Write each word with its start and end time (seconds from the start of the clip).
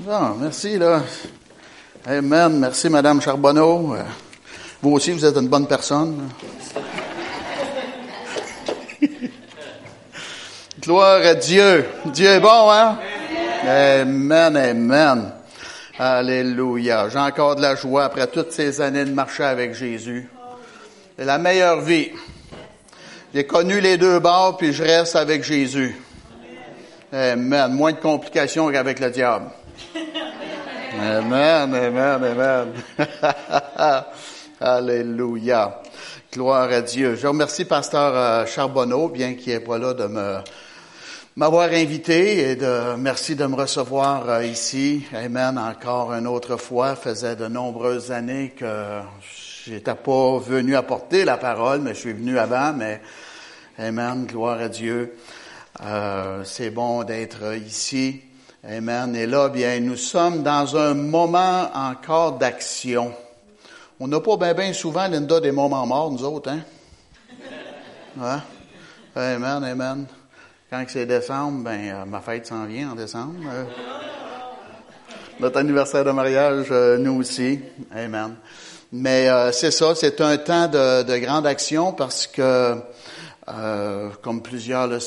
Bon, 0.00 0.34
merci, 0.40 0.76
là. 0.76 1.02
Amen. 2.04 2.58
Merci, 2.58 2.88
Madame 2.88 3.22
Charbonneau. 3.22 3.94
Euh, 3.94 4.02
Vous 4.82 4.90
aussi, 4.90 5.12
vous 5.12 5.24
êtes 5.24 5.36
une 5.36 5.46
bonne 5.46 5.68
personne. 5.68 6.30
Gloire 10.80 11.24
à 11.24 11.34
Dieu. 11.36 11.86
Dieu 12.06 12.26
est 12.26 12.40
bon, 12.40 12.72
hein? 12.72 12.98
Amen, 13.64 14.56
amen. 14.56 15.32
Alléluia. 15.96 17.08
J'ai 17.08 17.18
encore 17.20 17.54
de 17.54 17.62
la 17.62 17.76
joie 17.76 18.06
après 18.06 18.26
toutes 18.26 18.50
ces 18.50 18.80
années 18.80 19.04
de 19.04 19.12
marcher 19.12 19.44
avec 19.44 19.74
Jésus. 19.74 20.28
C'est 21.16 21.24
la 21.24 21.38
meilleure 21.38 21.82
vie. 21.82 22.10
J'ai 23.32 23.46
connu 23.46 23.80
les 23.80 23.96
deux 23.96 24.18
bords, 24.18 24.56
puis 24.56 24.72
je 24.72 24.82
reste 24.82 25.14
avec 25.14 25.44
Jésus. 25.44 25.96
Amen. 27.12 27.72
Moins 27.72 27.92
de 27.92 27.98
complications 27.98 28.72
qu'avec 28.72 28.98
le 28.98 29.10
diable. 29.10 29.52
Amen, 31.00 31.74
amen, 31.74 32.24
amen. 32.24 32.72
Alléluia. 34.60 35.82
Gloire 36.32 36.70
à 36.70 36.80
Dieu. 36.82 37.16
Je 37.16 37.26
remercie 37.26 37.64
Pasteur 37.64 38.12
euh, 38.14 38.46
Charbonneau, 38.46 39.08
bien 39.08 39.34
qu'il 39.34 39.52
n'est 39.52 39.60
pas 39.60 39.78
là, 39.78 39.94
de 39.94 40.06
me 40.06 40.36
m'avoir 41.36 41.70
invité 41.72 42.50
et 42.50 42.56
de 42.56 42.94
merci 42.96 43.34
de 43.34 43.44
me 43.46 43.56
recevoir 43.56 44.28
euh, 44.28 44.44
ici. 44.44 45.04
Amen. 45.12 45.58
Encore 45.58 46.12
une 46.12 46.28
autre 46.28 46.56
fois, 46.56 46.94
faisait 46.94 47.34
de 47.34 47.48
nombreuses 47.48 48.12
années 48.12 48.54
que 48.56 49.00
j'étais 49.66 49.94
pas 49.94 50.38
venu 50.38 50.76
apporter 50.76 51.24
la 51.24 51.38
parole, 51.38 51.80
mais 51.80 51.94
je 51.94 52.00
suis 52.00 52.12
venu 52.12 52.38
avant. 52.38 52.72
Mais 52.72 53.00
Amen. 53.78 54.26
Gloire 54.26 54.60
à 54.60 54.68
Dieu. 54.68 55.16
Euh, 55.82 56.42
c'est 56.44 56.70
bon 56.70 57.02
d'être 57.02 57.56
ici. 57.56 58.20
Amen. 58.66 59.14
Et 59.14 59.26
là, 59.26 59.50
bien, 59.50 59.78
nous 59.80 59.96
sommes 59.96 60.42
dans 60.42 60.74
un 60.74 60.94
moment 60.94 61.70
encore 61.74 62.38
d'action. 62.38 63.12
On 64.00 64.08
n'a 64.08 64.20
pas 64.20 64.38
bien, 64.38 64.54
bien 64.54 64.72
souvent, 64.72 65.06
Linda, 65.06 65.38
des 65.38 65.52
moments 65.52 65.84
morts, 65.84 66.10
nous 66.10 66.24
autres, 66.24 66.50
hein? 66.50 66.60
Ouais. 68.16 68.38
Amen, 69.16 69.64
amen. 69.64 70.06
Quand 70.70 70.82
c'est 70.88 71.04
décembre, 71.04 71.62
ben, 71.62 71.90
euh, 71.90 72.04
ma 72.06 72.20
fête 72.20 72.46
s'en 72.46 72.64
vient 72.64 72.92
en 72.92 72.94
décembre. 72.94 73.34
Euh, 73.52 73.64
notre 75.40 75.58
anniversaire 75.58 76.04
de 76.04 76.12
mariage, 76.12 76.68
euh, 76.70 76.96
nous 76.96 77.20
aussi. 77.20 77.60
Amen. 77.94 78.36
Mais 78.90 79.28
c'est 79.52 79.72
ça, 79.72 79.94
c'est 79.94 80.22
un 80.22 80.38
temps 80.38 80.68
de, 80.68 81.02
de, 81.02 81.18
grande 81.18 81.46
action 81.46 81.92
parce 81.92 82.28
que, 82.28 82.76
comme 84.22 84.40
plusieurs 84.40 84.86
le 84.86 85.00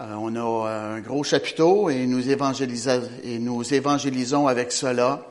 savent, 0.00 0.18
on 0.18 0.34
a 0.36 0.68
un 0.68 1.00
gros 1.00 1.22
chapiteau 1.22 1.90
et 1.90 2.06
nous, 2.06 2.30
évangélisons 3.74 4.46
avec 4.46 4.72
cela. 4.72 5.26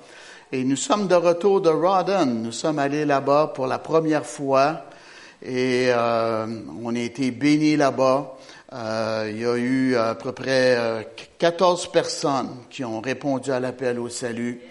Et 0.51 0.63
nous 0.63 0.75
sommes 0.75 1.07
de 1.07 1.15
retour 1.15 1.61
de 1.61 1.69
Rawdon. 1.69 2.25
Nous 2.25 2.51
sommes 2.51 2.79
allés 2.79 3.05
là-bas 3.05 3.51
pour 3.55 3.67
la 3.67 3.79
première 3.79 4.25
fois 4.25 4.85
et 5.43 5.87
euh, 5.89 6.45
on 6.83 6.95
a 6.95 6.99
été 6.99 7.31
bénis 7.31 7.77
là-bas. 7.77 8.35
Euh, 8.73 9.29
il 9.31 9.41
y 9.41 9.45
a 9.45 9.55
eu 9.57 9.95
à 9.95 10.15
peu 10.15 10.31
près 10.31 11.07
14 11.37 11.91
personnes 11.91 12.49
qui 12.69 12.83
ont 12.83 13.01
répondu 13.01 13.51
à 13.51 13.59
l'appel 13.59 13.99
au 13.99 14.09
salut. 14.09 14.61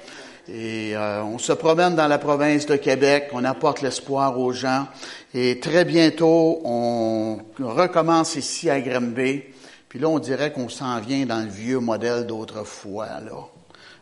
Et 0.49 0.97
euh, 0.97 1.23
on 1.25 1.39
se 1.39 1.53
promène 1.53 1.95
dans 1.95 2.07
la 2.07 2.19
province 2.19 2.65
de 2.67 2.77
Québec, 2.77 3.29
on 3.33 3.45
apporte 3.45 3.83
l'espoir 3.83 4.39
aux 4.39 4.53
gens. 4.53 4.87
Et 5.35 5.61
très 5.61 5.85
bientôt, 5.85 6.61
on 6.65 7.39
recommence 7.59 8.37
ici 8.37 8.71
à 8.71 8.81
Granby. 8.81 9.43
Puis 9.89 9.99
là, 9.99 10.09
on 10.09 10.19
dirait 10.19 10.53
qu'on 10.53 10.69
s'en 10.69 11.01
vient 11.01 11.25
dans 11.27 11.41
le 11.43 11.51
vieux 11.51 11.81
modèle 11.81 12.27
d'autrefois, 12.27 13.21
là. 13.21 13.49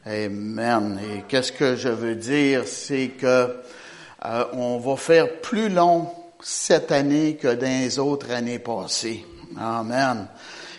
Amen. 0.04 1.00
Et 1.02 1.22
qu'est-ce 1.28 1.50
que 1.50 1.74
je 1.74 1.88
veux 1.88 2.14
dire, 2.14 2.62
c'est 2.66 3.08
que 3.08 3.56
euh, 4.24 4.44
on 4.52 4.78
va 4.78 4.96
faire 4.96 5.40
plus 5.40 5.68
long 5.68 6.08
cette 6.40 6.92
année 6.92 7.36
que 7.36 7.48
dans 7.48 7.66
les 7.66 7.98
autres 7.98 8.30
années 8.30 8.60
passées. 8.60 9.24
Amen. 9.58 10.28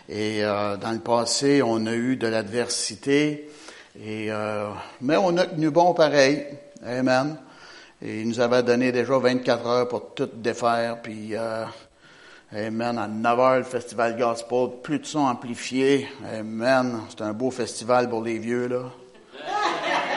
Et 0.09 0.43
euh, 0.43 0.77
dans 0.77 0.91
le 0.91 0.99
passé, 0.99 1.61
on 1.61 1.85
a 1.85 1.93
eu 1.93 2.15
de 2.15 2.27
l'adversité, 2.27 3.49
et 3.99 4.31
euh, 4.31 4.69
mais 5.01 5.17
on 5.17 5.35
a 5.37 5.45
tenu 5.45 5.69
bon 5.69 5.93
pareil. 5.93 6.45
Amen. 6.85 7.35
Et 8.01 8.21
il 8.21 8.29
nous 8.29 8.39
avait 8.39 8.63
donné 8.63 8.91
déjà 8.91 9.17
24 9.17 9.67
heures 9.67 9.87
pour 9.87 10.13
tout 10.13 10.29
défaire, 10.33 11.01
puis 11.01 11.35
euh, 11.35 11.65
Amen. 12.53 12.97
À 12.97 13.07
9 13.07 13.39
heures, 13.39 13.57
le 13.57 13.63
festival 13.63 14.17
gospel, 14.17 14.69
plus 14.81 14.99
de 14.99 15.05
son 15.05 15.19
amplifié. 15.19 16.07
Amen. 16.25 17.01
C'est 17.09 17.21
un 17.21 17.33
beau 17.33 17.51
festival 17.51 18.09
pour 18.09 18.23
les 18.23 18.39
vieux, 18.39 18.67
là. 18.67 18.83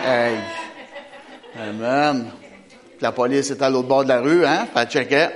Hey. 0.05 0.39
Amen. 1.59 2.31
La 3.01 3.11
police 3.11 3.51
est 3.51 3.61
à 3.61 3.69
l'autre 3.69 3.89
bord 3.89 4.05
de 4.05 4.11
la 4.11 4.21
rue, 4.21 4.47
hein, 4.47 4.69
pas 4.73 4.87
checker. 4.87 5.29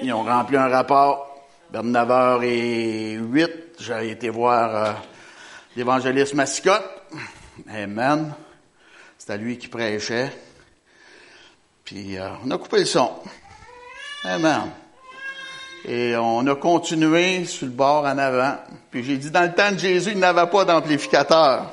Ils 0.00 0.12
ont 0.12 0.22
rempli 0.22 0.56
un 0.56 0.68
rapport. 0.68 1.28
Vers 1.72 1.82
9h08, 1.82 3.50
j'ai 3.80 4.10
été 4.10 4.28
voir 4.28 4.76
euh, 4.76 4.92
l'évangéliste 5.74 6.34
Massicotte. 6.34 6.84
Amen. 7.68 8.32
C'était 9.18 9.38
lui 9.38 9.58
qui 9.58 9.66
prêchait. 9.68 10.30
Puis 11.84 12.16
euh, 12.16 12.28
on 12.44 12.50
a 12.52 12.58
coupé 12.58 12.78
le 12.78 12.84
son. 12.84 13.10
Amen. 14.24 14.70
Et 15.84 16.14
on 16.16 16.46
a 16.46 16.54
continué 16.54 17.44
sur 17.44 17.66
le 17.66 17.72
bord 17.72 18.04
en 18.04 18.16
avant. 18.16 18.54
Puis 18.90 19.02
j'ai 19.02 19.16
dit, 19.16 19.30
dans 19.30 19.42
le 19.42 19.52
temps 19.52 19.72
de 19.72 19.78
Jésus, 19.78 20.10
il 20.12 20.18
n'avait 20.18 20.46
pas 20.46 20.64
d'amplificateur. 20.64 21.72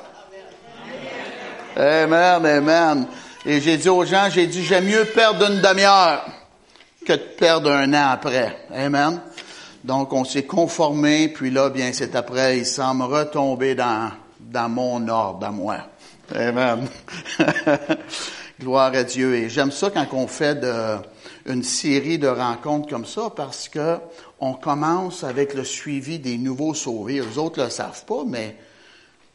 Amen, 1.76 2.44
amen. 2.44 3.06
Et 3.46 3.60
j'ai 3.60 3.76
dit 3.76 3.88
aux 3.88 4.04
gens, 4.04 4.28
j'ai 4.30 4.46
dit, 4.46 4.64
j'aime 4.64 4.86
mieux 4.86 5.04
perdre 5.04 5.50
une 5.50 5.60
demi-heure 5.60 6.26
que 7.06 7.12
de 7.12 7.18
perdre 7.18 7.70
un 7.70 7.92
an 7.94 8.10
après. 8.10 8.66
Amen. 8.74 9.20
Donc, 9.84 10.12
on 10.12 10.24
s'est 10.24 10.44
conformé, 10.44 11.28
puis 11.28 11.50
là, 11.50 11.70
bien, 11.70 11.90
c'est 11.92 12.14
après, 12.14 12.58
il 12.58 12.66
semble 12.66 13.04
retomber 13.04 13.74
dans, 13.74 14.10
dans 14.38 14.68
mon 14.68 15.08
ordre 15.08 15.46
à 15.46 15.50
moi. 15.50 15.76
Amen. 16.34 16.86
Gloire 18.60 18.92
à 18.92 19.04
Dieu. 19.04 19.34
Et 19.36 19.48
j'aime 19.48 19.72
ça 19.72 19.88
quand 19.90 20.06
on 20.12 20.26
fait 20.26 20.56
de, 20.56 20.96
une 21.46 21.62
série 21.62 22.18
de 22.18 22.28
rencontres 22.28 22.88
comme 22.88 23.06
ça 23.06 23.30
parce 23.34 23.68
que 23.68 23.98
on 24.40 24.54
commence 24.54 25.24
avec 25.24 25.54
le 25.54 25.64
suivi 25.64 26.18
des 26.18 26.38
nouveaux 26.38 26.74
sauvés. 26.74 27.20
Les 27.20 27.38
autres 27.38 27.62
le 27.62 27.70
savent 27.70 28.04
pas, 28.04 28.24
mais 28.26 28.56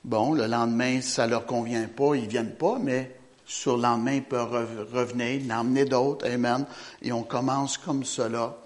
bon, 0.04 0.34
le 0.34 0.48
lendemain, 0.48 1.02
ça 1.02 1.28
leur 1.28 1.46
convient 1.46 1.88
pas, 1.88 2.16
ils 2.16 2.28
viennent 2.28 2.56
pas, 2.56 2.78
mais 2.82 3.16
sur 3.46 3.76
le 3.76 3.84
lendemain, 3.84 4.14
ils 4.14 4.24
peuvent 4.24 4.88
revenir, 4.92 5.42
emmener 5.56 5.86
d'autres. 5.86 6.28
Amen. 6.28 6.66
Et 7.02 7.12
on 7.12 7.24
commence 7.24 7.78
comme 7.78 8.04
cela. 8.04 8.58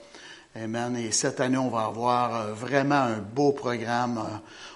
Amen. 0.56 0.96
Et 0.96 1.12
cette 1.12 1.42
année, 1.42 1.58
on 1.58 1.70
va 1.70 1.86
avoir 1.86 2.54
vraiment 2.54 2.96
un 2.96 3.20
beau 3.20 3.52
programme. 3.52 4.24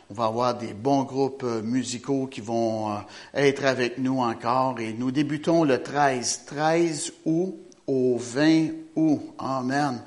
On 0.09 0.13
va 0.13 0.25
avoir 0.25 0.57
des 0.57 0.73
bons 0.73 1.03
groupes 1.03 1.43
musicaux 1.63 2.27
qui 2.27 2.41
vont 2.41 2.97
être 3.33 3.65
avec 3.65 3.97
nous 3.97 4.19
encore. 4.19 4.79
Et 4.79 4.93
nous 4.93 5.11
débutons 5.11 5.63
le 5.63 5.81
13, 5.81 6.41
13 6.45 7.13
août 7.25 7.62
au 7.87 8.17
20 8.17 8.67
août. 8.95 9.21
Amen. 9.39 10.01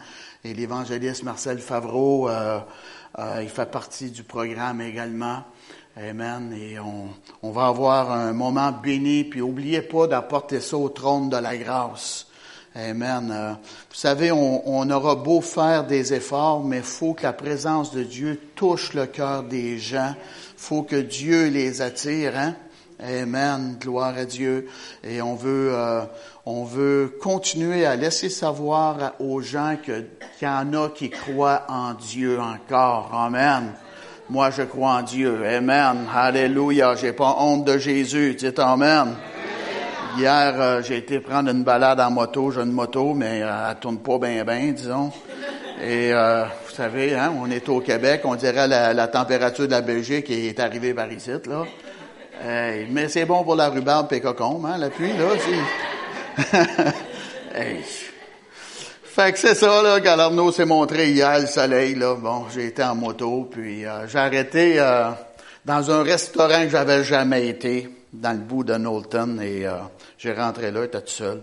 Et 0.44 0.54
l'évangéliste 0.54 1.22
Marcel 1.22 1.58
Favreau, 1.58 2.28
euh, 2.28 2.60
euh, 3.18 3.40
il 3.42 3.48
fait 3.48 3.70
partie 3.70 4.10
du 4.10 4.22
programme 4.22 4.80
également. 4.80 5.44
Amen. 5.96 6.54
Et 6.58 6.78
on, 6.78 7.08
on 7.42 7.50
va 7.50 7.66
avoir 7.66 8.12
un 8.12 8.32
moment 8.32 8.70
béni. 8.72 9.24
Puis 9.24 9.40
oubliez 9.40 9.82
pas 9.82 10.06
d'apporter 10.06 10.60
ça 10.60 10.76
au 10.76 10.88
trône 10.88 11.30
de 11.30 11.36
la 11.36 11.56
grâce. 11.56 12.26
Amen. 12.74 13.30
Euh, 13.32 13.52
vous 13.52 13.94
savez, 13.94 14.30
on, 14.32 14.68
on, 14.68 14.90
aura 14.90 15.14
beau 15.14 15.40
faire 15.40 15.86
des 15.86 16.12
efforts, 16.12 16.62
mais 16.62 16.78
il 16.78 16.82
faut 16.82 17.14
que 17.14 17.22
la 17.22 17.32
présence 17.32 17.90
de 17.92 18.02
Dieu 18.02 18.38
touche 18.54 18.92
le 18.92 19.06
cœur 19.06 19.44
des 19.44 19.78
gens. 19.78 20.14
faut 20.58 20.82
que 20.82 20.96
Dieu 20.96 21.48
les 21.48 21.80
attire. 21.80 22.36
Hein? 22.36 22.54
Amen. 23.00 23.78
Gloire 23.80 24.14
à 24.18 24.26
Dieu. 24.26 24.68
Et 25.02 25.22
on 25.22 25.34
veut, 25.34 25.70
euh, 25.72 26.02
on 26.48 26.62
veut 26.62 27.12
continuer 27.20 27.84
à 27.84 27.96
laisser 27.96 28.30
savoir 28.30 29.14
aux 29.18 29.40
gens 29.40 29.76
qu'il 29.84 30.06
y 30.40 30.46
en 30.46 30.72
a 30.74 30.88
qui 30.90 31.10
croient 31.10 31.64
en 31.68 31.94
Dieu 31.94 32.38
encore. 32.40 33.10
Amen. 33.12 33.72
Moi, 34.30 34.50
je 34.50 34.62
crois 34.62 34.92
en 34.92 35.02
Dieu. 35.02 35.44
Amen. 35.44 36.06
Alléluia. 36.14 36.94
J'ai 36.94 37.12
pas 37.12 37.36
honte 37.40 37.64
de 37.64 37.78
Jésus. 37.78 38.36
Dites 38.38 38.60
Amen. 38.60 39.16
Hier, 40.16 40.54
euh, 40.56 40.82
j'ai 40.82 40.98
été 40.98 41.18
prendre 41.18 41.50
une 41.50 41.64
balade 41.64 41.98
en 41.98 42.12
moto. 42.12 42.52
J'ai 42.52 42.60
une 42.60 42.70
moto, 42.70 43.12
mais 43.12 43.42
euh, 43.42 43.70
elle 43.70 43.76
tourne 43.80 43.98
pas 43.98 44.18
bien, 44.18 44.44
bien, 44.44 44.70
disons. 44.70 45.10
Et 45.82 46.12
euh, 46.12 46.44
vous 46.44 46.74
savez, 46.74 47.16
hein, 47.16 47.34
on 47.40 47.50
est 47.50 47.68
au 47.68 47.80
Québec. 47.80 48.20
On 48.22 48.36
dirait 48.36 48.68
la, 48.68 49.08
température 49.08 49.66
de 49.66 49.72
la 49.72 49.82
Belgique 49.82 50.30
est 50.30 50.60
arrivée 50.60 50.94
par 50.94 51.10
ici, 51.10 51.30
là. 51.48 51.64
Hey, 52.40 52.86
mais 52.88 53.08
c'est 53.08 53.24
bon 53.24 53.42
pour 53.42 53.56
la 53.56 53.68
rhubarbe 53.68 54.12
et 54.12 54.20
cocombe, 54.20 54.64
hein, 54.66 54.78
la 54.78 54.90
pluie, 54.90 55.12
là. 55.12 55.26
Fait 59.04 59.32
que 59.32 59.38
c'est 59.38 59.54
ça, 59.54 59.82
là, 59.82 59.98
Galarno 59.98 60.52
s'est 60.52 60.66
montré 60.66 61.10
hier, 61.10 61.40
le 61.40 61.46
soleil, 61.46 61.94
là. 61.94 62.14
Bon, 62.16 62.44
j'ai 62.52 62.66
été 62.66 62.82
en 62.82 62.94
moto, 62.94 63.48
puis 63.50 63.86
euh, 63.86 64.06
j'ai 64.06 64.18
arrêté 64.18 64.78
euh, 64.78 65.10
dans 65.64 65.90
un 65.90 66.02
restaurant 66.02 66.64
que 66.64 66.68
j'avais 66.68 67.02
jamais 67.02 67.48
été. 67.48 67.88
dans 68.12 68.32
le 68.32 68.38
bout 68.38 68.64
de 68.64 68.74
Knowlton 68.74 69.38
et 69.40 69.66
euh, 69.66 69.76
j'ai 70.18 70.32
rentré 70.32 70.70
là, 70.70 70.82
j'étais 70.82 71.00
tout 71.00 71.08
seul. 71.08 71.42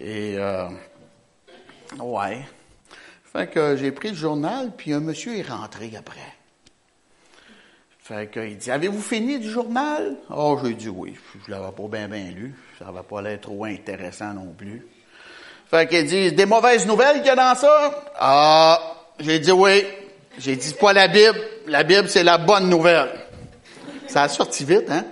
Et 0.00 0.36
euh, 0.38 0.68
ouais. 2.00 2.46
Fait 3.32 3.48
que 3.48 3.76
j'ai 3.76 3.92
pris 3.92 4.10
le 4.10 4.16
journal, 4.16 4.72
puis 4.76 4.92
un 4.92 5.00
monsieur 5.00 5.36
est 5.36 5.48
rentré 5.48 5.92
après. 5.96 6.37
Fait 8.08 8.30
qu'il 8.30 8.56
dit, 8.56 8.70
avez-vous 8.70 9.02
fini 9.02 9.38
du 9.38 9.50
journal? 9.50 10.16
Oh, 10.34 10.58
j'ai 10.64 10.72
dit 10.72 10.88
oui. 10.88 11.12
Je 11.46 11.50
l'avais 11.50 11.70
pas 11.72 11.88
bien 11.88 12.08
bien 12.08 12.30
lu. 12.34 12.54
Ça 12.78 12.90
va 12.90 13.02
pas 13.02 13.20
l'air 13.20 13.38
trop 13.38 13.66
intéressant 13.66 14.32
non 14.32 14.54
plus. 14.56 14.86
Fait 15.70 15.86
qu'il 15.86 16.06
dit, 16.06 16.32
des 16.32 16.46
mauvaises 16.46 16.86
nouvelles 16.86 17.18
qu'il 17.18 17.26
y 17.26 17.28
a 17.28 17.36
dans 17.36 17.54
ça? 17.54 18.08
Ah, 18.18 18.80
j'ai 19.18 19.38
dit 19.40 19.52
oui. 19.52 19.84
J'ai 20.38 20.56
dit, 20.56 20.72
pas 20.80 20.94
la 20.94 21.06
Bible. 21.06 21.38
La 21.66 21.82
Bible, 21.82 22.08
c'est 22.08 22.24
la 22.24 22.38
bonne 22.38 22.70
nouvelle. 22.70 23.10
Ça 24.06 24.22
a 24.22 24.28
sorti 24.30 24.64
vite, 24.64 24.88
hein? 24.88 25.04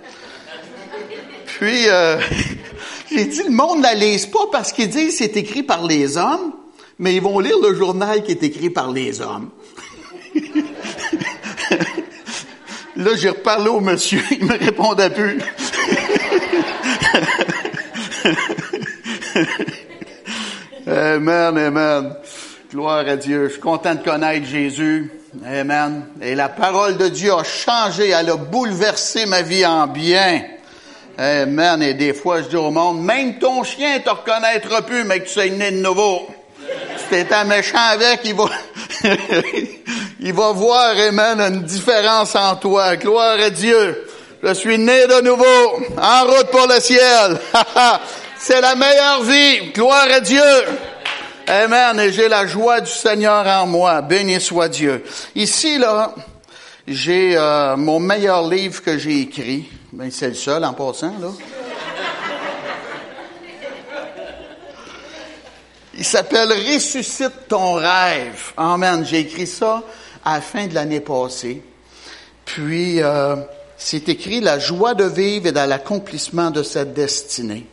Puis, 1.45 1.87
euh, 1.89 2.19
j'ai 3.11 3.25
dit, 3.25 3.43
le 3.43 3.51
monde 3.51 3.77
ne 3.77 3.83
la 3.83 3.93
lise 3.93 4.25
pas 4.25 4.47
parce 4.51 4.71
qu'ils 4.71 4.89
disent 4.89 5.19
c'est 5.19 5.37
écrit 5.37 5.61
par 5.61 5.85
les 5.85 6.17
hommes, 6.17 6.51
mais 6.97 7.13
ils 7.13 7.21
vont 7.21 7.37
lire 7.37 7.59
le 7.61 7.75
journal 7.75 8.23
qui 8.23 8.31
est 8.31 8.41
écrit 8.41 8.71
par 8.71 8.91
les 8.91 9.21
hommes. 9.21 9.51
Là, 12.97 13.15
j'ai 13.15 13.29
reparlé 13.29 13.69
au 13.69 13.79
monsieur, 13.79 14.21
il 14.31 14.43
me 14.43 14.57
répondait 14.57 15.11
plus. 15.11 15.37
amen, 20.87 21.57
amen. 21.57 22.15
Gloire 22.71 23.07
à 23.07 23.15
Dieu. 23.15 23.45
Je 23.47 23.53
suis 23.53 23.61
content 23.61 23.93
de 23.93 24.03
connaître 24.03 24.47
Jésus. 24.47 25.11
Amen. 25.45 26.07
Et 26.21 26.33
la 26.33 26.49
parole 26.49 26.97
de 26.97 27.07
Dieu 27.07 27.33
a 27.33 27.43
changé, 27.43 28.09
elle 28.09 28.31
a 28.31 28.35
bouleversé 28.35 29.27
ma 29.27 29.43
vie 29.43 29.63
en 29.63 29.85
bien. 29.85 30.41
Amen. 31.19 31.83
Et 31.83 31.93
des 31.93 32.15
fois, 32.15 32.41
je 32.41 32.47
dis 32.47 32.55
au 32.55 32.71
monde, 32.71 33.03
même 33.03 33.37
ton 33.37 33.63
chien 33.63 33.99
te 33.99 34.09
reconnaîtra 34.09 34.81
plus, 34.81 35.03
mais 35.03 35.19
que 35.19 35.25
tu 35.25 35.33
sois 35.33 35.49
né 35.49 35.69
de 35.69 35.81
nouveau. 35.81 36.27
T'es 37.09 37.33
un 37.33 37.45
méchant 37.45 37.77
avec, 37.91 38.21
il 38.25 38.35
va, 38.35 38.49
il 40.19 40.33
va 40.33 40.51
voir, 40.51 40.91
amen, 40.97 41.39
une 41.39 41.63
différence 41.63 42.35
en 42.35 42.55
toi. 42.57 42.95
Gloire 42.97 43.39
à 43.39 43.49
Dieu. 43.49 44.05
Je 44.43 44.53
suis 44.53 44.77
né 44.77 45.07
de 45.07 45.21
nouveau, 45.21 45.85
en 45.97 46.25
route 46.25 46.51
pour 46.51 46.67
le 46.67 46.79
ciel. 46.79 47.39
C'est 48.37 48.61
la 48.61 48.75
meilleure 48.75 49.23
vie. 49.23 49.71
Gloire 49.73 50.07
à 50.11 50.19
Dieu. 50.19 50.41
Amen. 51.47 51.99
Et 51.99 52.11
j'ai 52.11 52.27
la 52.27 52.45
joie 52.45 52.81
du 52.81 52.91
Seigneur 52.91 53.47
en 53.47 53.65
moi. 53.65 54.01
Béni 54.01 54.39
soit 54.41 54.67
Dieu. 54.67 55.03
Ici, 55.33 55.77
là, 55.77 56.13
j'ai 56.87 57.37
euh, 57.37 57.77
mon 57.77 57.99
meilleur 57.99 58.47
livre 58.47 58.83
que 58.83 58.97
j'ai 58.97 59.21
écrit. 59.21 59.69
Ben, 59.93 60.11
c'est 60.11 60.27
le 60.27 60.33
seul 60.33 60.63
en 60.65 60.73
passant, 60.73 61.13
là. 61.19 61.29
Il 65.97 66.05
s'appelle 66.05 66.49
Ressuscite 66.49 67.47
ton 67.47 67.73
rêve. 67.73 68.53
Amen. 68.55 69.03
J'ai 69.03 69.21
écrit 69.21 69.47
ça 69.47 69.81
à 70.23 70.35
la 70.35 70.41
fin 70.41 70.67
de 70.67 70.75
l'année 70.75 70.99
passée. 70.99 71.63
Puis, 72.45 73.01
euh, 73.01 73.35
c'est 73.77 74.07
écrit 74.07 74.39
La 74.39 74.59
joie 74.59 74.93
de 74.93 75.05
vivre 75.05 75.47
et 75.47 75.51
dans 75.51 75.67
l'accomplissement 75.67 76.51
de 76.51 76.61
cette 76.61 76.93
destinée. 76.93 77.65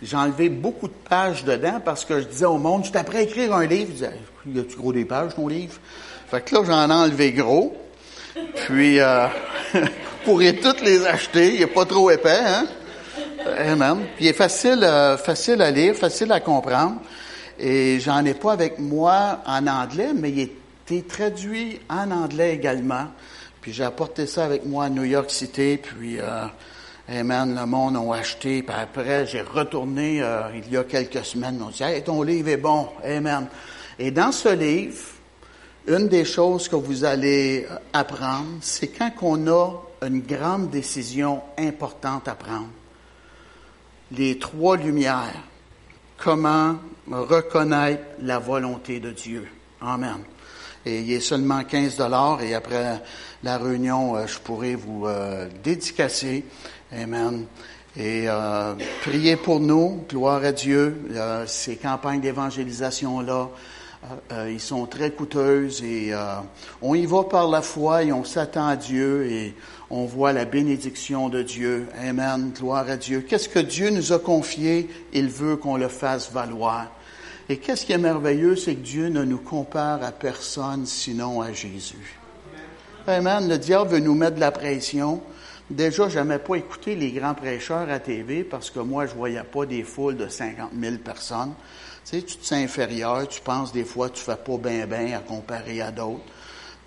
J'ai 0.00 0.16
enlevé 0.16 0.48
beaucoup 0.48 0.86
de 0.86 0.94
pages 1.08 1.44
dedans 1.44 1.80
parce 1.84 2.04
que 2.04 2.20
je 2.20 2.26
disais 2.26 2.44
au 2.44 2.58
monde, 2.58 2.84
je 2.84 2.96
à 2.96 3.20
écrire 3.20 3.52
un 3.52 3.66
livre. 3.66 3.88
Je 3.88 3.94
disais, 3.94 4.20
y 4.46 4.60
a-tu 4.60 4.76
gros 4.76 4.92
des 4.92 5.04
pages, 5.04 5.34
ton 5.34 5.48
livre? 5.48 5.74
Fait 6.30 6.42
que 6.42 6.54
là, 6.54 6.62
j'en 6.64 6.88
ai 6.88 6.94
enlevé 6.94 7.32
gros. 7.32 7.76
Puis, 8.66 9.00
euh, 9.00 9.26
pourrez 10.24 10.54
toutes 10.54 10.82
les 10.82 11.04
acheter. 11.04 11.54
Il 11.54 11.60
n'est 11.60 11.66
pas 11.66 11.84
trop 11.84 12.12
épais, 12.12 12.38
hein? 12.46 12.66
Amen. 13.58 14.04
Puis 14.14 14.26
il 14.26 14.28
est 14.28 14.34
facile, 14.34 14.84
euh, 14.84 15.16
facile 15.16 15.60
à 15.62 15.70
lire, 15.72 15.96
facile 15.96 16.30
à 16.30 16.38
comprendre. 16.38 17.00
Et 17.58 18.00
j'en 18.00 18.24
ai 18.24 18.34
pas 18.34 18.52
avec 18.52 18.78
moi 18.78 19.40
en 19.46 19.66
anglais, 19.66 20.12
mais 20.14 20.30
il 20.30 20.40
était 20.40 21.06
traduit 21.06 21.80
en 21.88 22.10
anglais 22.10 22.54
également. 22.54 23.06
Puis 23.60 23.72
j'ai 23.72 23.84
apporté 23.84 24.26
ça 24.26 24.44
avec 24.44 24.64
moi 24.64 24.84
à 24.84 24.88
New 24.90 25.04
York 25.04 25.30
City. 25.30 25.78
Puis, 25.82 26.20
euh, 26.20 26.46
Amen, 27.08 27.54
le 27.54 27.66
monde 27.66 27.96
a 27.96 28.16
acheté. 28.16 28.62
Puis 28.62 28.76
après, 28.76 29.26
j'ai 29.26 29.40
retourné 29.40 30.20
euh, 30.20 30.42
il 30.54 30.72
y 30.72 30.76
a 30.76 30.82
quelques 30.84 31.24
semaines. 31.24 31.62
On 31.64 31.70
dit, 31.70 31.82
hey, 31.82 32.02
ton 32.02 32.22
livre 32.22 32.48
est 32.48 32.56
bon. 32.56 32.88
Amen. 33.04 33.46
Et 33.98 34.10
dans 34.10 34.32
ce 34.32 34.48
livre, 34.48 34.98
une 35.86 36.08
des 36.08 36.24
choses 36.24 36.68
que 36.68 36.74
vous 36.74 37.04
allez 37.04 37.66
apprendre, 37.92 38.58
c'est 38.60 38.88
quand 38.88 39.12
on 39.22 39.46
a 39.46 39.70
une 40.04 40.20
grande 40.20 40.70
décision 40.70 41.42
importante 41.56 42.26
à 42.26 42.34
prendre. 42.34 42.70
Les 44.10 44.38
trois 44.38 44.76
lumières. 44.76 45.42
Comment 46.18 46.76
reconnaître 47.10 48.02
la 48.22 48.38
volonté 48.38 49.00
de 49.00 49.10
Dieu. 49.10 49.46
Amen. 49.80 50.18
Et 50.84 51.00
il 51.00 51.12
est 51.12 51.20
seulement 51.20 51.62
15 51.62 51.96
dollars 51.96 52.40
et 52.42 52.54
après 52.54 53.02
la 53.42 53.58
réunion, 53.58 54.16
euh, 54.16 54.26
je 54.26 54.38
pourrai 54.38 54.74
vous 54.74 55.06
euh, 55.06 55.48
dédicacer. 55.62 56.44
Amen. 56.92 57.44
Et 57.96 58.24
euh, 58.28 58.74
priez 59.02 59.36
pour 59.36 59.60
nous, 59.60 60.04
gloire 60.08 60.42
à 60.42 60.52
Dieu. 60.52 60.96
ces 61.46 61.76
campagnes 61.76 62.20
d'évangélisation-là, 62.20 63.48
ils 64.48 64.60
sont 64.60 64.86
très 64.86 65.10
coûteuses 65.10 65.82
et 65.82 66.12
on 66.82 66.94
y 66.94 67.06
va 67.06 67.24
par 67.24 67.48
la 67.48 67.62
foi 67.62 68.04
et 68.04 68.12
on 68.12 68.22
s'attend 68.22 68.66
à 68.66 68.76
Dieu 68.76 69.52
on 69.90 70.04
voit 70.04 70.32
la 70.32 70.44
bénédiction 70.44 71.28
de 71.28 71.42
Dieu. 71.42 71.86
Amen. 72.00 72.52
Gloire 72.56 72.88
à 72.88 72.96
Dieu. 72.96 73.20
Qu'est-ce 73.20 73.48
que 73.48 73.60
Dieu 73.60 73.90
nous 73.90 74.12
a 74.12 74.18
confié? 74.18 74.88
Il 75.12 75.28
veut 75.28 75.56
qu'on 75.56 75.76
le 75.76 75.88
fasse 75.88 76.32
valoir. 76.32 76.90
Et 77.48 77.58
qu'est-ce 77.58 77.86
qui 77.86 77.92
est 77.92 77.98
merveilleux, 77.98 78.56
c'est 78.56 78.74
que 78.74 78.80
Dieu 78.80 79.08
ne 79.08 79.22
nous 79.22 79.38
compare 79.38 80.02
à 80.02 80.10
personne 80.10 80.86
sinon 80.86 81.40
à 81.40 81.52
Jésus. 81.52 82.18
Amen. 83.06 83.48
Le 83.48 83.58
diable 83.58 83.90
veut 83.90 84.00
nous 84.00 84.16
mettre 84.16 84.34
de 84.34 84.40
la 84.40 84.50
pression. 84.50 85.22
Déjà, 85.70 86.08
je 86.08 86.18
n'aimais 86.18 86.40
pas 86.40 86.56
écouter 86.56 86.96
les 86.96 87.12
grands 87.12 87.34
prêcheurs 87.34 87.88
à 87.88 88.00
TV 88.00 88.42
parce 88.42 88.70
que 88.70 88.80
moi, 88.80 89.06
je 89.06 89.14
voyais 89.14 89.42
pas 89.44 89.66
des 89.66 89.84
foules 89.84 90.16
de 90.16 90.28
50 90.28 90.70
000 90.80 90.96
personnes. 90.96 91.54
Tu 92.04 92.18
sais, 92.18 92.22
tu 92.22 92.36
te 92.36 92.44
sens 92.44 92.58
inférieur, 92.58 93.26
tu 93.28 93.40
penses 93.40 93.72
des 93.72 93.84
fois 93.84 94.10
tu 94.10 94.22
fais 94.22 94.36
pas 94.36 94.56
bien 94.58 94.86
bien 94.86 95.16
à 95.16 95.20
comparer 95.20 95.80
à 95.80 95.90
d'autres. 95.90 96.24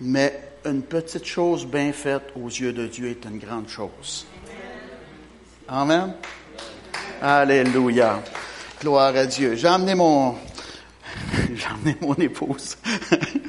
Mais 0.01 0.48
une 0.65 0.81
petite 0.81 1.25
chose 1.25 1.65
bien 1.65 1.91
faite 1.93 2.23
aux 2.35 2.47
yeux 2.47 2.73
de 2.73 2.87
Dieu 2.87 3.09
est 3.09 3.25
une 3.25 3.39
grande 3.39 3.69
chose. 3.69 4.25
Amen. 5.67 6.13
Alléluia. 7.21 8.21
Gloire 8.81 9.15
à 9.15 9.25
Dieu. 9.25 9.55
J'ai 9.55 9.67
emmené 9.67 9.95
mon, 9.95 10.35
j'ai 11.53 11.67
emmené 11.67 11.97
mon 12.01 12.15
épouse. 12.15 12.77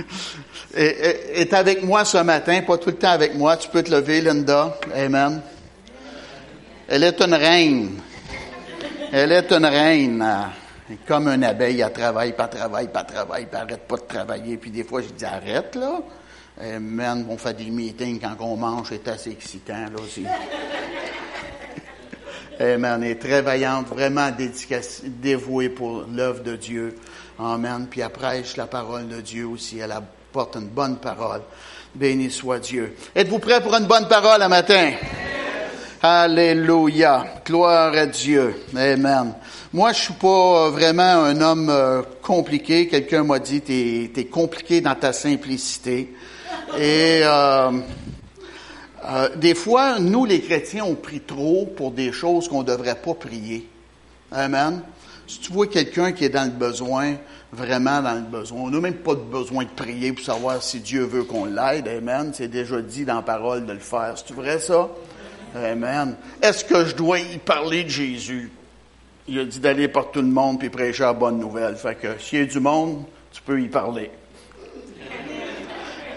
et, 0.77 1.41
est 1.41 1.53
avec 1.55 1.83
moi 1.83 2.05
ce 2.05 2.19
matin, 2.19 2.63
pas 2.63 2.79
tout 2.79 2.91
le 2.91 2.97
temps 2.97 3.11
avec 3.11 3.35
moi. 3.35 3.57
Tu 3.57 3.69
peux 3.69 3.83
te 3.83 3.91
lever, 3.91 4.21
Linda. 4.21 4.77
Amen. 4.95 5.41
Elle 6.89 7.05
est 7.05 7.21
une 7.21 7.35
reine. 7.35 8.01
Elle 9.13 9.33
est 9.33 9.53
une 9.53 9.67
reine. 9.67 10.27
Comme 11.07 11.29
une 11.29 11.45
abeille, 11.45 11.81
elle 11.81 11.93
travaille, 11.93 12.33
pas 12.33 12.49
travaille, 12.49 12.89
pas 12.89 13.05
travaille, 13.05 13.47
pas 13.47 13.59
arrête 13.61 13.87
pas 13.87 13.97
de 13.97 14.03
travailler. 14.03 14.57
Puis 14.57 14.71
des 14.71 14.83
fois, 14.83 15.01
je 15.01 15.09
dis 15.09 15.25
arrête 15.25 15.77
là. 15.77 16.01
Amen. 16.63 17.25
On 17.31 17.39
fait 17.39 17.57
des 17.57 17.71
meetings 17.71 18.21
quand 18.21 18.37
on 18.41 18.57
mange, 18.57 18.89
c'est 18.91 19.09
assez 19.09 19.31
excitant 19.31 19.73
là 19.73 20.03
aussi. 20.05 20.27
Amen. 22.61 23.03
Est 23.03 23.15
très 23.15 23.41
vaillante, 23.41 23.89
vraiment 23.89 24.29
dévouée 25.05 25.71
pour 25.71 26.05
l'œuvre 26.13 26.43
de 26.43 26.57
Dieu. 26.57 26.97
Amen. 27.39 27.87
Puis 27.89 28.03
elle 28.03 28.11
prêche 28.11 28.59
la 28.59 28.67
parole 28.67 29.09
de 29.09 29.23
Dieu 29.23 29.47
aussi. 29.47 29.79
Elle 29.79 29.93
apporte 29.93 30.57
une 30.57 30.69
bonne 30.69 30.99
parole. 30.99 31.41
Béni 31.95 32.31
soit 32.31 32.59
Dieu. 32.59 32.95
Êtes-vous 33.17 33.39
prêts 33.39 33.63
pour 33.63 33.75
une 33.75 33.87
bonne 33.87 34.07
parole 34.07 34.43
un 34.43 34.49
matin? 34.49 34.91
Alléluia. 36.03 37.25
Gloire 37.45 37.95
à 37.95 38.07
Dieu. 38.07 38.55
Amen. 38.77 39.33
Moi, 39.73 39.93
je 39.93 40.01
suis 40.01 40.15
pas 40.15 40.69
vraiment 40.69 41.25
un 41.25 41.41
homme 41.41 41.71
euh, 41.71 42.03
compliqué. 42.21 42.87
Quelqu'un 42.87 43.25
m'a 43.25 43.39
dit, 43.39 43.63
t'es 43.63 44.13
es 44.15 44.27
compliqué 44.27 44.83
dans 44.83 44.95
ta 44.95 45.15
simplicité. 45.15 46.15
Et 46.79 47.21
euh, 47.25 47.71
euh, 49.05 49.29
des 49.37 49.55
fois, 49.55 49.99
nous, 49.99 50.25
les 50.25 50.41
chrétiens, 50.41 50.85
on 50.85 50.95
prie 50.95 51.21
trop 51.21 51.67
pour 51.67 51.91
des 51.91 52.13
choses 52.13 52.49
qu'on 52.49 52.61
ne 52.61 52.67
devrait 52.67 53.01
pas 53.01 53.15
prier. 53.15 53.69
Amen. 54.31 54.83
Si 55.27 55.39
tu 55.41 55.53
vois 55.53 55.67
quelqu'un 55.67 56.13
qui 56.13 56.25
est 56.25 56.31
dans 56.31 56.45
le 56.45 56.51
besoin, 56.51 57.15
vraiment 57.53 58.03
dans 58.03 58.15
le 58.15 58.21
besoin, 58.21 58.61
on 58.63 58.71
n'a 58.71 58.81
même 58.81 58.95
pas 58.95 59.15
de 59.15 59.21
besoin 59.21 59.65
de 59.65 59.71
prier 59.71 60.13
pour 60.13 60.25
savoir 60.25 60.63
si 60.63 60.81
Dieu 60.81 61.05
veut 61.05 61.25
qu'on 61.25 61.45
l'aide. 61.45 61.89
Amen. 61.89 62.33
C'est 62.35 62.49
déjà 62.49 62.81
dit 62.81 63.05
dans 63.05 63.17
la 63.17 63.23
parole 63.23 63.67
de 63.67 63.73
le 63.73 63.79
faire. 63.79 64.15
C'est 64.17 64.35
vrai 64.35 64.59
ça? 64.59 64.89
Amen. 65.55 66.17
Est-ce 66.43 66.65
que 66.65 66.85
je 66.85 66.95
dois 66.95 67.19
y 67.19 67.39
parler 67.39 67.85
de 67.85 67.89
Jésus? 67.89 68.53
Il 69.27 69.39
a 69.39 69.45
dit 69.45 69.61
d'aller 69.61 69.89
par 69.89 70.11
tout 70.11 70.21
le 70.21 70.29
monde 70.29 70.59
puis 70.59 70.71
prêcher 70.71 71.03
la 71.05 71.13
bonne 71.13 71.39
nouvelle. 71.39 71.77
Fait 71.77 71.95
que 71.95 72.19
s'il 72.19 72.41
y 72.41 72.43
a 72.43 72.47
du 72.47 72.61
monde, 72.61 73.05
tu 73.33 73.43
peux 73.43 73.61
y 73.61 73.69
parler. 73.69 74.11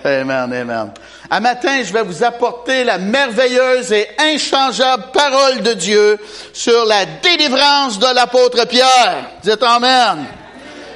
Amen, 0.06 0.52
amen. 0.52 0.92
Un 1.30 1.40
matin, 1.40 1.82
je 1.82 1.94
vais 1.94 2.04
vous 2.04 2.24
apporter 2.24 2.84
la 2.84 2.98
merveilleuse 2.98 3.94
et 3.94 4.08
inchangeable 4.20 5.06
parole 5.14 5.62
de 5.62 5.74
Dieu 5.74 6.18
sur 6.52 6.86
la 6.86 7.06
délivrance 7.06 8.00
de 8.00 8.14
l'apôtre 8.14 8.68
Pierre. 8.68 9.32
Dites 9.42 9.64
Amen. 9.64 10.26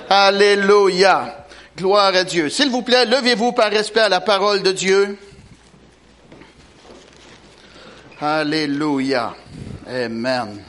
Alléluia. 0.10 1.46
Gloire 1.78 2.14
à 2.16 2.24
Dieu. 2.26 2.50
S'il 2.50 2.70
vous 2.70 2.82
plaît, 2.82 3.06
levez-vous 3.06 3.54
par 3.54 3.70
respect 3.70 4.02
à 4.02 4.10
la 4.10 4.20
parole 4.20 4.62
de 4.62 4.72
Dieu. 4.74 5.18
Alléluia. 8.20 9.36
Amen. 9.88 10.62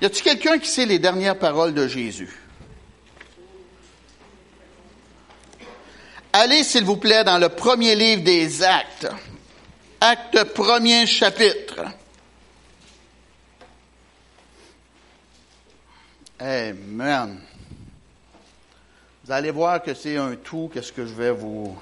Y 0.00 0.06
a-t-il 0.06 0.22
quelqu'un 0.22 0.58
qui 0.58 0.70
sait 0.70 0.86
les 0.86 0.98
dernières 0.98 1.38
paroles 1.38 1.74
de 1.74 1.86
Jésus? 1.86 2.39
Allez, 6.32 6.62
s'il 6.62 6.84
vous 6.84 6.96
plaît, 6.96 7.24
dans 7.24 7.38
le 7.38 7.48
premier 7.48 7.96
livre 7.96 8.22
des 8.22 8.62
Actes. 8.62 9.08
Acte 10.00 10.44
premier 10.54 11.04
chapitre. 11.04 11.82
Amen. 16.38 17.40
Vous 19.24 19.32
allez 19.32 19.50
voir 19.50 19.82
que 19.82 19.92
c'est 19.92 20.16
un 20.16 20.36
tout, 20.36 20.70
qu'est-ce 20.72 20.92
que 20.92 21.04
je 21.04 21.14
vais 21.14 21.32
vous, 21.32 21.76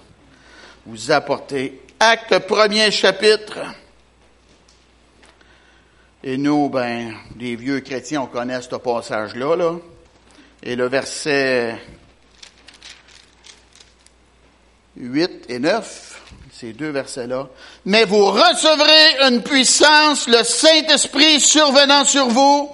vous 0.87 1.11
apporter. 1.11 1.83
Acte 2.01 2.39
premier 2.39 2.91
chapitre. 2.91 3.59
Et 6.25 6.39
nous, 6.39 6.71
ben, 6.71 7.15
les 7.39 7.55
vieux 7.55 7.81
chrétiens, 7.81 8.23
on 8.23 8.27
connaît 8.27 8.63
ce 8.63 8.75
passage-là, 8.77 9.57
là. 9.57 9.75
Et 10.63 10.75
le 10.75 10.89
verset 10.89 11.79
8 14.99 15.45
et 15.49 15.59
9, 15.59 16.21
ces 16.53 16.73
deux 16.73 16.91
versets-là. 16.91 17.47
Mais 17.85 18.05
vous 18.05 18.27
recevrez 18.27 19.29
une 19.29 19.43
puissance, 19.43 20.29
le 20.29 20.43
Saint-Esprit 20.43 21.41
survenant 21.41 22.05
sur 22.05 22.27
vous, 22.27 22.71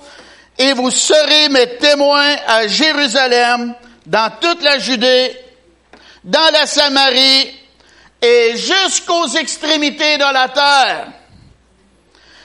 et 0.58 0.72
vous 0.72 0.90
serez 0.90 1.48
mes 1.50 1.76
témoins 1.76 2.36
à 2.46 2.66
Jérusalem, 2.66 3.74
dans 4.06 4.30
toute 4.40 4.62
la 4.62 4.78
Judée, 4.78 5.36
dans 6.22 6.52
la 6.52 6.66
Samarie, 6.66 7.50
et 8.22 8.56
jusqu'aux 8.56 9.28
extrémités 9.28 10.16
de 10.16 10.32
la 10.32 10.48
terre. 10.48 11.08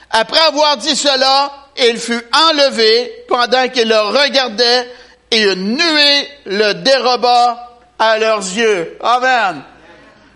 Après 0.09 0.39
avoir 0.39 0.75
dit 0.77 0.95
cela, 0.95 1.67
il 1.77 1.97
fut 1.97 2.21
enlevé 2.33 3.25
pendant 3.29 3.69
qu'il 3.69 3.87
le 3.87 3.99
regardait 3.99 4.91
et 5.31 5.43
une 5.43 5.77
nuée 5.77 6.27
le 6.45 6.73
déroba 6.73 7.77
à 7.97 8.17
leurs 8.17 8.39
yeux. 8.39 8.97
Amen. 9.01 9.63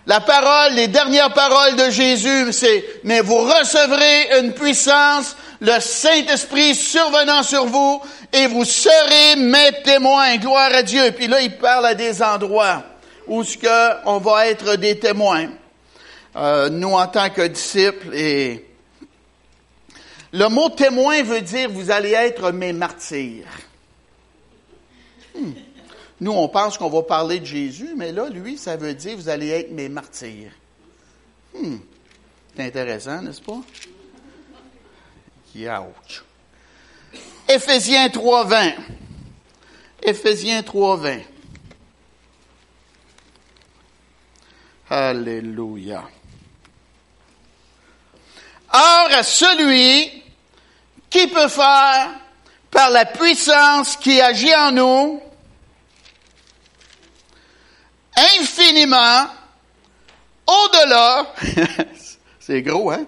La 0.06 0.20
parole, 0.20 0.74
les 0.74 0.88
dernières 0.88 1.32
paroles 1.32 1.76
de 1.76 1.90
Jésus, 1.90 2.52
c'est, 2.52 2.84
mais 3.04 3.20
vous 3.20 3.38
recevrez 3.38 4.38
une 4.38 4.52
puissance, 4.52 5.34
le 5.60 5.80
Saint-Esprit 5.80 6.74
survenant 6.74 7.42
sur 7.42 7.64
vous, 7.64 8.02
et 8.32 8.46
vous 8.46 8.64
serez 8.64 9.36
mes 9.36 9.70
témoins. 9.82 10.36
Gloire 10.36 10.74
à 10.74 10.82
Dieu. 10.82 11.10
Puis 11.16 11.26
là, 11.26 11.40
il 11.40 11.56
parle 11.56 11.86
à 11.86 11.94
des 11.94 12.22
endroits 12.22 12.82
où 13.26 13.42
ce 13.44 13.56
que 13.56 14.06
on 14.06 14.18
va 14.18 14.48
être 14.48 14.76
des 14.76 14.98
témoins. 14.98 15.48
Euh, 16.36 16.68
nous, 16.68 16.92
en 16.92 17.06
tant 17.06 17.30
que 17.30 17.46
disciples, 17.46 18.14
et 18.14 18.66
le 20.32 20.48
mot 20.48 20.68
témoin 20.68 21.22
veut 21.22 21.40
dire 21.40 21.70
vous 21.70 21.90
allez 21.90 22.10
être 22.10 22.50
mes 22.50 22.72
martyrs. 22.72 23.46
Hmm. 25.34 25.52
Nous, 26.20 26.32
on 26.32 26.48
pense 26.48 26.78
qu'on 26.78 26.90
va 26.90 27.02
parler 27.02 27.40
de 27.40 27.44
Jésus, 27.44 27.94
mais 27.96 28.12
là, 28.12 28.28
lui, 28.28 28.56
ça 28.56 28.76
veut 28.76 28.94
dire 28.94 29.16
vous 29.16 29.28
allez 29.28 29.48
être 29.48 29.72
mes 29.72 29.88
martyrs. 29.88 30.52
Hmm. 31.54 31.78
C'est 32.56 32.62
intéressant, 32.64 33.22
n'est-ce 33.22 33.42
pas? 33.42 33.60
Ouch. 35.56 36.24
Éphésiens 37.48 38.08
3.20. 38.08 38.74
Éphésiens 40.02 40.60
3.20. 40.62 41.22
Alléluia. 44.90 46.02
Or, 48.72 49.08
à 49.12 49.22
celui 49.22 50.22
qui 51.08 51.26
peut 51.28 51.48
faire 51.48 52.10
par 52.70 52.90
la 52.90 53.04
puissance 53.04 53.96
qui 53.96 54.20
agit 54.20 54.54
en 54.54 54.72
nous 54.72 55.22
infiniment 58.16 59.26
au-delà, 60.46 61.26
c'est 62.40 62.62
gros, 62.62 62.90
hein, 62.90 63.04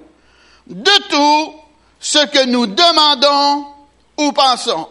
de 0.67 0.91
tout 1.09 1.55
ce 2.01 2.25
que 2.27 2.47
nous 2.47 2.67
demandons 2.67 3.67
ou 4.19 4.33
pensons. 4.33 4.89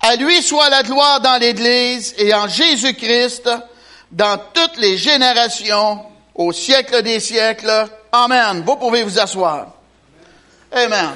À 0.00 0.16
lui 0.16 0.42
soit 0.42 0.68
la 0.68 0.82
gloire 0.82 1.20
dans 1.20 1.40
l'Église 1.40 2.14
et 2.18 2.34
en 2.34 2.48
Jésus-Christ 2.48 3.48
dans 4.10 4.38
toutes 4.52 4.76
les 4.78 4.96
générations, 4.96 6.04
au 6.34 6.52
siècle 6.52 7.02
des 7.02 7.20
siècles. 7.20 7.88
Amen. 8.10 8.62
Vous 8.66 8.76
pouvez 8.76 9.04
vous 9.04 9.18
asseoir. 9.18 9.68
Amen. 10.72 11.12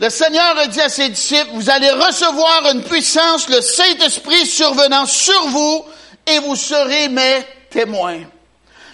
Le 0.00 0.08
Seigneur 0.08 0.56
a 0.56 0.66
dit 0.66 0.80
à 0.80 0.88
ses 0.88 1.10
disciples, 1.10 1.50
vous 1.52 1.68
allez 1.68 1.90
recevoir 1.90 2.70
une 2.72 2.82
puissance, 2.82 3.50
le 3.50 3.60
Saint-Esprit 3.60 4.46
survenant 4.46 5.04
sur 5.04 5.46
vous, 5.48 5.84
et 6.26 6.38
vous 6.38 6.56
serez 6.56 7.10
mes 7.10 7.44
témoins. 7.68 8.22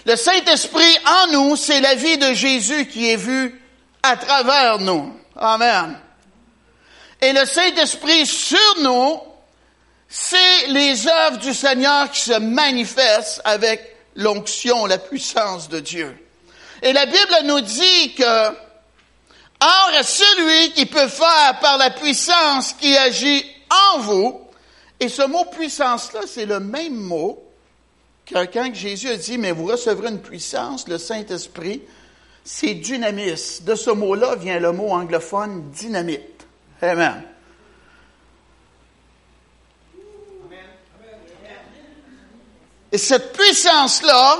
Le 0.04 0.16
Saint-Esprit 0.16 0.98
en 1.06 1.32
nous, 1.32 1.54
c'est 1.54 1.80
la 1.80 1.94
vie 1.94 2.18
de 2.18 2.34
Jésus 2.34 2.88
qui 2.88 3.08
est 3.08 3.16
vue 3.16 3.62
à 4.02 4.16
travers 4.16 4.80
nous. 4.80 5.16
Amen. 5.36 5.96
Et 7.20 7.32
le 7.32 7.46
Saint-Esprit 7.46 8.26
sur 8.26 8.80
nous, 8.80 9.20
c'est 10.08 10.66
les 10.68 11.06
œuvres 11.06 11.38
du 11.38 11.54
Seigneur 11.54 12.10
qui 12.10 12.20
se 12.20 12.38
manifestent 12.40 13.42
avec 13.44 13.94
l'onction, 14.16 14.86
la 14.86 14.98
puissance 14.98 15.68
de 15.68 15.78
Dieu. 15.78 16.16
Et 16.82 16.92
la 16.92 17.06
Bible 17.06 17.36
nous 17.44 17.60
dit 17.60 18.14
que 18.14 18.65
Or, 19.60 19.90
celui 20.02 20.72
qui 20.72 20.86
peut 20.86 21.08
faire 21.08 21.58
par 21.60 21.78
la 21.78 21.90
puissance 21.90 22.75
qui 22.75 22.96
agit 22.96 23.44
en 23.94 23.98
vous, 24.00 24.40
et 25.00 25.08
ce 25.08 25.22
mot 25.22 25.44
puissance-là, 25.46 26.20
c'est 26.26 26.46
le 26.46 26.60
même 26.60 26.94
mot 26.94 27.42
que 28.25 28.44
quand 28.46 28.75
Jésus 28.75 29.08
a 29.08 29.16
dit, 29.16 29.38
mais 29.38 29.52
vous 29.52 29.66
recevrez 29.66 30.08
une 30.08 30.20
puissance, 30.20 30.88
le 30.88 30.98
Saint-Esprit, 30.98 31.82
c'est 32.44 32.75
dynamis. 32.75 33.60
De 33.62 33.75
ce 33.75 33.90
mot-là 33.90 34.36
vient 34.36 34.58
le 34.58 34.72
mot 34.72 34.90
anglophone 34.90 35.70
dynamite. 35.70 36.46
Amen. 36.82 37.22
Et 42.92 42.98
cette 42.98 43.32
puissance-là, 43.32 44.38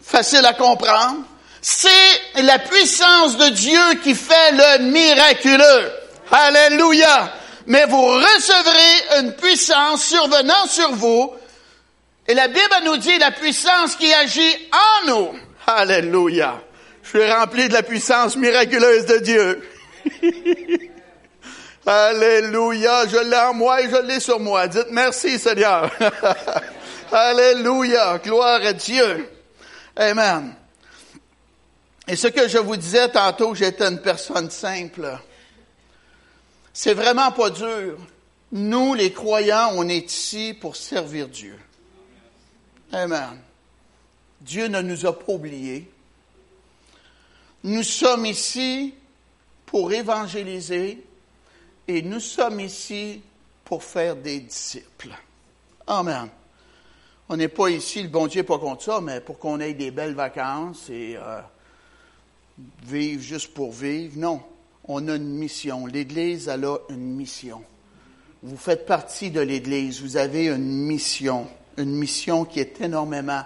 facile 0.00 0.44
à 0.46 0.54
comprendre, 0.54 1.24
c'est 1.70 2.42
la 2.42 2.58
puissance 2.58 3.36
de 3.36 3.50
Dieu 3.50 4.00
qui 4.02 4.14
fait 4.14 4.52
le 4.52 4.90
miraculeux. 4.90 5.92
Alléluia. 6.30 7.30
Mais 7.66 7.84
vous 7.84 8.06
recevrez 8.06 9.20
une 9.20 9.34
puissance 9.34 10.02
survenant 10.02 10.66
sur 10.66 10.92
vous. 10.92 11.34
Et 12.26 12.32
la 12.32 12.48
Bible 12.48 12.74
nous 12.86 12.96
dit 12.96 13.18
la 13.18 13.32
puissance 13.32 13.96
qui 13.96 14.10
agit 14.14 14.56
en 14.72 15.08
nous. 15.08 15.38
Alléluia. 15.66 16.58
Je 17.02 17.18
suis 17.18 17.30
rempli 17.30 17.68
de 17.68 17.74
la 17.74 17.82
puissance 17.82 18.36
miraculeuse 18.36 19.04
de 19.04 19.18
Dieu. 19.18 19.68
Alléluia. 21.86 23.06
Je 23.08 23.18
l'ai 23.18 23.36
en 23.36 23.52
moi 23.52 23.82
et 23.82 23.90
je 23.90 24.06
l'ai 24.06 24.20
sur 24.20 24.40
moi. 24.40 24.68
Dites 24.68 24.90
merci 24.90 25.38
Seigneur. 25.38 25.90
Alléluia. 27.12 28.18
Gloire 28.24 28.64
à 28.64 28.72
Dieu. 28.72 29.28
Amen. 29.94 30.57
Et 32.08 32.16
ce 32.16 32.26
que 32.26 32.48
je 32.48 32.56
vous 32.56 32.76
disais 32.76 33.10
tantôt, 33.10 33.54
j'étais 33.54 33.84
une 33.84 34.00
personne 34.00 34.50
simple. 34.50 35.18
C'est 36.72 36.94
vraiment 36.94 37.30
pas 37.32 37.50
dur. 37.50 37.98
Nous, 38.50 38.94
les 38.94 39.12
croyants, 39.12 39.72
on 39.74 39.86
est 39.88 40.10
ici 40.10 40.56
pour 40.58 40.74
servir 40.74 41.28
Dieu. 41.28 41.58
Amen. 42.92 43.38
Dieu 44.40 44.68
ne 44.68 44.80
nous 44.80 45.04
a 45.04 45.18
pas 45.18 45.32
oubliés. 45.32 45.90
Nous 47.64 47.82
sommes 47.82 48.24
ici 48.24 48.94
pour 49.66 49.92
évangéliser 49.92 51.04
et 51.86 52.00
nous 52.00 52.20
sommes 52.20 52.60
ici 52.60 53.20
pour 53.66 53.84
faire 53.84 54.16
des 54.16 54.40
disciples. 54.40 55.10
Amen. 55.86 56.30
On 57.28 57.36
n'est 57.36 57.48
pas 57.48 57.68
ici, 57.68 58.02
le 58.02 58.08
bon 58.08 58.28
Dieu 58.28 58.40
n'est 58.40 58.46
pas 58.46 58.58
contre 58.58 58.84
ça, 58.84 59.00
mais 59.02 59.20
pour 59.20 59.38
qu'on 59.38 59.60
ait 59.60 59.74
des 59.74 59.90
belles 59.90 60.14
vacances 60.14 60.88
et 60.88 61.18
euh, 61.20 61.40
vivre 62.84 63.22
juste 63.22 63.54
pour 63.54 63.72
vivre. 63.72 64.14
Non, 64.16 64.40
on 64.84 65.08
a 65.08 65.16
une 65.16 65.34
mission. 65.34 65.86
L'Église, 65.86 66.48
elle 66.48 66.64
a 66.64 66.76
une 66.88 67.14
mission. 67.14 67.62
Vous 68.42 68.56
faites 68.56 68.86
partie 68.86 69.30
de 69.30 69.40
l'Église, 69.40 70.00
vous 70.00 70.16
avez 70.16 70.46
une 70.46 70.86
mission. 70.86 71.48
une 71.76 71.94
mission 71.94 72.44
qui 72.44 72.60
est 72.60 72.80
énormément 72.80 73.42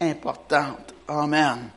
importante. 0.00 0.94
Amen. 1.08 1.70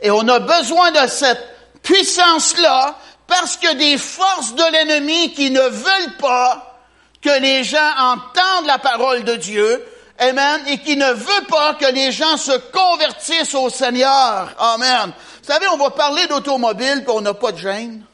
Et 0.00 0.10
on 0.10 0.26
a 0.28 0.38
besoin 0.38 0.92
de 0.92 1.08
cette 1.08 1.42
puissance-là 1.82 2.98
parce 3.26 3.56
que 3.56 3.74
des 3.76 3.98
forces 3.98 4.54
de 4.54 4.72
l'ennemi 4.72 5.32
qui 5.32 5.50
ne 5.50 5.60
veulent 5.60 6.16
pas 6.18 6.80
que 7.22 7.40
les 7.40 7.64
gens 7.64 7.90
entendent 7.98 8.66
la 8.66 8.78
parole 8.78 9.24
de 9.24 9.34
Dieu, 9.34 9.84
Amen, 10.18 10.62
et 10.68 10.78
qui 10.78 10.96
ne 10.96 11.12
veut 11.12 11.46
pas 11.48 11.74
que 11.74 11.92
les 11.92 12.10
gens 12.10 12.36
se 12.36 12.56
convertissent 12.70 13.54
au 13.54 13.68
Seigneur. 13.68 14.54
Amen. 14.58 15.12
Vous 15.42 15.52
savez, 15.52 15.66
on 15.68 15.76
va 15.76 15.90
parler 15.90 16.26
d'automobile, 16.26 17.04
puis 17.04 17.14
on 17.14 17.20
n'a 17.20 17.34
pas 17.34 17.52
de 17.52 17.58
gêne. 17.58 18.04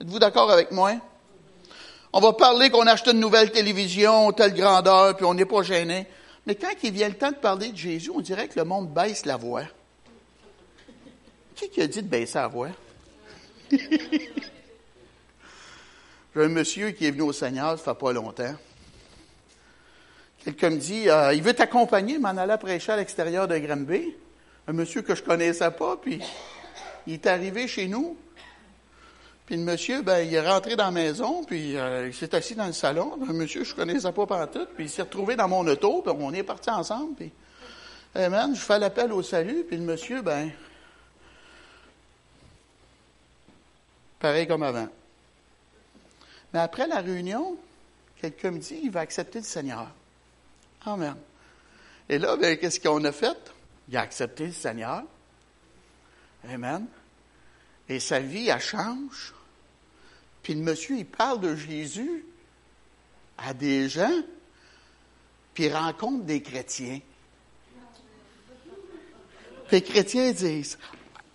Êtes-vous 0.00 0.20
d'accord 0.20 0.50
avec 0.50 0.70
moi? 0.70 0.92
On 2.12 2.20
va 2.20 2.32
parler 2.32 2.70
qu'on 2.70 2.86
a 2.86 2.92
acheté 2.92 3.10
une 3.10 3.20
nouvelle 3.20 3.50
télévision, 3.50 4.32
telle 4.32 4.54
grandeur, 4.54 5.16
puis 5.16 5.26
on 5.26 5.34
n'est 5.34 5.44
pas 5.44 5.62
gêné. 5.62 6.06
Mais 6.46 6.54
quand 6.54 6.72
il 6.82 6.92
vient 6.92 7.08
le 7.08 7.14
temps 7.14 7.32
de 7.32 7.36
parler 7.36 7.72
de 7.72 7.76
Jésus, 7.76 8.10
on 8.14 8.20
dirait 8.20 8.48
que 8.48 8.58
le 8.58 8.64
monde 8.64 8.88
baisse 8.88 9.26
la 9.26 9.36
voix. 9.36 9.64
Qui 11.56 11.68
qui 11.68 11.82
a 11.82 11.88
dit 11.88 12.02
de 12.02 12.08
baisser 12.08 12.38
la 12.38 12.46
voix? 12.46 12.68
J'ai 13.70 14.30
un 16.36 16.48
monsieur 16.48 16.92
qui 16.92 17.06
est 17.06 17.10
venu 17.10 17.22
au 17.22 17.32
Seigneur, 17.32 17.76
ça 17.76 17.84
fait 17.84 17.98
pas 17.98 18.12
longtemps. 18.12 18.54
Quelqu'un 20.44 20.70
me 20.70 20.76
dit, 20.76 21.08
euh, 21.08 21.34
il 21.34 21.42
veut 21.42 21.54
t'accompagner, 21.54 22.18
m'en 22.18 22.28
aller 22.28 22.56
prêcher 22.58 22.92
à 22.92 22.96
l'extérieur 22.96 23.48
de 23.48 23.58
Granby. 23.58 24.14
Un 24.66 24.72
monsieur 24.72 25.02
que 25.02 25.14
je 25.14 25.22
connaissais 25.22 25.70
pas, 25.70 25.96
puis 25.96 26.20
il 27.06 27.14
est 27.14 27.26
arrivé 27.26 27.66
chez 27.66 27.88
nous. 27.88 28.16
Puis 29.46 29.56
le 29.56 29.62
monsieur, 29.62 30.02
ben, 30.02 30.18
il 30.18 30.34
est 30.34 30.46
rentré 30.46 30.76
dans 30.76 30.84
la 30.84 30.90
maison, 30.90 31.42
puis 31.42 31.76
euh, 31.76 32.08
il 32.08 32.14
s'est 32.14 32.34
assis 32.34 32.54
dans 32.54 32.66
le 32.66 32.72
salon. 32.72 33.18
Un 33.28 33.32
monsieur, 33.32 33.64
je 33.64 33.74
connaissais 33.74 34.12
pas 34.12 34.46
tout, 34.46 34.66
puis 34.74 34.84
il 34.84 34.90
s'est 34.90 35.02
retrouvé 35.02 35.36
dans 35.36 35.48
mon 35.48 35.66
auto, 35.66 36.02
puis 36.02 36.12
on 36.18 36.32
est 36.34 36.42
partis 36.42 36.70
ensemble. 36.70 37.14
Puis, 37.16 37.32
je 38.14 38.60
fais 38.60 38.78
l'appel 38.78 39.12
au 39.12 39.22
salut, 39.22 39.64
puis 39.66 39.78
le 39.78 39.84
monsieur, 39.84 40.20
ben, 40.20 40.50
pareil 44.20 44.46
comme 44.46 44.62
avant. 44.62 44.88
Mais 46.52 46.60
après 46.60 46.86
la 46.86 47.00
réunion, 47.00 47.56
quelqu'un 48.20 48.50
me 48.50 48.58
dit, 48.58 48.80
il 48.82 48.90
va 48.90 49.00
accepter 49.00 49.38
le 49.38 49.44
Seigneur. 49.44 49.88
Amen. 50.84 51.16
Et 52.08 52.18
là, 52.18 52.36
ben, 52.36 52.56
qu'est-ce 52.56 52.80
qu'on 52.80 53.04
a 53.04 53.12
fait? 53.12 53.38
Il 53.88 53.96
a 53.96 54.02
accepté 54.02 54.46
le 54.46 54.52
Seigneur. 54.52 55.02
Amen. 56.48 56.86
Et 57.88 58.00
sa 58.00 58.20
vie, 58.20 58.48
elle 58.48 58.60
change. 58.60 59.34
Puis 60.42 60.54
le 60.54 60.60
monsieur, 60.60 60.96
il 60.96 61.06
parle 61.06 61.40
de 61.40 61.56
Jésus 61.56 62.24
à 63.36 63.54
des 63.54 63.88
gens, 63.88 64.22
puis 65.54 65.64
il 65.64 65.74
rencontre 65.74 66.24
des 66.24 66.42
chrétiens. 66.42 67.00
Les 69.70 69.82
chrétiens 69.82 70.32
disent, 70.32 70.78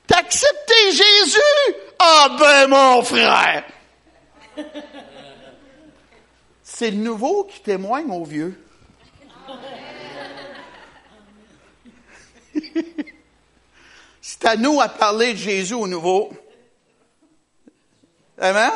T'as 0.07 0.17
accepté 0.17 0.91
Jésus? 0.91 1.75
Ah 1.99 2.35
ben 2.39 2.67
mon 2.67 3.03
frère! 3.03 3.65
C'est 6.63 6.91
le 6.91 6.97
nouveau 6.97 7.45
qui 7.45 7.61
témoigne 7.61 8.11
au 8.11 8.25
vieux. 8.25 8.59
C'est 14.21 14.45
à 14.45 14.55
nous 14.55 14.79
à 14.79 14.89
parler 14.89 15.33
de 15.33 15.37
Jésus 15.37 15.73
au 15.73 15.87
nouveau. 15.87 16.31
Amen? 18.39 18.71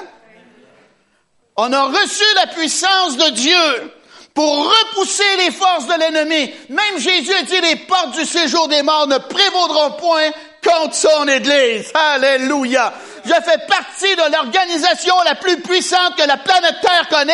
On 1.56 1.72
a 1.74 1.84
reçu 1.86 2.24
la 2.36 2.48
puissance 2.48 3.18
de 3.18 3.30
Dieu 3.32 3.92
pour 4.34 4.70
repousser 4.70 5.38
les 5.40 5.52
forces 5.52 5.88
de 5.88 5.96
l'ennemi. 6.00 6.54
Même 6.70 7.00
Jésus 7.00 7.34
a 7.34 7.42
dit, 7.42 7.60
les 7.60 7.76
portes 7.78 8.16
du 8.16 8.26
séjour 8.26 8.68
des 8.68 8.84
morts 8.84 9.08
ne 9.08 9.18
prévaudront 9.18 9.92
point 9.94 10.30
contre 10.64 10.94
son 10.94 11.28
Église. 11.28 11.92
Alléluia. 11.96 12.94
Je 13.26 13.34
fais 13.34 13.58
partie 13.68 14.16
de 14.16 14.32
l'organisation 14.32 15.16
la 15.26 15.34
plus 15.36 15.60
puissante 15.62 16.16
que 16.16 16.28
la 16.28 16.38
planète 16.38 16.76
Terre 16.82 17.10
connaît. 17.10 17.34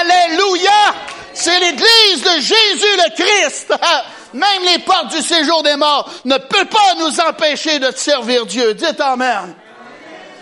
Alléluia. 0.00 0.94
C'est 1.34 1.58
l'Église 1.58 2.22
de 2.22 2.40
Jésus 2.40 2.96
le 2.96 3.14
Christ. 3.14 3.74
Même 4.32 4.64
les 4.64 4.78
portes 4.80 5.14
du 5.14 5.22
séjour 5.22 5.62
des 5.62 5.76
morts 5.76 6.10
ne 6.24 6.36
peuvent 6.38 6.66
pas 6.66 6.94
nous 6.98 7.20
empêcher 7.20 7.78
de 7.78 7.90
servir 7.90 8.46
Dieu. 8.46 8.74
Dites 8.74 9.00
Amen. 9.00 9.54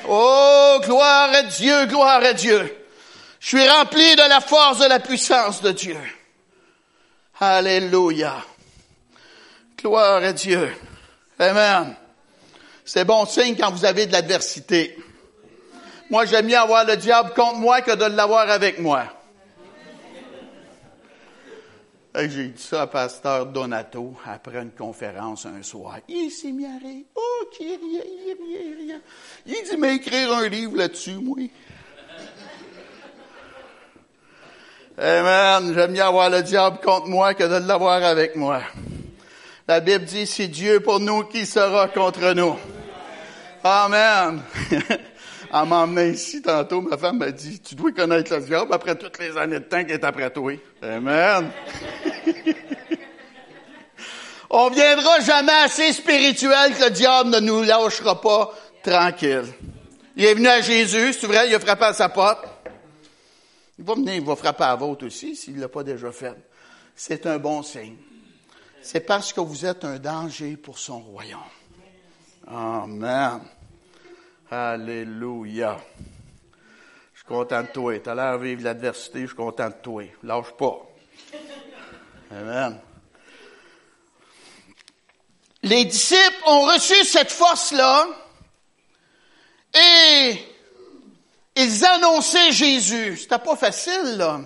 Oh, 0.09 0.79
gloire 0.83 1.31
à 1.33 1.43
Dieu, 1.43 1.87
gloire 1.87 2.23
à 2.23 2.33
Dieu. 2.33 2.77
Je 3.41 3.49
suis 3.49 3.69
rempli 3.69 4.17
de 4.17 4.29
la 4.29 4.41
force, 4.41 4.79
de 4.79 4.87
la 4.87 5.01
puissance 5.01 5.63
de 5.63 5.73
Dieu. 5.73 5.99
Alléluia. 7.41 8.37
Gloire 9.79 10.23
à 10.23 10.33
Dieu. 10.33 10.77
Amen. 11.39 11.97
C'est 12.85 13.05
bon 13.05 13.25
signe 13.25 13.57
quand 13.57 13.71
vous 13.71 13.85
avez 13.85 14.07
de 14.07 14.13
l'adversité. 14.13 14.99
Moi, 16.11 16.27
j'aime 16.27 16.47
mieux 16.47 16.59
avoir 16.59 16.85
le 16.85 16.97
diable 16.97 17.33
contre 17.35 17.57
moi 17.57 17.81
que 17.81 17.93
de 17.93 18.05
l'avoir 18.05 18.51
avec 18.51 18.79
moi. 18.81 19.05
J'ai 22.29 22.49
dit 22.49 22.63
ça 22.63 22.83
à 22.83 22.87
Pasteur 22.87 23.47
Donato 23.47 24.15
après 24.27 24.61
une 24.61 24.73
conférence 24.73 25.47
un 25.47 25.63
soir. 25.63 25.99
Il 26.09 26.31
s'est 26.31 26.53
mis 26.53 26.67
à 26.67 26.77
rire. 26.83 27.05
Oh, 27.15 27.45
rien, 27.59 27.79
rien, 27.79 28.77
rien. 28.79 29.01
Il 29.47 29.55
dit, 29.55 29.77
mais 29.79 29.97
écrire 29.97 30.33
un 30.33 30.49
livre 30.49 30.77
là-dessus, 30.77 31.15
moi. 31.15 31.39
Amen. 34.99 35.73
J'aime 35.75 35.93
mieux 35.93 36.03
avoir 36.03 36.29
le 36.29 36.43
diable 36.43 36.79
contre 36.85 37.07
moi 37.07 37.33
que 37.33 37.45
de 37.45 37.67
l'avoir 37.67 38.03
avec 38.03 38.37
moi. 38.37 38.61
La 39.67 39.81
Bible 39.81 40.05
dit, 40.05 40.27
c'est 40.27 40.49
Dieu 40.49 40.81
pour 40.81 41.01
nous 41.01 41.25
qui 41.25 41.47
sera 41.47 41.89
contre 41.89 42.35
nous. 42.35 42.59
Amen. 43.65 44.43
en 45.53 45.67
m'emmenant 45.67 46.13
ici 46.13 46.41
tantôt, 46.43 46.81
ma 46.81 46.97
femme 46.97 47.19
m'a 47.19 47.31
dit, 47.31 47.61
tu 47.61 47.75
dois 47.75 47.93
connaître 47.93 48.35
le 48.35 48.41
diable 48.41 48.73
après 48.73 48.97
toutes 48.97 49.19
les 49.19 49.37
années 49.37 49.59
de 49.59 49.65
temps 49.65 49.83
qu'il 49.83 49.93
est 49.93 50.05
après 50.05 50.31
toi. 50.31 50.53
Amen. 50.83 51.51
On 54.51 54.69
viendra 54.71 55.21
jamais 55.21 55.53
assez 55.65 55.93
spirituel 55.93 56.75
que 56.75 56.85
le 56.85 56.91
diable 56.91 57.31
ne 57.31 57.41
nous 57.41 57.63
lâchera 57.63 58.21
pas 58.21 58.53
tranquille. 58.83 59.45
Il 60.17 60.25
est 60.25 60.35
venu 60.35 60.49
à 60.49 60.61
Jésus, 60.61 61.13
c'est 61.13 61.27
vrai, 61.27 61.49
il 61.49 61.55
a 61.55 61.61
frappé 61.61 61.85
à 61.85 61.93
sa 61.93 62.09
porte. 62.09 62.47
Il 63.79 63.85
va 63.85 63.95
venir, 63.95 64.15
il 64.15 64.25
va 64.25 64.37
frapper 64.37 64.65
à 64.65 64.69
la 64.69 64.77
vôtre 64.77 65.07
aussi 65.07 65.35
s'il 65.35 65.57
ne 65.57 65.61
l'a 65.61 65.69
pas 65.69 65.83
déjà 65.83 66.13
fait. 66.13 66.35
C'est 66.95 67.27
un 67.27 67.39
bon 67.39 67.63
signe. 67.63 67.97
C'est 68.83 69.01
parce 69.01 69.33
que 69.33 69.41
vous 69.41 69.65
êtes 69.65 69.85
un 69.85 69.99
danger 69.99 70.57
pour 70.57 70.79
son 70.79 71.01
royaume. 71.01 71.41
Amen. 72.47 73.41
Alléluia. 74.51 75.79
Je 77.15 77.19
suis 77.21 77.27
content 77.27 77.63
de 77.63 77.69
toi. 77.69 77.97
Tu 78.01 78.09
as 78.09 78.15
l'air 78.17 78.37
de 78.37 78.45
vivre 78.45 78.65
l'adversité, 78.65 79.21
je 79.21 79.27
suis 79.27 79.37
content 79.37 79.69
de 79.69 79.75
toi. 79.75 80.03
Lâche 80.25 80.51
pas. 80.59 80.77
Amen. 82.33 82.81
Les 85.63 85.85
disciples 85.85 86.43
ont 86.47 86.63
reçu 86.63 87.05
cette 87.05 87.31
force-là 87.31 88.09
et 89.73 90.35
ils 91.55 91.85
annonçaient 91.85 92.51
Jésus. 92.51 93.19
C'était 93.19 93.39
pas 93.39 93.55
facile, 93.55 94.17
là. 94.17 94.41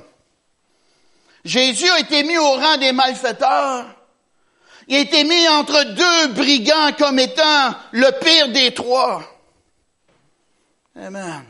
Jésus 1.47 1.89
a 1.89 2.01
été 2.01 2.25
mis 2.25 2.37
au 2.37 2.53
rang 2.53 2.77
des 2.77 2.93
malfaiteurs. 2.93 3.87
Il 4.89 4.97
a 4.97 5.01
été 5.01 5.25
mis 5.25 5.49
entre 5.49 5.83
deux 5.95 6.35
brigands 6.35 6.93
comme 6.99 7.19
étant 7.19 7.75
le 7.93 8.11
pire 8.23 8.49
des 8.49 8.75
trois. 8.75 9.34
Amen. 10.97 11.45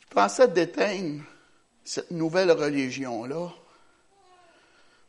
Je 0.00 0.06
pensais 0.14 0.48
d'éteindre 0.48 1.22
cette 1.82 2.10
nouvelle 2.10 2.52
religion-là. 2.52 3.52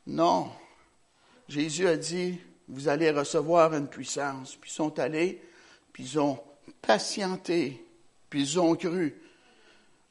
Non. 0.08 0.51
Jésus 1.47 1.88
a 1.88 1.97
dit, 1.97 2.39
vous 2.67 2.88
allez 2.88 3.12
recevoir 3.12 3.73
une 3.73 3.88
puissance. 3.88 4.55
Puis 4.55 4.71
ils 4.71 4.73
sont 4.73 4.97
allés, 4.99 5.41
puis 5.93 6.03
ils 6.03 6.19
ont 6.19 6.39
patienté, 6.81 7.86
puis 8.29 8.41
ils 8.41 8.60
ont 8.60 8.75
cru. 8.75 9.21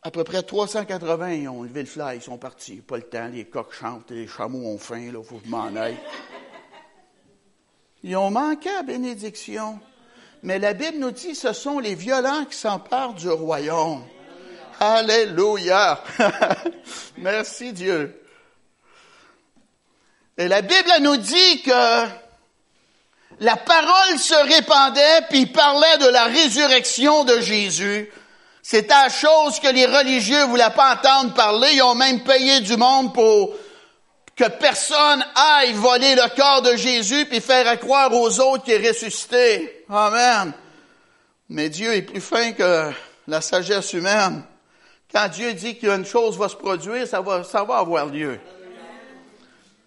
À 0.02 0.10
peu 0.10 0.22
près 0.22 0.42
380, 0.42 1.32
ils 1.32 1.48
ont 1.48 1.62
levé 1.62 1.80
le 1.80 1.88
fly, 1.88 2.16
ils 2.16 2.22
sont 2.22 2.36
partis. 2.38 2.76
Pas 2.76 2.98
le 2.98 3.04
temps, 3.04 3.28
les 3.28 3.46
coqs 3.46 3.72
chantent, 3.72 4.10
les 4.10 4.26
chameaux 4.26 4.66
ont 4.66 4.78
faim, 4.78 5.10
là, 5.10 5.22
faut 5.22 5.38
que 5.38 5.46
je 5.46 5.50
m'en 5.50 5.74
aille. 5.74 5.98
Ils 8.02 8.16
ont 8.16 8.30
manqué 8.30 8.68
à 8.68 8.82
bénédiction. 8.82 9.80
Mais 10.44 10.58
la 10.58 10.74
Bible 10.74 10.98
nous 10.98 11.10
dit, 11.10 11.34
ce 11.34 11.54
sont 11.54 11.78
les 11.78 11.94
violents 11.94 12.44
qui 12.44 12.54
s'emparent 12.54 13.14
du 13.14 13.30
royaume. 13.30 14.04
Alléluia. 14.78 16.04
Merci 17.16 17.72
Dieu. 17.72 18.22
Et 20.36 20.46
la 20.46 20.60
Bible 20.60 20.92
nous 21.00 21.16
dit 21.16 21.62
que 21.62 22.04
la 23.40 23.56
parole 23.56 24.18
se 24.18 24.34
répandait, 24.34 25.22
puis 25.30 25.46
parlait 25.46 25.96
de 26.02 26.08
la 26.08 26.24
résurrection 26.24 27.24
de 27.24 27.40
Jésus 27.40 28.12
C'est 28.62 28.92
à 28.92 29.08
chose 29.08 29.58
que 29.60 29.68
les 29.68 29.86
religieux 29.86 30.44
voulaient 30.44 30.68
pas 30.76 30.96
entendre 30.96 31.32
parler. 31.32 31.70
Ils 31.72 31.82
ont 31.82 31.94
même 31.94 32.22
payé 32.22 32.60
du 32.60 32.76
monde 32.76 33.14
pour 33.14 33.54
que 34.36 34.48
personne 34.48 35.24
aille 35.34 35.72
voler 35.74 36.14
le 36.14 36.34
corps 36.34 36.62
de 36.62 36.76
Jésus 36.76 37.26
puis 37.26 37.40
faire 37.40 37.78
croire 37.78 38.12
aux 38.12 38.40
autres 38.40 38.64
qu'il 38.64 38.74
est 38.74 38.88
ressuscité. 38.88 39.84
Amen. 39.88 40.52
Mais 41.48 41.68
Dieu 41.68 41.94
est 41.94 42.02
plus 42.02 42.20
fin 42.20 42.52
que 42.52 42.90
la 43.28 43.40
sagesse 43.40 43.92
humaine. 43.92 44.42
Quand 45.12 45.28
Dieu 45.28 45.52
dit 45.52 45.78
qu'une 45.78 46.04
chose 46.04 46.36
va 46.36 46.48
se 46.48 46.56
produire, 46.56 47.06
ça 47.06 47.20
va, 47.20 47.44
ça 47.44 47.62
va 47.62 47.76
avoir 47.76 48.06
lieu. 48.06 48.40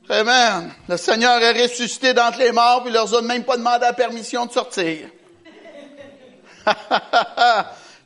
Amen. 0.10 0.72
Le 0.88 0.96
Seigneur 0.96 1.42
est 1.42 1.64
ressuscité 1.64 2.14
d'entre 2.14 2.40
les 2.40 2.54
morts, 2.54 2.84
puis 2.84 2.92
il 2.92 2.94
leur 2.94 3.14
a 3.14 3.22
même 3.22 3.44
pas 3.44 3.58
demandé 3.58 3.86
la 3.86 3.92
permission 3.92 4.46
de 4.46 4.54
sortir. 4.54 5.10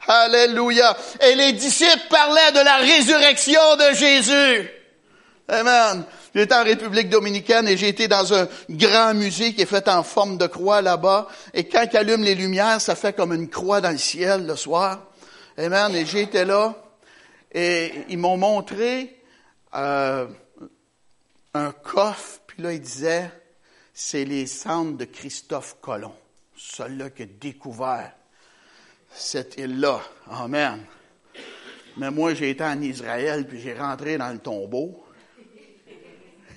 Alléluia. 0.07 0.97
Et 1.21 1.35
les 1.35 1.53
disciples 1.53 2.07
parlaient 2.09 2.51
de 2.53 2.59
la 2.59 2.77
résurrection 2.77 3.75
de 3.75 3.93
Jésus. 3.93 4.80
Amen. 5.47 6.05
J'étais 6.33 6.55
en 6.55 6.63
République 6.63 7.09
dominicaine 7.09 7.67
et 7.67 7.75
j'ai 7.75 7.89
été 7.89 8.07
dans 8.07 8.33
un 8.33 8.47
grand 8.69 9.13
musée 9.13 9.53
qui 9.53 9.63
est 9.63 9.65
fait 9.65 9.87
en 9.87 10.03
forme 10.03 10.37
de 10.37 10.47
croix 10.47 10.81
là-bas. 10.81 11.27
Et 11.53 11.67
quand 11.67 11.85
il 11.91 11.97
allume 11.97 12.23
les 12.23 12.35
lumières, 12.35 12.79
ça 12.79 12.95
fait 12.95 13.13
comme 13.13 13.33
une 13.33 13.49
croix 13.49 13.81
dans 13.81 13.91
le 13.91 13.97
ciel 13.97 14.45
le 14.45 14.55
soir. 14.55 14.99
Amen. 15.57 15.93
Et 15.95 16.05
j'étais 16.05 16.45
là 16.45 16.75
et 17.51 17.91
ils 18.09 18.17
m'ont 18.17 18.37
montré 18.37 19.17
euh, 19.73 20.27
un 21.53 21.71
coffre, 21.71 22.39
puis 22.47 22.63
là, 22.63 22.73
il 22.73 22.81
disait, 22.81 23.29
c'est 23.93 24.25
les 24.25 24.47
cendres 24.47 24.97
de 24.97 25.05
Christophe 25.05 25.77
Colomb, 25.81 26.15
celui-là 26.55 27.09
qui 27.09 27.23
a 27.23 27.25
découvert 27.25 28.13
cette 29.11 29.57
île-là. 29.57 30.01
Amen. 30.29 30.85
Mais 31.97 32.09
moi, 32.09 32.33
j'ai 32.33 32.51
été 32.51 32.63
en 32.63 32.81
Israël, 32.81 33.45
puis 33.45 33.59
j'ai 33.59 33.73
rentré 33.73 34.17
dans 34.17 34.31
le 34.31 34.39
tombeau. 34.39 35.00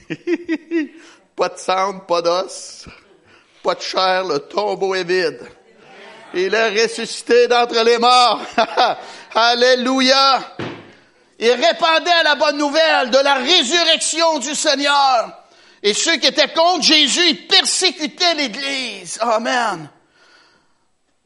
pas 1.36 1.48
de 1.48 1.58
cendres, 1.58 2.04
pas 2.06 2.22
d'os, 2.22 2.86
pas 3.62 3.74
de 3.74 3.80
chair, 3.80 4.24
le 4.24 4.38
tombeau 4.40 4.94
est 4.94 5.04
vide. 5.04 5.40
Il 6.34 6.54
est 6.54 6.82
ressuscité 6.82 7.46
d'entre 7.46 7.80
les 7.84 7.98
morts. 7.98 8.42
Alléluia. 9.34 10.56
Il 11.38 11.50
répandait 11.52 12.22
la 12.24 12.34
bonne 12.34 12.58
nouvelle 12.58 13.10
de 13.10 13.18
la 13.18 13.34
résurrection 13.34 14.38
du 14.38 14.54
Seigneur. 14.54 15.44
Et 15.82 15.94
ceux 15.94 16.16
qui 16.16 16.26
étaient 16.26 16.52
contre 16.52 16.82
Jésus, 16.82 17.28
ils 17.28 17.46
persécutaient 17.46 18.34
l'Église. 18.34 19.18
Amen. 19.20 19.88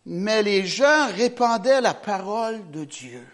Mais 0.05 0.43
les 0.43 0.67
gens 0.67 1.09
répandaient 1.17 1.81
la 1.81 1.95
parole 1.95 2.71
de 2.71 2.85
Dieu. 2.85 3.27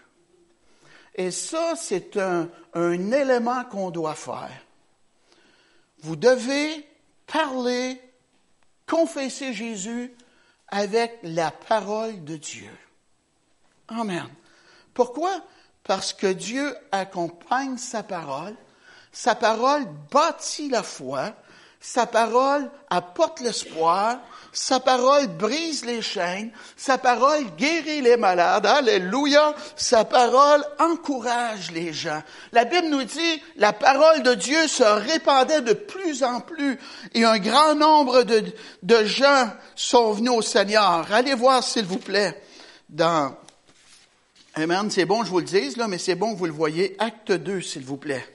Et 1.15 1.31
ça, 1.31 1.73
c'est 1.75 2.17
un, 2.17 2.49
un 2.73 3.11
élément 3.11 3.63
qu'on 3.65 3.89
doit 3.89 4.15
faire. 4.15 4.64
Vous 6.05 6.15
devez 6.15 6.87
parler, 7.25 7.99
confesser 8.85 9.53
Jésus 9.53 10.13
avec 10.67 11.17
la 11.23 11.49
parole 11.49 12.23
de 12.23 12.37
Dieu. 12.37 12.69
Amen. 13.87 14.27
Pourquoi? 14.93 15.41
Parce 15.83 16.13
que 16.13 16.27
Dieu 16.27 16.77
accompagne 16.91 17.79
sa 17.79 18.03
parole. 18.03 18.55
Sa 19.11 19.33
parole 19.33 19.87
bâtit 20.11 20.69
la 20.69 20.83
foi. 20.83 21.33
Sa 21.79 22.05
parole 22.05 22.69
apporte 22.91 23.39
l'espoir. 23.39 24.19
Sa 24.55 24.79
parole 24.79 25.27
brise 25.27 25.83
les 25.83 26.01
chaînes. 26.01 26.49
Sa 26.77 26.97
parole 26.97 27.43
guérit 27.57 27.99
les 27.99 28.15
malades. 28.15 28.65
Alléluia. 28.65 29.53
Sa 29.75 30.05
parole 30.05 30.63
encourage 30.79 31.71
les 31.71 31.91
gens. 31.91 32.23
La 32.53 32.63
Bible 32.63 32.87
nous 32.87 33.03
dit, 33.03 33.43
la 33.57 33.73
parole 33.73 34.23
de 34.23 34.33
Dieu 34.33 34.65
se 34.69 34.83
répandait 34.83 35.59
de 35.59 35.73
plus 35.73 36.23
en 36.23 36.39
plus 36.39 36.79
et 37.13 37.25
un 37.25 37.37
grand 37.37 37.75
nombre 37.75 38.23
de, 38.23 38.45
de 38.81 39.03
gens 39.03 39.51
sont 39.75 40.13
venus 40.13 40.31
au 40.31 40.41
Seigneur. 40.41 41.05
Allez 41.11 41.33
voir, 41.33 41.61
s'il 41.61 41.85
vous 41.85 41.99
plaît, 41.99 42.41
dans 42.87 43.35
Amen. 44.53 44.89
C'est 44.89 45.03
bon 45.03 45.25
je 45.25 45.31
vous 45.31 45.39
le 45.39 45.45
dise, 45.45 45.75
là, 45.75 45.89
mais 45.89 45.97
c'est 45.97 46.15
bon 46.15 46.33
que 46.33 46.39
vous 46.39 46.45
le 46.45 46.53
voyez. 46.53 46.95
Acte 46.99 47.33
2, 47.33 47.59
s'il 47.59 47.83
vous 47.83 47.97
plaît. 47.97 48.25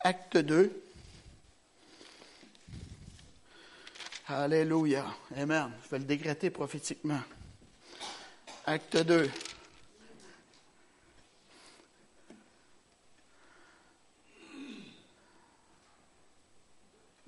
Acte 0.00 0.36
2. 0.36 0.83
Alléluia. 4.26 5.04
Amen. 5.36 5.70
Je 5.84 5.90
vais 5.90 5.98
le 5.98 6.04
décréter 6.04 6.48
prophétiquement. 6.48 7.20
Acte 8.64 8.96
2. 8.96 9.30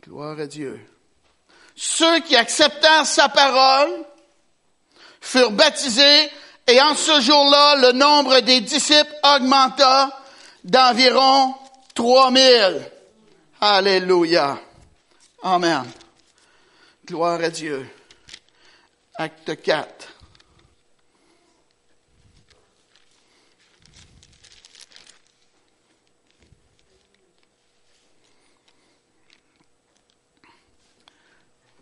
Gloire 0.03 0.41
à 0.41 0.47
Dieu. 0.47 0.81
Ceux 1.75 2.21
qui 2.21 2.35
acceptèrent 2.35 3.05
sa 3.05 3.29
parole 3.29 3.91
furent 5.21 5.51
baptisés 5.51 6.31
et 6.67 6.81
en 6.81 6.95
ce 6.95 7.21
jour-là, 7.21 7.77
le 7.77 7.93
nombre 7.93 8.41
des 8.41 8.63
disciples 8.63 9.15
augmenta 9.23 10.25
d'environ 10.65 11.55
3000. 11.95 12.91
Alléluia. 13.61 14.59
Amen. 15.43 15.85
Gloire 17.07 17.41
à 17.41 17.51
Dieu. 17.51 17.89
Acte 19.15 19.63
4. 19.63 20.09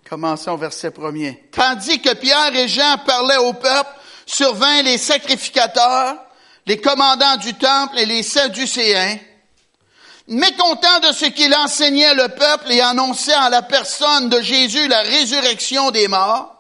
Commençons 0.05 0.57
verset 0.57 0.91
premier. 0.91 1.49
Tandis 1.51 2.03
que 2.03 2.13
Pierre 2.13 2.55
et 2.55 2.69
Jean 2.69 2.99
parlaient 3.07 3.39
au 3.39 3.55
peuple, 3.55 3.89
survint 4.27 4.83
les 4.83 4.99
sacrificateurs, 4.99 6.19
les 6.67 6.83
commandants 6.83 7.39
du 7.39 7.55
temple 7.55 7.99
et 7.99 8.05
les 8.05 8.23
sadducéens, 8.23 9.17
mécontents 10.29 11.01
de 11.01 11.13
ce 11.13 11.27
qu'il 11.27 11.55
enseignait 11.55 12.15
le 12.15 12.29
peuple 12.29 12.73
et 12.73 12.81
annonçait 12.81 13.33
à 13.33 13.51
la 13.51 13.63
personne 13.63 14.29
de 14.29 14.41
Jésus 14.41 14.89
la 14.89 15.01
résurrection 15.01 15.91
des 15.91 16.09
morts, 16.09 16.55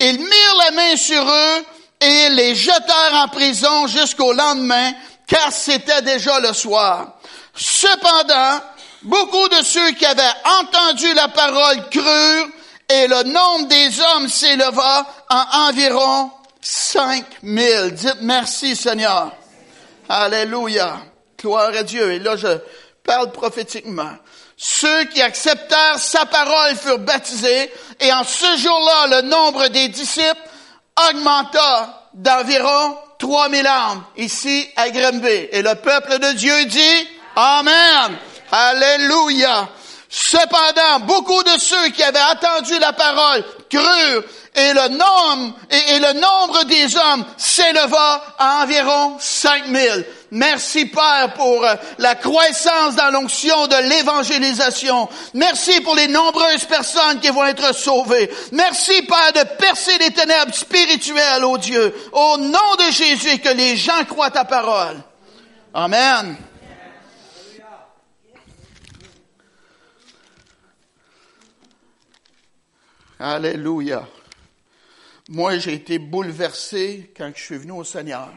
ils 0.00 0.18
mirent 0.18 0.56
la 0.64 0.70
main 0.72 0.96
sur 0.96 1.22
eux 1.22 1.64
et 2.00 2.28
les 2.30 2.54
jetèrent 2.54 3.14
en 3.14 3.28
prison 3.28 3.86
jusqu'au 3.86 4.32
lendemain, 4.32 4.92
car 5.26 5.52
c'était 5.52 6.02
déjà 6.02 6.38
le 6.40 6.52
soir. 6.52 7.18
Cependant, 7.54 8.60
beaucoup 9.02 9.48
de 9.48 9.64
ceux 9.64 9.90
qui 9.92 10.06
avaient 10.06 10.22
entendu 10.60 11.12
la 11.14 11.28
parole 11.28 11.88
crurent, 11.90 12.48
et 12.90 13.06
le 13.06 13.22
nombre 13.24 13.68
des 13.68 14.00
hommes 14.00 14.28
s'éleva 14.28 15.06
en 15.28 15.68
environ 15.68 16.30
Cinq 16.60 17.24
mille. 17.42 17.92
Dites 17.92 18.18
merci 18.20 18.74
Seigneur. 18.74 19.32
Alléluia. 20.08 20.98
Gloire 21.38 21.70
à 21.74 21.82
Dieu. 21.82 22.12
Et 22.12 22.18
là, 22.18 22.36
je 22.36 22.58
parle 23.08 23.32
prophétiquement. 23.32 24.12
Ceux 24.58 25.04
qui 25.04 25.22
acceptèrent 25.22 25.98
sa 25.98 26.26
parole 26.26 26.76
furent 26.76 26.98
baptisés 26.98 27.72
et 28.00 28.12
en 28.12 28.22
ce 28.22 28.56
jour-là, 28.58 29.22
le 29.22 29.28
nombre 29.28 29.68
des 29.68 29.88
disciples 29.88 30.36
augmenta 31.08 32.10
d'environ 32.12 32.98
3000 33.18 33.66
âmes 33.66 34.04
ici 34.18 34.68
à 34.76 34.90
Grimby. 34.90 35.48
Et 35.52 35.62
le 35.62 35.74
peuple 35.76 36.18
de 36.18 36.32
Dieu 36.32 36.64
dit 36.66 37.08
Amen. 37.34 38.18
Alléluia. 38.52 39.68
Cependant, 40.08 41.00
beaucoup 41.00 41.42
de 41.42 41.58
ceux 41.58 41.88
qui 41.90 42.02
avaient 42.02 42.18
attendu 42.18 42.78
la 42.78 42.94
parole 42.94 43.44
crurent 43.68 44.24
et 44.54 44.72
le 44.72 46.12
nombre, 46.14 46.64
des 46.64 46.96
hommes 46.96 47.24
s'éleva 47.36 48.24
à 48.38 48.62
environ 48.62 49.16
5000. 49.18 50.06
Merci 50.30 50.86
Père 50.86 51.32
pour 51.36 51.64
euh, 51.64 51.74
la 51.98 52.14
croissance 52.14 52.96
dans 52.96 53.10
l'onction 53.10 53.66
de 53.66 53.88
l'évangélisation. 53.88 55.08
Merci 55.32 55.80
pour 55.80 55.94
les 55.94 56.08
nombreuses 56.08 56.64
personnes 56.64 57.20
qui 57.20 57.28
vont 57.28 57.44
être 57.44 57.74
sauvées. 57.74 58.30
Merci 58.52 59.02
Père 59.02 59.32
de 59.32 59.48
percer 59.56 59.96
les 59.98 60.10
ténèbres 60.10 60.54
spirituelles, 60.54 61.44
ô 61.44 61.56
Dieu. 61.56 61.94
Au 62.12 62.36
nom 62.36 62.74
de 62.78 62.92
Jésus, 62.92 63.38
que 63.38 63.54
les 63.54 63.76
gens 63.76 64.04
croient 64.06 64.30
ta 64.30 64.44
parole. 64.44 64.96
Amen. 65.72 66.36
Alléluia. 73.20 74.08
Moi, 75.28 75.58
j'ai 75.58 75.74
été 75.74 75.98
bouleversé 75.98 77.12
quand 77.16 77.32
je 77.34 77.42
suis 77.42 77.56
venu 77.58 77.72
au 77.72 77.84
Seigneur. 77.84 78.30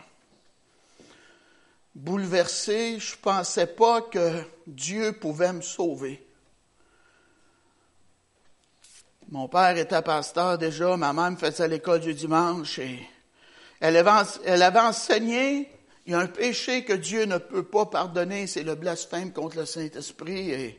Bouleversé, 1.93 2.97
je 2.99 3.15
pensais 3.15 3.67
pas 3.67 4.01
que 4.01 4.43
Dieu 4.65 5.13
pouvait 5.13 5.53
me 5.53 5.61
sauver. 5.61 6.25
Mon 9.29 9.47
père 9.47 9.77
était 9.77 10.01
pasteur 10.01 10.57
déjà, 10.57 10.97
ma 10.97 11.13
mère 11.13 11.31
me 11.31 11.37
faisait 11.37 11.67
l'école 11.67 12.01
du 12.01 12.13
dimanche 12.13 12.79
et, 12.79 13.07
Elle 13.79 13.95
avait, 13.97 14.79
enseigné, 14.79 15.71
il 16.05 16.11
y 16.11 16.15
a 16.15 16.19
un 16.19 16.27
péché 16.27 16.83
que 16.83 16.93
Dieu 16.93 17.25
ne 17.25 17.37
peut 17.37 17.63
pas 17.63 17.85
pardonner, 17.85 18.47
c'est 18.47 18.63
le 18.63 18.75
blasphème 18.75 19.31
contre 19.31 19.57
le 19.57 19.65
Saint-Esprit. 19.65 20.75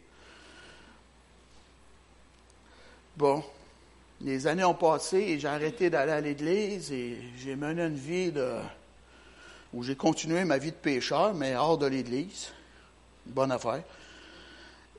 Bon, 3.17 3.43
les 4.25 4.47
années 4.47 4.65
ont 4.65 4.75
passé 4.75 5.19
et 5.19 5.39
j'ai 5.39 5.49
arrêté 5.49 5.91
d'aller 5.91 6.13
à 6.13 6.21
l'église 6.21 6.93
et 6.93 7.19
j'ai 7.39 7.57
mené 7.57 7.83
une 7.83 7.97
vie 7.97 8.33
où 9.73 9.83
j'ai 9.83 9.97
continué 9.97 10.45
ma 10.45 10.59
vie 10.59 10.71
de 10.71 10.77
pécheur, 10.77 11.35
mais 11.35 11.57
hors 11.57 11.79
de 11.79 11.87
l'église. 11.87 12.49
Bonne 13.27 13.53
affaire. 13.53 13.83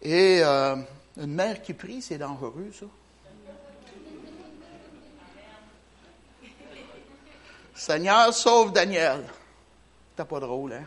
Et 0.02 0.42
euh, 0.44 0.76
une 1.18 1.34
mère 1.34 1.62
qui 1.62 1.74
prie, 1.74 2.02
c'est 2.02 2.18
dangereux, 2.18 2.72
ça. 2.78 2.86
Seigneur, 7.76 8.34
sauve 8.34 8.72
Daniel. 8.72 9.24
C'était 10.12 10.28
pas 10.28 10.40
drôle, 10.40 10.74
hein? 10.74 10.86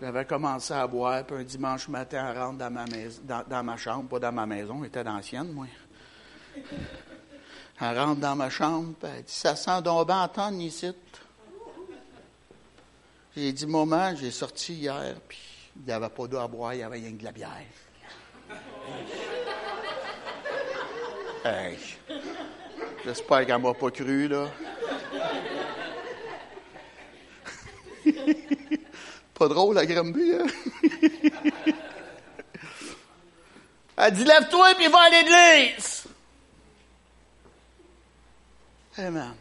J'avais 0.00 0.24
commencé 0.26 0.74
à 0.74 0.86
boire, 0.86 1.24
puis 1.24 1.36
un 1.36 1.42
dimanche 1.42 1.88
matin, 1.88 2.30
elle 2.30 2.38
rentre 2.38 2.58
dans 2.58 2.70
ma, 2.70 2.84
maison, 2.84 3.22
dans, 3.24 3.62
ma 3.62 3.76
chambre, 3.76 4.08
pas 4.08 4.18
dans 4.18 4.32
ma 4.32 4.44
maison, 4.44 4.80
elle 4.80 4.88
était 4.88 5.02
d'ancienne, 5.02 5.52
moi. 5.52 5.66
Elle 7.80 7.98
rentre 7.98 8.20
dans 8.20 8.36
ma 8.36 8.48
chambre, 8.48 8.94
puis 8.98 9.10
elle 9.14 9.22
dit 9.22 9.32
Ça 9.32 9.54
sent 9.54 9.82
donc 9.82 10.06
bien 10.06 10.22
entendre 10.22 10.60
ici. 10.60 10.92
J'ai 13.36 13.52
dit 13.52 13.66
Maman, 13.66 14.16
j'ai 14.16 14.30
sorti 14.30 14.72
hier, 14.74 15.14
puis 15.28 15.38
il 15.76 15.82
n'y 15.84 15.92
avait 15.92 16.08
pas 16.08 16.26
d'eau 16.26 16.38
à 16.38 16.48
boire, 16.48 16.72
il 16.72 16.80
y 16.80 16.82
avait 16.82 16.96
rien 16.96 17.12
que 17.12 17.18
de 17.18 17.24
la 17.24 17.32
bière. 17.32 17.50
hey. 21.44 21.76
J'espère 23.04 23.44
qu'elle 23.46 23.60
m'a 23.60 23.74
pas 23.74 23.90
cru, 23.90 24.26
là. 24.26 24.48
Pas 29.34 29.48
drôle, 29.48 29.74
la 29.74 29.84
Granby, 29.84 30.32
hein? 30.32 30.46
Elle 33.98 34.12
dit, 34.12 34.24
lève-toi 34.24 34.74
puis 34.76 34.88
va 34.88 34.98
à 34.98 35.08
l'église. 35.10 36.06
Amen. 38.98 39.34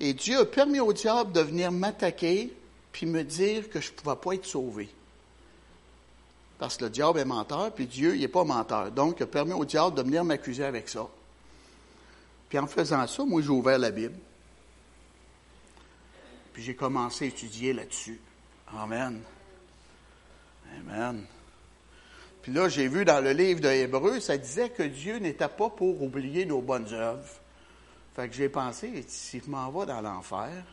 Et 0.00 0.12
Dieu 0.12 0.40
a 0.40 0.44
permis 0.44 0.80
au 0.80 0.92
diable 0.92 1.32
de 1.32 1.40
venir 1.40 1.72
m'attaquer 1.72 2.52
puis 2.92 3.06
me 3.06 3.22
dire 3.22 3.68
que 3.70 3.80
je 3.80 3.90
ne 3.90 3.96
pouvais 3.96 4.16
pas 4.16 4.34
être 4.34 4.46
sauvé. 4.46 4.88
Parce 6.58 6.76
que 6.76 6.84
le 6.84 6.90
diable 6.90 7.18
est 7.18 7.24
menteur, 7.24 7.72
puis 7.72 7.86
Dieu, 7.86 8.14
il 8.14 8.20
n'est 8.20 8.28
pas 8.28 8.44
menteur. 8.44 8.90
Donc, 8.90 9.16
il 9.18 9.24
a 9.24 9.26
permis 9.26 9.52
au 9.52 9.64
diable 9.64 9.96
de 9.96 10.02
venir 10.02 10.24
m'accuser 10.24 10.64
avec 10.64 10.88
ça. 10.88 11.06
Puis 12.48 12.58
en 12.58 12.66
faisant 12.66 13.06
ça, 13.06 13.24
moi, 13.24 13.42
j'ai 13.42 13.50
ouvert 13.50 13.78
la 13.78 13.90
Bible. 13.90 14.14
Puis 16.52 16.62
j'ai 16.62 16.74
commencé 16.74 17.26
à 17.26 17.28
étudier 17.28 17.74
là-dessus. 17.74 18.18
Amen. 18.74 19.20
Amen. 20.78 21.24
Puis 22.40 22.52
là, 22.52 22.68
j'ai 22.68 22.88
vu 22.88 23.04
dans 23.04 23.22
le 23.22 23.32
livre 23.32 23.60
de 23.60 23.68
Hébreu, 23.68 24.20
ça 24.20 24.38
disait 24.38 24.70
que 24.70 24.82
Dieu 24.82 25.18
n'était 25.18 25.48
pas 25.48 25.68
pour 25.68 26.02
oublier 26.02 26.46
nos 26.46 26.62
bonnes 26.62 26.92
œuvres. 26.92 27.40
Fait 28.16 28.28
que 28.28 28.34
j'ai 28.34 28.48
pensé, 28.48 29.04
si 29.06 29.42
je 29.44 29.50
m'en 29.50 29.70
vais 29.70 29.84
dans 29.84 30.00
l'enfer, 30.00 30.64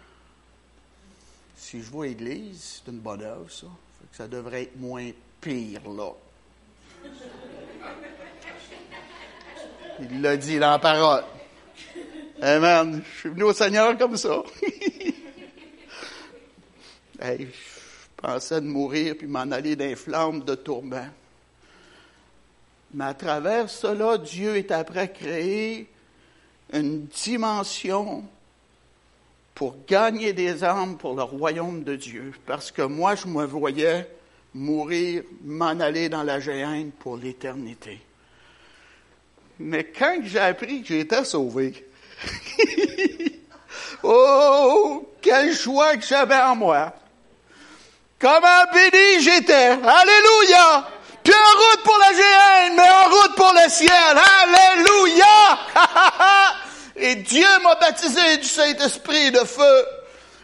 si 1.58 1.84
je 1.84 1.92
vais 1.92 2.00
à 2.00 2.04
l'église, 2.04 2.82
c'est 2.86 2.90
une 2.90 3.00
bonne 3.00 3.22
œuvre, 3.22 3.52
ça. 3.52 3.68
Fait 4.00 4.08
que 4.10 4.16
ça 4.16 4.30
devrait 4.30 4.64
être 4.64 4.80
moins 4.80 5.12
pire, 5.42 5.82
là. 5.90 6.12
Il 10.00 10.22
l'a 10.22 10.38
dit 10.38 10.58
dans 10.58 10.72
la 10.72 10.80
parole. 10.80 11.26
Amen. 12.42 13.04
Je 13.14 13.20
suis 13.20 13.30
venu 13.30 13.44
au 13.44 13.54
Seigneur 13.54 13.98
comme 13.98 14.16
ça. 14.16 14.42
je 17.22 17.46
pensais 18.16 18.62
de 18.62 18.68
mourir 18.68 19.16
puis 19.18 19.28
m'en 19.28 19.52
aller 19.52 19.76
dans 19.76 19.94
flammes 19.98 20.46
de 20.46 20.56
tourment. 20.56 21.10
Mais 22.94 23.04
à 23.04 23.14
travers 23.14 23.70
cela, 23.70 24.18
Dieu 24.18 24.56
est 24.56 24.72
après 24.72 25.12
créé 25.12 25.90
une 26.72 27.06
dimension 27.08 28.24
pour 29.56 29.76
gagner 29.88 30.34
des 30.34 30.64
âmes 30.64 30.98
pour 30.98 31.16
le 31.16 31.24
royaume 31.24 31.84
de 31.84 31.96
Dieu. 31.96 32.34
Parce 32.46 32.72
que 32.72 32.82
moi, 32.82 33.16
je 33.16 33.28
me 33.28 33.46
voyais 33.46 34.10
mourir, 34.54 35.24
m'en 35.44 35.80
aller 35.80 36.10
dans 36.10 36.24
la 36.24 36.40
géhenne 36.40 36.92
pour 36.92 37.18
l'éternité. 37.18 38.00
Mais 39.60 39.84
quand 39.86 40.20
j'ai 40.24 40.40
appris 40.40 40.82
que 40.82 40.88
j'étais 40.88 41.24
sauvé, 41.24 41.88
oh, 44.04 45.08
quelle 45.22 45.54
joie 45.54 45.98
que 45.98 46.06
j'avais 46.06 46.40
en 46.40 46.56
moi! 46.56 46.94
Comment 48.24 48.64
béni 48.74 49.22
j'étais. 49.22 49.54
Alléluia. 49.54 50.88
Puis 51.24 51.34
en 51.34 51.58
route 51.58 51.84
pour 51.84 51.98
la 52.00 52.12
géhenne, 52.14 52.76
mais 52.76 52.90
en 52.90 53.10
route 53.10 53.36
pour 53.36 53.54
le 53.54 53.70
ciel. 53.70 53.92
Alléluia. 54.42 55.60
et 56.98 57.16
Dieu 57.16 57.48
m'a 57.64 57.76
baptisé 57.76 58.38
du 58.38 58.48
Saint-Esprit 58.48 59.32
de 59.32 59.40
feu. 59.40 59.86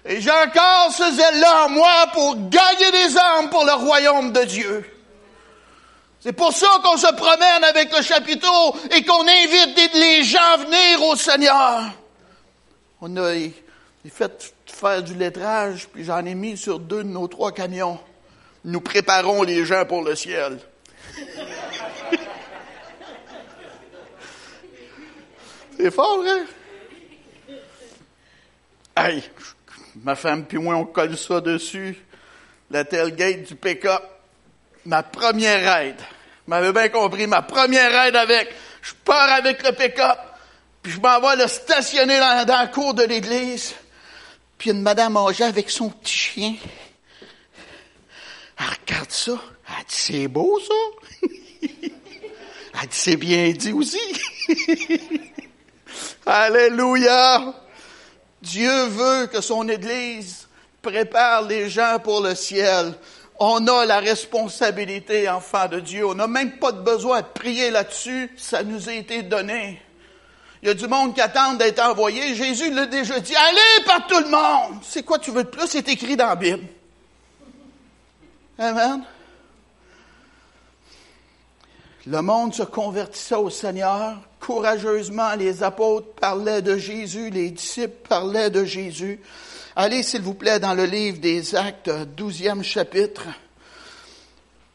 Et 0.05 0.21
j'ai 0.21 0.31
encore 0.31 0.91
ce 0.91 1.11
zèle-là 1.11 1.65
en 1.65 1.69
moi 1.69 2.07
pour 2.13 2.35
gagner 2.49 2.91
des 2.91 3.17
âmes 3.17 3.49
pour 3.49 3.65
le 3.65 3.73
royaume 3.73 4.31
de 4.31 4.43
Dieu. 4.43 4.85
C'est 6.21 6.33
pour 6.33 6.51
ça 6.51 6.67
qu'on 6.83 6.97
se 6.97 7.13
promène 7.13 7.63
avec 7.63 7.95
le 7.95 8.01
chapiteau 8.01 8.75
et 8.91 9.03
qu'on 9.03 9.21
invite 9.21 9.93
les 9.93 10.23
gens 10.23 10.53
à 10.53 10.57
venir 10.57 11.03
au 11.03 11.15
Seigneur. 11.15 11.83
On 13.01 13.15
a 13.17 13.33
fait 14.11 14.53
faire 14.65 15.03
du 15.03 15.13
lettrage, 15.13 15.87
puis 15.87 16.03
j'en 16.03 16.25
ai 16.25 16.35
mis 16.35 16.57
sur 16.57 16.79
deux 16.79 17.03
de 17.03 17.09
nos 17.09 17.27
trois 17.27 17.51
camions. 17.51 17.99
Nous 18.65 18.81
préparons 18.81 19.43
les 19.43 19.65
gens 19.65 19.85
pour 19.85 20.03
le 20.03 20.15
ciel. 20.15 20.59
C'est 25.77 25.91
fort, 25.91 26.23
hein? 26.27 26.45
Hey, 28.97 29.23
ma 30.03 30.15
femme 30.15 30.45
puis 30.45 30.57
moi, 30.57 30.75
on 30.75 30.85
colle 30.85 31.17
ça 31.17 31.39
dessus. 31.39 31.97
La 32.69 32.83
tailgate 32.83 33.43
du 33.43 33.55
pick-up. 33.55 34.03
Ma 34.85 35.03
première 35.03 35.81
aide. 35.81 35.99
Vous 36.45 36.49
m'avez 36.49 36.73
bien 36.73 36.89
compris, 36.89 37.27
ma 37.27 37.41
première 37.41 38.05
aide 38.05 38.15
avec. 38.15 38.53
Je 38.81 38.93
pars 39.05 39.31
avec 39.31 39.63
le 39.63 39.71
pick-up, 39.71 40.17
puis 40.81 40.91
je 40.91 40.99
m'en 40.99 41.19
vais 41.19 41.41
le 41.41 41.47
stationner 41.47 42.19
dans, 42.19 42.45
dans 42.45 42.59
la 42.59 42.67
cour 42.67 42.93
de 42.93 43.03
l'église. 43.03 43.73
Puis 44.57 44.71
une 44.71 44.81
madame 44.81 45.15
âgée 45.15 45.45
avec 45.45 45.69
son 45.69 45.89
petit 45.89 46.13
chien. 46.13 46.55
Elle 48.59 48.65
regarde 48.85 49.11
ça. 49.11 49.39
Elle 49.79 49.85
dit, 49.85 49.95
c'est 49.95 50.27
beau, 50.27 50.59
ça. 50.59 50.73
Elle 52.81 52.87
c'est 52.91 53.15
bien 53.15 53.49
dit 53.51 53.71
aussi. 53.71 53.99
Alléluia. 56.25 57.53
Dieu 58.41 58.85
veut 58.87 59.27
que 59.27 59.41
son 59.41 59.67
Église 59.69 60.47
prépare 60.81 61.43
les 61.43 61.69
gens 61.69 61.97
pour 62.03 62.21
le 62.21 62.35
ciel. 62.35 62.93
On 63.39 63.65
a 63.67 63.85
la 63.85 63.99
responsabilité, 63.99 65.29
enfant 65.29 65.67
de 65.67 65.79
Dieu. 65.79 66.05
On 66.05 66.15
n'a 66.15 66.27
même 66.27 66.57
pas 66.57 66.73
besoin 66.73 67.21
de 67.21 67.27
prier 67.27 67.71
là-dessus. 67.71 68.31
Ça 68.37 68.63
nous 68.63 68.89
a 68.89 68.93
été 68.93 69.23
donné. 69.23 69.81
Il 70.61 70.67
y 70.67 70.71
a 70.71 70.73
du 70.73 70.87
monde 70.87 71.15
qui 71.15 71.21
attend 71.21 71.53
d'être 71.53 71.79
envoyé. 71.79 72.35
Jésus 72.35 72.69
l'a 72.71 72.85
déjà 72.85 73.19
dit. 73.19 73.35
Allez 73.35 73.85
par 73.85 74.07
tout 74.07 74.19
le 74.19 74.29
monde. 74.29 74.81
C'est 74.83 75.03
quoi 75.03 75.19
tu 75.19 75.31
veux 75.31 75.45
de 75.45 75.49
plus? 75.49 75.67
C'est 75.67 75.87
écrit 75.87 76.17
dans 76.17 76.27
la 76.27 76.35
Bible. 76.35 76.67
Amen. 78.57 79.05
Le 82.11 82.23
monde 82.23 82.55
se 82.55 82.63
convertissait 82.63 83.35
au 83.35 83.51
Seigneur. 83.51 84.15
Courageusement, 84.39 85.35
les 85.37 85.61
apôtres 85.61 86.11
parlaient 86.19 86.63
de 86.63 86.75
Jésus, 86.75 87.29
les 87.29 87.51
disciples 87.51 88.07
parlaient 88.09 88.49
de 88.49 88.65
Jésus. 88.65 89.21
Allez, 89.75 90.01
s'il 90.01 90.21
vous 90.21 90.33
plaît, 90.33 90.59
dans 90.59 90.73
le 90.73 90.85
livre 90.85 91.19
des 91.19 91.55
Actes, 91.55 91.91
douzième 92.17 92.63
chapitre. 92.63 93.25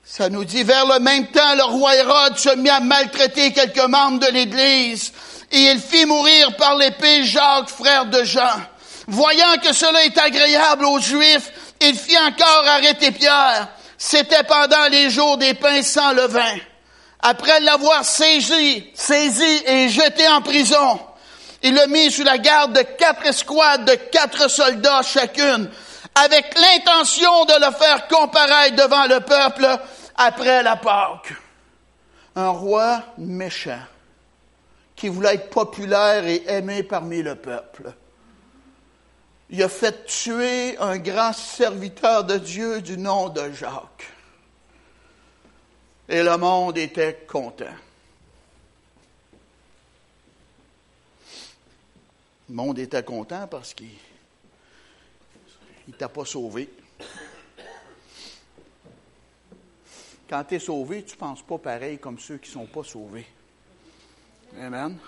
Ça 0.04 0.28
nous 0.28 0.44
dit, 0.44 0.62
vers 0.62 0.86
le 0.86 1.00
même 1.00 1.26
temps, 1.26 1.56
le 1.56 1.64
roi 1.64 1.96
Hérode 1.96 2.38
se 2.38 2.54
mit 2.54 2.70
à 2.70 2.78
maltraiter 2.78 3.52
quelques 3.52 3.88
membres 3.88 4.24
de 4.24 4.32
l'Église 4.32 5.12
et 5.50 5.72
il 5.72 5.80
fit 5.80 6.06
mourir 6.06 6.54
par 6.56 6.76
l'épée 6.76 7.24
Jacques, 7.24 7.68
frère 7.68 8.06
de 8.06 8.22
Jean. 8.22 8.60
Voyant 9.08 9.56
que 9.60 9.72
cela 9.72 10.04
est 10.04 10.16
agréable 10.18 10.84
aux 10.84 11.00
Juifs, 11.00 11.50
il 11.80 11.96
fit 11.96 12.16
encore 12.16 12.64
arrêter 12.68 13.10
Pierre. 13.10 13.70
C'était 13.98 14.44
pendant 14.44 14.86
les 14.88 15.10
jours 15.10 15.36
des 15.36 15.54
pains 15.54 15.82
sans 15.82 16.12
levain. 16.12 16.60
Après 17.26 17.58
l'avoir 17.60 18.04
saisi, 18.04 18.86
saisi 18.92 19.62
et 19.66 19.88
jeté 19.88 20.28
en 20.28 20.42
prison, 20.42 21.00
il 21.62 21.74
le 21.74 21.86
mit 21.86 22.10
sous 22.10 22.22
la 22.22 22.36
garde 22.36 22.74
de 22.74 22.82
quatre 22.82 23.24
escouades 23.24 23.86
de 23.86 23.94
quatre 23.94 24.50
soldats 24.50 25.00
chacune, 25.00 25.70
avec 26.14 26.54
l'intention 26.54 27.46
de 27.46 27.66
le 27.66 27.72
faire 27.72 28.08
comparaître 28.08 28.76
devant 28.76 29.06
le 29.06 29.20
peuple 29.20 29.66
après 30.16 30.62
la 30.62 30.76
Pâque. 30.76 31.32
Un 32.36 32.50
roi 32.50 33.02
méchant 33.16 33.80
qui 34.94 35.08
voulait 35.08 35.36
être 35.36 35.48
populaire 35.48 36.26
et 36.26 36.44
aimé 36.46 36.82
parmi 36.82 37.22
le 37.22 37.36
peuple. 37.36 37.90
il 39.48 39.62
a 39.62 39.70
fait 39.70 40.04
tuer 40.04 40.76
un 40.78 40.98
grand 40.98 41.32
serviteur 41.32 42.24
de 42.24 42.36
Dieu 42.36 42.82
du 42.82 42.98
nom 42.98 43.30
de 43.30 43.50
Jacques. 43.52 44.13
Et 46.08 46.22
le 46.22 46.36
monde 46.36 46.76
était 46.76 47.24
content. 47.26 47.74
Le 52.48 52.54
monde 52.54 52.78
était 52.78 53.02
content 53.02 53.46
parce 53.46 53.72
qu'il 53.72 53.88
ne 55.88 55.92
t'a 55.94 56.08
pas 56.08 56.26
sauvé. 56.26 56.68
Quand 60.28 60.44
tu 60.44 60.54
es 60.54 60.58
sauvé, 60.58 61.04
tu 61.04 61.14
ne 61.14 61.18
penses 61.18 61.42
pas 61.42 61.58
pareil 61.58 61.98
comme 61.98 62.18
ceux 62.18 62.38
qui 62.38 62.50
ne 62.50 62.54
sont 62.54 62.66
pas 62.66 62.84
sauvés. 62.84 63.26
Amen. 64.60 64.98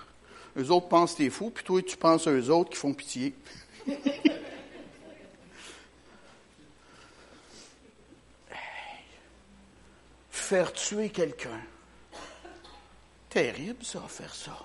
Eux 0.57 0.71
autres 0.71 0.87
pensent 0.87 1.13
que 1.13 1.17
tu 1.17 1.25
es 1.25 1.29
fou, 1.29 1.51
puis 1.51 1.63
toi, 1.63 1.81
tu 1.81 1.97
penses 1.97 2.25
à 2.27 2.31
eux 2.31 2.49
autres 2.49 2.71
qui 2.71 2.77
font 2.77 2.93
pitié. 2.93 3.33
Faire 10.47 10.71
tuer 10.71 11.09
quelqu'un. 11.09 11.59
Terrible, 13.29 13.83
ça, 13.83 13.99
faire 14.07 14.33
ça. 14.33 14.57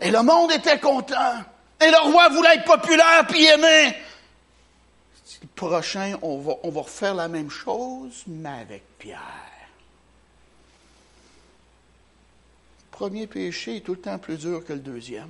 Et 0.00 0.10
le 0.10 0.22
monde 0.22 0.50
était 0.50 0.80
content. 0.80 1.42
Et 1.78 1.90
le 1.90 2.10
roi 2.10 2.30
voulait 2.30 2.54
être 2.54 2.64
populaire 2.64 3.26
puis 3.28 3.44
aimé. 3.44 3.94
Le 5.42 5.48
prochain, 5.54 6.16
on 6.22 6.38
va, 6.38 6.54
on 6.62 6.70
va 6.70 6.80
refaire 6.80 7.14
la 7.14 7.28
même 7.28 7.50
chose, 7.50 8.24
mais 8.26 8.48
avec 8.48 8.82
Pierre. 8.96 9.20
Le 12.92 12.96
premier 12.96 13.26
péché 13.26 13.76
est 13.76 13.80
tout 13.80 13.92
le 13.92 14.00
temps 14.00 14.18
plus 14.18 14.38
dur 14.38 14.64
que 14.64 14.72
le 14.72 14.78
deuxième. 14.78 15.28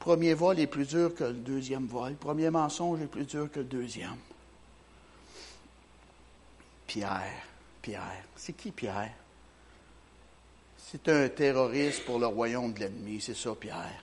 premier 0.00 0.34
vol 0.34 0.58
est 0.58 0.66
plus 0.66 0.88
dur 0.88 1.14
que 1.14 1.22
le 1.22 1.32
deuxième 1.34 1.86
vol. 1.86 2.10
Le 2.10 2.16
premier 2.16 2.50
mensonge 2.50 3.00
est 3.02 3.06
plus 3.06 3.26
dur 3.26 3.48
que 3.52 3.60
le 3.60 3.66
deuxième. 3.66 4.16
Pierre, 6.90 7.46
Pierre. 7.80 8.24
C'est 8.34 8.52
qui 8.54 8.72
Pierre? 8.72 9.12
C'est 10.76 11.08
un 11.08 11.28
terroriste 11.28 12.04
pour 12.04 12.18
le 12.18 12.26
royaume 12.26 12.72
de 12.72 12.80
l'ennemi, 12.80 13.20
c'est 13.20 13.36
ça, 13.36 13.54
Pierre. 13.54 14.02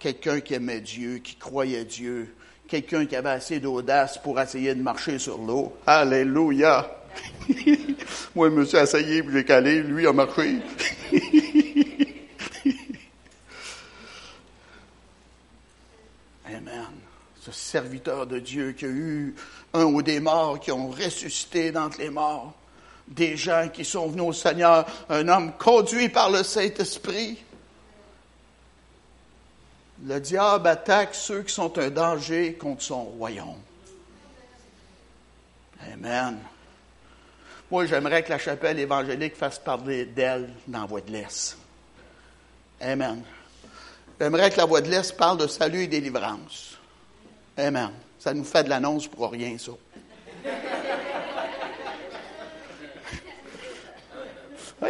Quelqu'un 0.00 0.40
qui 0.40 0.54
aimait 0.54 0.80
Dieu, 0.80 1.18
qui 1.18 1.36
croyait 1.36 1.84
Dieu, 1.84 2.34
quelqu'un 2.66 3.06
qui 3.06 3.14
avait 3.14 3.28
assez 3.28 3.60
d'audace 3.60 4.18
pour 4.18 4.40
essayer 4.40 4.74
de 4.74 4.82
marcher 4.82 5.20
sur 5.20 5.38
l'eau. 5.38 5.72
Alléluia! 5.86 7.00
Moi, 8.34 8.50
je 8.50 8.54
me 8.56 8.64
suis 8.64 8.78
essayé, 8.78 9.22
puis 9.22 9.32
j'ai 9.32 9.44
calé, 9.44 9.80
lui 9.80 10.04
a 10.08 10.12
marché. 10.12 10.56
Amen. 16.44 16.88
Ce 17.40 17.52
serviteur 17.52 18.26
de 18.26 18.40
Dieu 18.40 18.72
qui 18.72 18.84
a 18.84 18.88
eu 18.88 19.36
un 19.74 19.84
ou 19.84 20.02
des 20.02 20.20
morts 20.20 20.58
qui 20.60 20.72
ont 20.72 20.88
ressuscité 20.88 21.72
d'entre 21.72 21.98
les 21.98 22.10
morts 22.10 22.54
des 23.08 23.36
gens 23.36 23.68
qui 23.72 23.84
sont 23.84 24.08
venus 24.08 24.24
au 24.24 24.32
Seigneur, 24.32 24.86
un 25.08 25.28
homme 25.28 25.52
conduit 25.58 26.08
par 26.08 26.30
le 26.30 26.42
Saint-Esprit. 26.42 27.38
Le 30.06 30.20
diable 30.20 30.68
attaque 30.68 31.14
ceux 31.14 31.42
qui 31.42 31.52
sont 31.52 31.78
un 31.78 31.90
danger 31.90 32.54
contre 32.54 32.82
son 32.82 33.04
royaume. 33.04 33.60
Amen. 35.92 36.38
Moi, 37.70 37.86
j'aimerais 37.86 38.22
que 38.22 38.30
la 38.30 38.38
chapelle 38.38 38.78
évangélique 38.78 39.36
fasse 39.36 39.58
parler 39.58 40.06
d'elle 40.06 40.50
dans 40.66 40.80
la 40.80 40.86
Voix 40.86 41.00
de 41.00 41.10
l'Est. 41.10 41.56
Amen. 42.80 43.22
J'aimerais 44.20 44.50
que 44.50 44.56
la 44.56 44.64
Voix 44.64 44.80
de 44.80 44.90
l'Est 44.90 45.16
parle 45.16 45.38
de 45.38 45.46
salut 45.46 45.82
et 45.82 45.86
délivrance. 45.88 46.78
Amen. 47.56 47.90
Ça 48.24 48.32
nous 48.32 48.44
fait 48.44 48.64
de 48.64 48.70
l'annonce 48.70 49.06
pour 49.06 49.30
rien, 49.30 49.54
ça. 49.58 49.72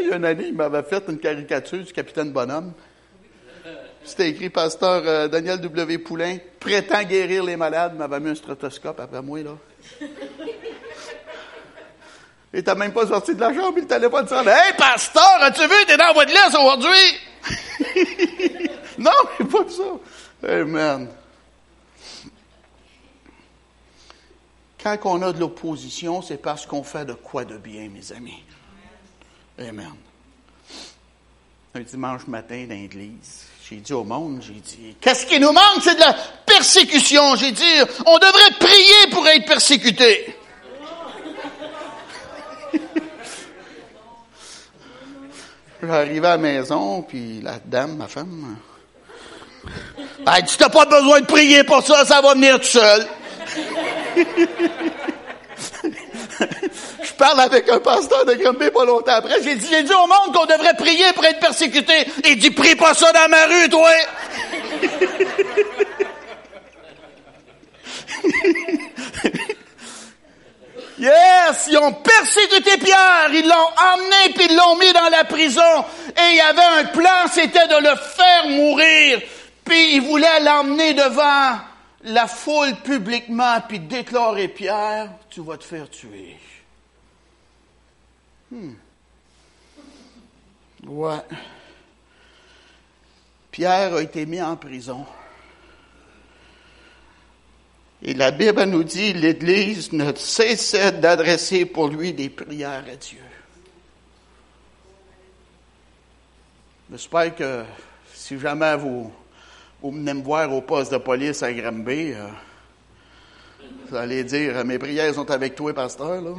il 0.01 0.09
y 0.09 0.13
a 0.13 0.17
une 0.17 0.25
année, 0.25 0.47
il 0.47 0.55
m'avait 0.55 0.85
fait 0.85 1.03
une 1.09 1.19
caricature 1.19 1.83
du 1.83 1.93
capitaine 1.93 2.31
Bonhomme. 2.31 2.73
C'était 4.05 4.29
écrit 4.29 4.51
Pasteur 4.51 5.03
euh, 5.05 5.27
Daniel 5.27 5.61
W. 5.61 5.99
Poulain, 5.99 6.37
prétend 6.61 7.03
guérir 7.03 7.43
les 7.43 7.57
malades, 7.57 7.95
il 7.97 7.99
m'avait 7.99 8.21
mis 8.21 8.31
un 8.31 8.37
stratoscope 8.37 9.01
après 9.01 9.21
moi, 9.21 9.43
là. 9.43 9.57
Il 12.53 12.59
n'était 12.59 12.75
même 12.77 12.93
pas 12.93 13.09
sorti 13.09 13.35
de 13.35 13.41
la 13.41 13.53
chambre, 13.53 13.77
il 13.79 13.87
téléphone 13.89 14.29
sonne. 14.29 14.47
Hey, 14.47 14.75
pasteur, 14.79 15.39
as-tu 15.41 15.63
vu, 15.63 15.75
t'es 15.89 15.97
dans 15.97 16.13
de 16.13 16.29
l'Est 16.29 16.57
aujourd'hui? 16.57 17.19
non, 18.99 19.11
mais 19.41 19.47
pas 19.47 19.65
ça. 19.69 20.49
Amen. 20.49 21.09
Quand 24.85 24.99
on 25.05 25.23
a 25.23 25.33
de 25.33 25.41
l'opposition, 25.41 26.21
c'est 26.21 26.37
parce 26.37 26.67
qu'on 26.67 26.83
fait 26.83 27.07
de 27.07 27.15
quoi 27.15 27.47
de 27.47 27.57
bien, 27.57 27.89
mes 27.89 28.13
amis. 28.13 28.45
Amen. 29.59 29.95
Un 31.75 31.81
dimanche 31.81 32.27
matin 32.27 32.67
dans 32.69 32.75
l'église, 32.75 33.47
j'ai 33.67 33.77
dit 33.77 33.95
au 33.95 34.05
monde, 34.05 34.43
j'ai 34.43 34.53
dit, 34.53 34.95
qu'est-ce 35.01 35.25
qui 35.25 35.41
nous 35.41 35.53
manque? 35.53 35.81
C'est 35.81 35.95
de 35.95 36.01
la 36.01 36.15
persécution. 36.45 37.35
J'ai 37.37 37.53
dit, 37.53 37.81
on 38.05 38.19
devrait 38.19 38.59
prier 38.61 39.07
pour 39.11 39.27
être 39.27 39.47
persécuté. 39.47 40.37
J'arrivais 45.83 46.27
à 46.27 46.33
la 46.33 46.43
maison, 46.43 47.01
puis 47.01 47.41
la 47.41 47.59
dame, 47.59 47.97
ma 47.97 48.07
femme, 48.07 48.59
elle 49.67 50.43
dit, 50.43 50.57
t'as 50.59 50.69
pas 50.69 50.85
besoin 50.85 51.23
de 51.23 51.27
prier 51.27 51.65
pour 51.65 51.83
ça, 51.83 52.05
ça 52.05 52.21
va 52.21 52.35
venir 52.35 52.61
tout 52.61 52.67
seul. 52.67 53.09
Je 57.03 57.13
parle 57.17 57.41
avec 57.41 57.69
un 57.69 57.79
pasteur 57.79 58.25
de 58.25 58.35
Grimby 58.35 58.71
pas 58.71 58.85
longtemps 58.85 59.15
après. 59.15 59.43
J'ai 59.43 59.55
dit, 59.55 59.69
dit 59.69 59.93
au 59.93 60.07
monde 60.07 60.35
qu'on 60.35 60.47
devrait 60.47 60.75
prier 60.77 61.13
pour 61.15 61.25
être 61.25 61.41
persécuté. 61.41 62.07
Il 62.25 62.39
dit, 62.39 62.51
prie 62.51 62.77
pas 62.77 62.95
ça 62.95 63.13
dans 63.13 63.29
ma 63.29 63.47
rue, 63.47 63.69
toi. 63.69 63.91
Yes, 70.97 71.67
ils 71.71 71.79
ont 71.79 71.93
persécuté 71.93 72.79
Pierre, 72.79 73.29
ils 73.33 73.47
l'ont 73.47 73.53
emmené 73.53 74.33
puis 74.35 74.47
ils 74.49 74.57
l'ont 74.57 74.77
mis 74.77 74.93
dans 74.93 75.09
la 75.11 75.25
prison. 75.25 75.85
Et 76.17 76.31
il 76.31 76.37
y 76.37 76.41
avait 76.41 76.81
un 76.81 76.85
plan, 76.85 77.27
c'était 77.33 77.67
de 77.67 77.83
le 77.83 77.97
faire 77.97 78.49
mourir. 78.49 79.21
Puis 79.65 79.97
ils 79.97 80.03
voulaient 80.03 80.41
l'emmener 80.41 80.95
devant 80.95 81.59
la 82.05 82.27
foule 82.27 82.77
publiquement 82.83 83.61
puis 83.67 83.81
déclarer 83.81 84.49
Pierre, 84.49 85.11
tu 85.31 85.41
vas 85.41 85.57
te 85.57 85.65
faire 85.65 85.89
tuer. 85.89 86.37
Hmm. 88.51 88.75
Ouais. 90.87 91.23
Pierre 93.51 93.95
a 93.95 94.03
été 94.03 94.27
mis 94.27 94.43
en 94.43 94.57
prison. 94.57 95.07
Et 98.03 98.13
la 98.13 98.33
Bible 98.33 98.65
nous 98.65 98.85
dit, 98.85 99.15
l'Église 99.15 99.93
ne 99.93 100.13
cessait 100.15 100.93
d'adresser 100.93 101.65
pour 101.65 101.89
lui 101.89 102.13
des 102.13 102.29
prières 102.29 102.85
à 102.87 102.97
Dieu. 102.97 103.23
J'espère 106.91 107.35
que 107.35 107.65
si 108.13 108.39
jamais 108.39 108.77
vous, 108.77 109.11
vous 109.85 109.91
venez 109.91 110.15
me 110.15 110.23
voir 110.23 110.51
au 110.51 110.63
poste 110.63 110.93
de 110.93 110.97
police 110.97 111.43
à 111.43 111.53
Granby, 111.53 112.15
euh, 112.15 112.27
vous 113.87 113.95
allez 113.95 114.25
dire, 114.25 114.65
mes 114.65 114.79
prières 114.79 115.13
sont 115.13 115.31
avec 115.31 115.55
toi, 115.55 115.75
pasteur, 115.75 116.23
là. 116.23 116.31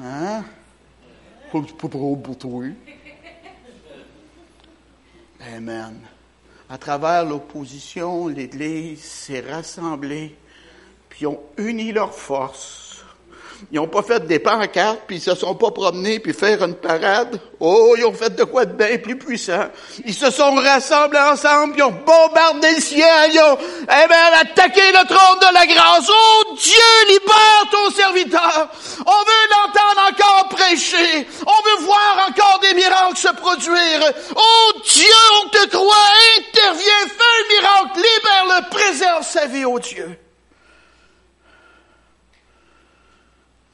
Hein? 0.00 0.44
Pas, 1.50 1.60
pas 1.60 1.88
trop 1.88 2.14
pour 2.14 2.38
toi. 2.38 2.66
Amen. 5.56 5.98
À 6.70 6.78
travers 6.78 7.24
l'opposition, 7.24 8.28
l'Église 8.28 9.02
s'est 9.02 9.40
rassemblée, 9.40 10.36
puis 11.08 11.26
ont 11.26 11.40
uni 11.56 11.90
leurs 11.90 12.14
forces 12.14 12.83
ils 13.72 13.76
n'ont 13.76 13.88
pas 13.88 14.02
fait 14.02 14.26
des 14.26 14.38
pancartes, 14.38 15.00
puis 15.06 15.16
ils 15.16 15.22
se 15.22 15.34
sont 15.34 15.54
pas 15.54 15.70
promenés, 15.70 16.18
puis 16.18 16.32
faire 16.32 16.62
une 16.62 16.74
parade. 16.74 17.40
Oh, 17.60 17.94
ils 17.96 18.04
ont 18.04 18.12
fait 18.12 18.34
de 18.34 18.44
quoi 18.44 18.64
de 18.64 18.72
bien 18.72 18.98
plus 18.98 19.16
puissant. 19.16 19.68
Ils 20.04 20.14
se 20.14 20.30
sont 20.30 20.54
rassemblés 20.54 21.18
ensemble, 21.18 21.74
ils 21.76 21.82
ont 21.82 21.90
bombardé 21.90 22.74
le 22.74 22.80
ciel, 22.80 23.30
ils 23.32 23.40
ont 23.40 23.58
eh 23.82 24.08
ben, 24.08 24.40
attaqué 24.40 24.82
le 24.92 25.06
trône 25.06 25.38
de 25.40 25.54
la 25.54 25.66
grâce. 25.66 26.08
Oh 26.08 26.54
Dieu, 26.56 27.08
libère 27.08 27.70
ton 27.70 27.90
serviteur. 27.94 28.68
On 29.00 29.24
veut 29.24 29.48
l'entendre 29.50 30.10
encore 30.10 30.48
prêcher. 30.50 31.26
On 31.46 31.80
veut 31.80 31.86
voir 31.86 32.28
encore 32.28 32.60
des 32.60 32.74
miracles 32.74 33.16
se 33.16 33.32
produire. 33.34 34.12
Oh 34.36 34.72
Dieu, 34.84 35.04
on 35.42 35.48
te 35.48 35.66
croit, 35.68 35.96
intervient, 36.38 37.08
fais 37.08 37.32
un 37.40 37.54
miracle, 37.54 37.96
libère-le, 37.96 38.70
préserve 38.70 39.24
sa 39.24 39.46
vie, 39.46 39.64
oh 39.64 39.78
Dieu. 39.78 40.18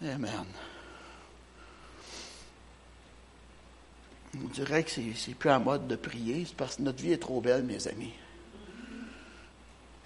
Amen. 0.03 0.47
On 4.43 4.49
dirait 4.49 4.85
que 4.85 4.91
c'est 4.91 5.35
plus 5.35 5.51
en 5.51 5.61
mode 5.61 5.87
de 5.89 5.97
prier, 5.97 6.45
c'est 6.47 6.57
parce 6.57 6.77
que 6.77 6.83
notre 6.83 7.03
vie 7.03 7.13
est 7.13 7.19
trop 7.19 7.41
belle, 7.41 7.65
mes 7.65 7.87
amis. 7.89 8.13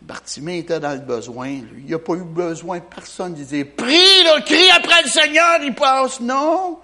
Bartimée 0.02 0.58
était 0.58 0.80
dans 0.80 0.92
le 0.92 1.00
besoin. 1.00 1.48
Lui. 1.48 1.84
Il 1.84 1.90
n'a 1.90 1.98
pas 1.98 2.14
eu 2.14 2.24
besoin, 2.24 2.80
personne 2.80 3.34
disait 3.34 3.64
Prie, 3.64 4.24
là, 4.24 4.40
crie 4.42 4.70
après 4.70 5.02
le 5.02 5.08
Seigneur, 5.08 5.62
il 5.62 5.74
passe. 5.74 6.20
Non! 6.20 6.78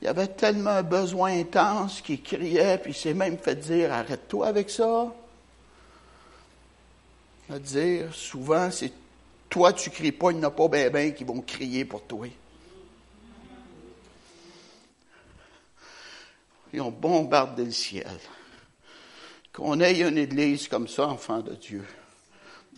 Il 0.00 0.08
avait 0.08 0.28
tellement 0.28 0.70
un 0.70 0.82
besoin 0.82 1.38
intense 1.38 2.00
qu'il 2.00 2.22
criait, 2.22 2.78
puis 2.78 2.92
il 2.92 2.94
s'est 2.94 3.14
même 3.14 3.38
fait 3.38 3.56
dire 3.56 3.92
Arrête-toi 3.92 4.46
avec 4.46 4.70
ça. 4.70 5.12
À 7.52 7.58
dire, 7.58 8.12
souvent, 8.12 8.70
c'est 8.70 8.92
toi, 9.48 9.72
tu 9.72 9.90
cries 9.90 10.12
pas, 10.12 10.30
il 10.30 10.38
n'y 10.38 10.44
en 10.44 10.48
a 10.48 10.50
pas 10.50 10.68
bien 10.68 10.90
ben 10.90 11.14
qui 11.14 11.24
vont 11.24 11.40
crier 11.40 11.84
pour 11.84 12.06
toi. 12.06 12.26
Et 16.72 16.80
on 16.80 16.90
bombarde 16.90 17.58
le 17.58 17.70
ciel. 17.70 18.18
Qu'on 19.52 19.80
ait 19.80 20.00
une 20.00 20.18
église 20.18 20.68
comme 20.68 20.88
ça, 20.88 21.06
enfant 21.06 21.40
de 21.40 21.54
Dieu. 21.54 21.84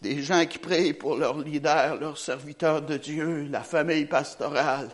Des 0.00 0.22
gens 0.22 0.46
qui 0.46 0.58
prient 0.58 0.92
pour 0.92 1.16
leurs 1.16 1.38
leaders, 1.38 1.96
leurs 1.96 2.18
serviteurs 2.18 2.82
de 2.82 2.96
Dieu, 2.96 3.48
la 3.50 3.62
famille 3.62 4.04
pastorale. 4.04 4.90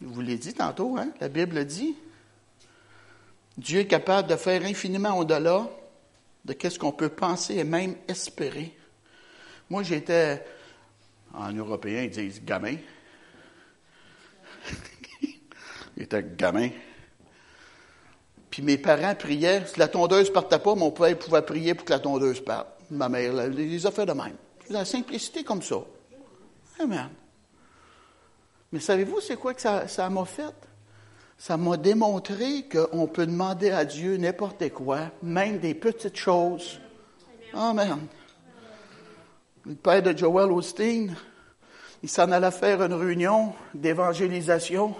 Je 0.00 0.06
vous 0.06 0.20
l'ai 0.20 0.36
dit 0.36 0.52
tantôt, 0.52 0.96
hein? 0.98 1.10
La 1.20 1.28
Bible 1.28 1.64
dit. 1.64 1.96
Dieu 3.58 3.80
est 3.80 3.86
capable 3.88 4.28
de 4.28 4.36
faire 4.36 4.62
infiniment 4.64 5.18
au-delà 5.18 5.68
de 6.44 6.54
ce 6.56 6.78
qu'on 6.78 6.92
peut 6.92 7.08
penser 7.08 7.56
et 7.56 7.64
même 7.64 7.96
espérer. 8.06 8.72
Moi, 9.68 9.82
j'étais, 9.82 10.44
en 11.34 11.52
européen, 11.52 12.04
ils 12.04 12.10
disent 12.10 12.40
gamin. 12.44 12.76
J'étais 15.96 16.22
gamin. 16.22 16.70
Puis 18.48 18.62
mes 18.62 18.78
parents 18.78 19.16
priaient. 19.16 19.66
Si 19.66 19.76
la 19.76 19.88
tondeuse 19.88 20.32
partait 20.32 20.60
pas, 20.60 20.76
mon 20.76 20.92
père 20.92 21.18
pouvait 21.18 21.42
prier 21.42 21.74
pour 21.74 21.84
que 21.84 21.92
la 21.92 21.98
tondeuse 21.98 22.40
parte. 22.40 22.68
Ma 22.92 23.08
mère 23.08 23.48
les 23.48 23.84
a 23.84 23.90
fait 23.90 24.06
de 24.06 24.12
même. 24.12 24.36
La 24.70 24.84
simplicité 24.84 25.42
comme 25.42 25.62
ça. 25.62 25.78
Amen. 26.78 27.10
Mais 28.70 28.78
savez-vous, 28.78 29.20
c'est 29.20 29.36
quoi 29.36 29.52
que 29.52 29.60
ça 29.60 30.10
m'a 30.10 30.24
fait? 30.24 30.54
Ça 31.38 31.56
m'a 31.56 31.76
démontré 31.76 32.64
qu'on 32.70 33.06
peut 33.06 33.24
demander 33.26 33.70
à 33.70 33.84
Dieu 33.84 34.16
n'importe 34.16 34.70
quoi, 34.70 35.12
même 35.22 35.58
des 35.58 35.72
petites 35.72 36.16
choses. 36.16 36.80
Amen. 37.54 38.06
Le 39.64 39.74
père 39.76 40.02
de 40.02 40.16
Joel 40.16 40.50
Osteen, 40.50 41.16
il 42.02 42.08
s'en 42.08 42.32
allait 42.32 42.50
faire 42.50 42.82
une 42.82 42.92
réunion 42.92 43.54
d'évangélisation, 43.72 44.96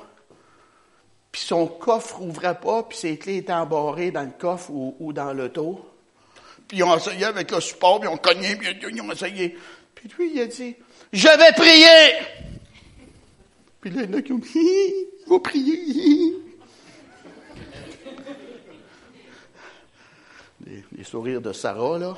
puis 1.32 1.43
son 1.43 1.66
coffre 1.66 2.20
n'ouvrait 2.20 2.59
pas, 2.59 2.84
puis 2.84 2.99
ses 2.99 3.18
clés 3.18 3.39
étaient 3.39 3.53
embarrées 3.53 4.12
dans 4.12 4.22
le 4.22 4.32
coffre 4.39 4.70
ou, 4.70 5.12
dans 5.12 5.32
l'auto. 5.32 5.84
Puis 6.68 6.78
ils 6.78 6.84
ont 6.84 6.97
essayé 6.97 7.24
avec 7.24 7.51
le 7.51 7.61
support, 7.61 7.99
puis 7.99 8.09
ont 8.09 8.16
cogné, 8.16 8.55
puis 8.55 8.78
ils 8.80 9.01
ont 9.01 9.11
essayé. 9.11 9.59
Puis 9.95 10.09
lui, 10.16 10.32
il 10.34 10.41
a 10.41 10.47
dit, 10.47 10.76
je 11.12 11.28
vais 11.28 11.53
prier! 11.53 12.57
Puis 13.80 13.90
là, 13.90 14.02
il 14.02 14.10
y 14.10 14.14
en 14.14 14.18
a 14.18 14.22
qui 14.22 14.32
ont 14.32 14.38
dit, 14.38 15.06
va 15.26 15.38
prier. 15.38 16.34
Les, 20.66 20.84
les, 20.96 21.04
sourires 21.04 21.40
de 21.40 21.52
Sarah, 21.52 21.98
là. 21.98 22.14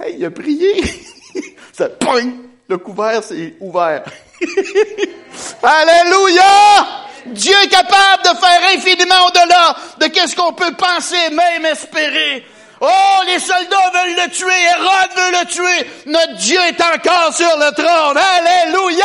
Hey, 0.00 0.16
il 0.18 0.24
a 0.24 0.30
prié! 0.30 0.84
Ça 1.72 1.88
pogne! 1.88 2.46
Le 2.68 2.78
couvert 2.78 3.22
s'est 3.22 3.56
ouvert. 3.60 4.04
Alléluia! 5.62 7.06
Dieu 7.26 7.54
est 7.64 7.68
capable 7.68 8.22
de 8.22 8.38
faire 8.38 8.76
infiniment 8.76 9.26
au-delà 9.26 9.76
de 10.00 10.06
qu'est-ce 10.06 10.36
qu'on 10.36 10.52
peut 10.52 10.74
penser, 10.74 11.30
même 11.30 11.66
espérer. 11.66 12.44
Oh, 12.80 13.20
les 13.26 13.38
soldats 13.38 13.90
veulent 13.92 14.16
le 14.16 14.30
tuer, 14.30 14.46
Hérode 14.46 15.12
veut 15.16 15.32
le 15.40 15.46
tuer. 15.46 15.90
Notre 16.06 16.36
Dieu 16.36 16.58
est 16.60 16.80
encore 16.80 17.32
sur 17.32 17.56
le 17.56 17.72
trône. 17.74 18.18
Alléluia! 18.18 19.04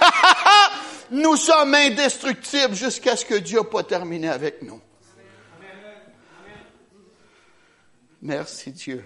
nous 1.10 1.36
sommes 1.36 1.74
indestructibles 1.74 2.74
jusqu'à 2.74 3.16
ce 3.16 3.24
que 3.24 3.34
Dieu 3.34 3.58
n'a 3.58 3.64
pas 3.64 3.82
terminé 3.82 4.28
avec 4.28 4.62
nous. 4.62 4.80
Merci 8.22 8.72
Dieu. 8.72 9.04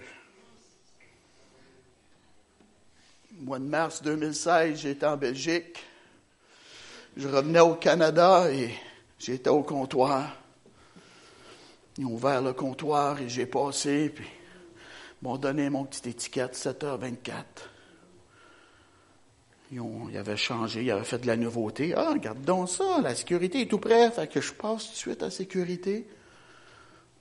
mois 3.40 3.58
de 3.58 3.64
mars 3.64 4.02
2016, 4.02 4.80
j'étais 4.80 5.06
en 5.06 5.16
Belgique. 5.16 5.78
Je 7.16 7.28
revenais 7.28 7.60
au 7.60 7.74
Canada 7.74 8.50
et 8.50 8.74
j'étais 9.18 9.50
au 9.50 9.62
comptoir. 9.62 10.36
Ils 11.98 12.06
ont 12.06 12.12
ouvert 12.12 12.40
le 12.40 12.52
comptoir 12.52 13.20
et 13.20 13.28
j'ai 13.28 13.46
passé, 13.46 14.08
puis 14.08 14.24
ils 14.24 15.24
m'ont 15.24 15.36
donné 15.36 15.68
mon 15.68 15.84
petite 15.84 16.06
étiquette 16.06 16.56
7h24. 16.56 17.42
Ils, 19.72 20.16
avaient 20.16 20.36
changé, 20.36 20.84
ils 20.84 20.90
avaient 20.92 21.04
fait 21.04 21.18
de 21.18 21.26
la 21.26 21.36
nouveauté. 21.36 21.92
Ah, 21.94 22.12
regarde 22.12 22.40
donc 22.42 22.68
ça, 22.70 23.00
la 23.02 23.14
sécurité 23.14 23.62
est 23.62 23.66
tout 23.66 23.78
près, 23.78 24.10
fait 24.12 24.28
que 24.28 24.40
je 24.40 24.52
passe 24.52 24.86
tout 24.86 24.92
de 24.92 24.96
suite 24.96 25.22
à 25.22 25.30
sécurité. 25.30 26.06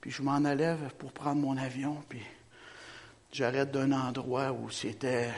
Puis 0.00 0.12
je 0.12 0.22
m'en 0.22 0.44
allais 0.44 0.76
pour 0.98 1.12
prendre 1.12 1.40
mon 1.40 1.56
avion, 1.56 1.96
puis 2.08 2.22
j'arrête 3.32 3.72
d'un 3.72 3.90
endroit 3.90 4.52
où 4.52 4.70
c'était 4.70 5.28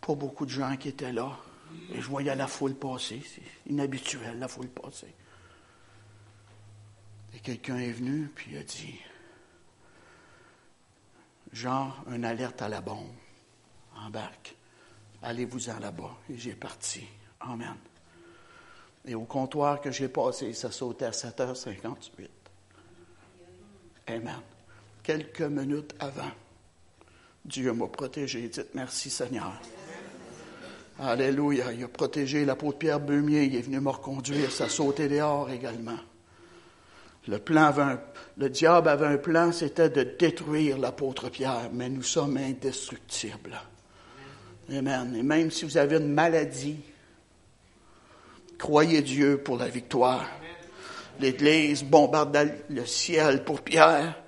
pas 0.00 0.14
beaucoup 0.14 0.46
de 0.46 0.50
gens 0.50 0.76
qui 0.76 0.88
étaient 0.88 1.12
là. 1.12 1.36
Et 1.92 2.00
je 2.00 2.06
voyais 2.06 2.34
la 2.34 2.46
foule 2.46 2.74
passer. 2.74 3.20
C'est 3.24 3.70
inhabituel, 3.70 4.38
la 4.38 4.46
foule 4.46 4.68
passer. 4.68 5.14
Et 7.34 7.38
quelqu'un 7.40 7.78
est 7.78 7.92
venu, 7.92 8.30
puis 8.34 8.56
a 8.56 8.62
dit 8.62 8.98
Genre, 11.52 12.04
une 12.10 12.24
alerte 12.24 12.62
à 12.62 12.68
la 12.68 12.80
bombe. 12.80 13.12
Embarque. 13.96 14.54
Allez-vous-en 15.22 15.78
là-bas. 15.78 16.16
Et 16.30 16.38
j'ai 16.38 16.54
parti. 16.54 17.04
Amen. 17.40 17.76
Et 19.04 19.14
au 19.14 19.24
comptoir 19.24 19.80
que 19.80 19.90
j'ai 19.90 20.08
passé, 20.08 20.52
ça 20.54 20.70
sautait 20.70 21.06
à 21.06 21.10
7h58. 21.10 22.28
Amen. 24.06 24.40
Quelques 25.02 25.42
minutes 25.42 25.94
avant, 25.98 26.30
Dieu 27.44 27.72
m'a 27.72 27.88
protégé. 27.88 28.48
Dites 28.48 28.74
merci 28.74 29.10
Seigneur. 29.10 29.52
Alléluia. 30.98 31.72
Il 31.72 31.84
a 31.84 31.88
protégé 31.88 32.44
l'apôtre 32.44 32.78
Pierre 32.78 33.00
Beumier. 33.00 33.44
Il 33.44 33.56
est 33.56 33.62
venu 33.62 33.80
me 33.80 33.90
reconduire. 33.90 34.50
Ça 34.50 34.68
sautait 34.68 35.08
dehors 35.08 35.50
également. 35.50 35.98
Le 37.28 37.38
plan 37.38 37.64
avait 37.64 37.96
le 38.38 38.48
diable 38.48 38.88
avait 38.88 39.06
un 39.06 39.18
plan, 39.18 39.52
c'était 39.52 39.90
de 39.90 40.02
détruire 40.02 40.78
l'apôtre 40.78 41.28
Pierre, 41.28 41.70
mais 41.72 41.88
nous 41.88 42.02
sommes 42.02 42.36
indestructibles. 42.38 43.60
Amen. 44.70 45.14
Et 45.16 45.22
même 45.22 45.50
si 45.50 45.64
vous 45.64 45.76
avez 45.76 45.96
une 45.96 46.12
maladie, 46.12 46.80
croyez 48.58 49.02
Dieu 49.02 49.38
pour 49.38 49.58
la 49.58 49.68
victoire. 49.68 50.26
L'Église 51.20 51.84
bombarde 51.84 52.54
le 52.70 52.86
ciel 52.86 53.44
pour 53.44 53.60
Pierre. 53.60 54.18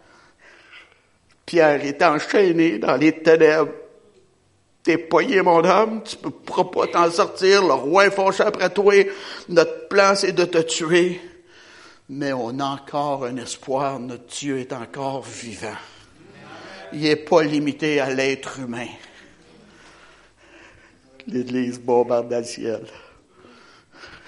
Pierre 1.47 1.85
est 1.85 2.03
enchaîné 2.03 2.79
dans 2.79 2.97
les 2.97 3.21
ténèbres. 3.23 3.73
T'es 4.83 4.99
poigné, 4.99 5.41
mon 5.41 5.65
homme, 5.65 6.03
tu 6.03 6.17
ne 6.23 6.31
pourras 6.31 6.65
pas 6.65 6.87
t'en 6.89 7.11
sortir, 7.11 7.67
le 7.67 7.73
roi 7.73 8.07
est 8.07 8.11
fâché 8.11 8.43
après 8.43 8.69
toi, 8.69 8.93
notre 9.49 9.89
plan 9.89 10.15
c'est 10.15 10.33
de 10.33 10.45
te 10.45 10.59
tuer. 10.59 11.23
Mais 12.09 12.33
on 12.33 12.59
a 12.59 12.65
encore 12.65 13.25
un 13.25 13.37
espoir, 13.37 13.99
notre 13.99 14.27
Dieu 14.27 14.59
est 14.59 14.73
encore 14.73 15.23
vivant. 15.23 15.77
Il 16.93 17.01
n'est 17.01 17.17
pas 17.17 17.43
limité 17.43 17.99
à 18.01 18.13
l'être 18.13 18.61
humain. 18.61 18.89
L'Église 21.27 21.81
bombarde 21.81 22.31
le 22.31 22.45
ciel. 22.45 22.87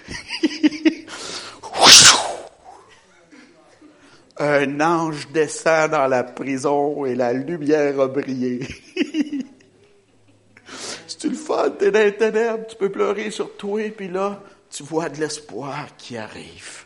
un 4.39 4.81
ange 4.81 5.29
descend 5.33 5.91
dans 5.91 6.07
la 6.07 6.25
prison 6.25 7.05
et 7.05 7.15
la 7.15 7.33
lumière 7.33 8.01
a 8.01 8.09
brillé. 8.09 8.67
C'est 11.07 11.29
le 11.29 11.35
fun, 11.35 11.71
t'es 11.71 11.91
dans 11.91 12.01
les 12.01 12.17
ténèbres, 12.17 12.67
tu 12.67 12.77
peux 12.77 12.91
pleurer 12.91 13.31
sur 13.31 13.57
toi, 13.57 13.91
puis 13.97 14.09
là, 14.09 14.43
tu 14.71 14.83
vois 14.83 15.09
de 15.09 15.19
l'espoir 15.19 15.97
qui 15.97 16.17
arrive. 16.17 16.86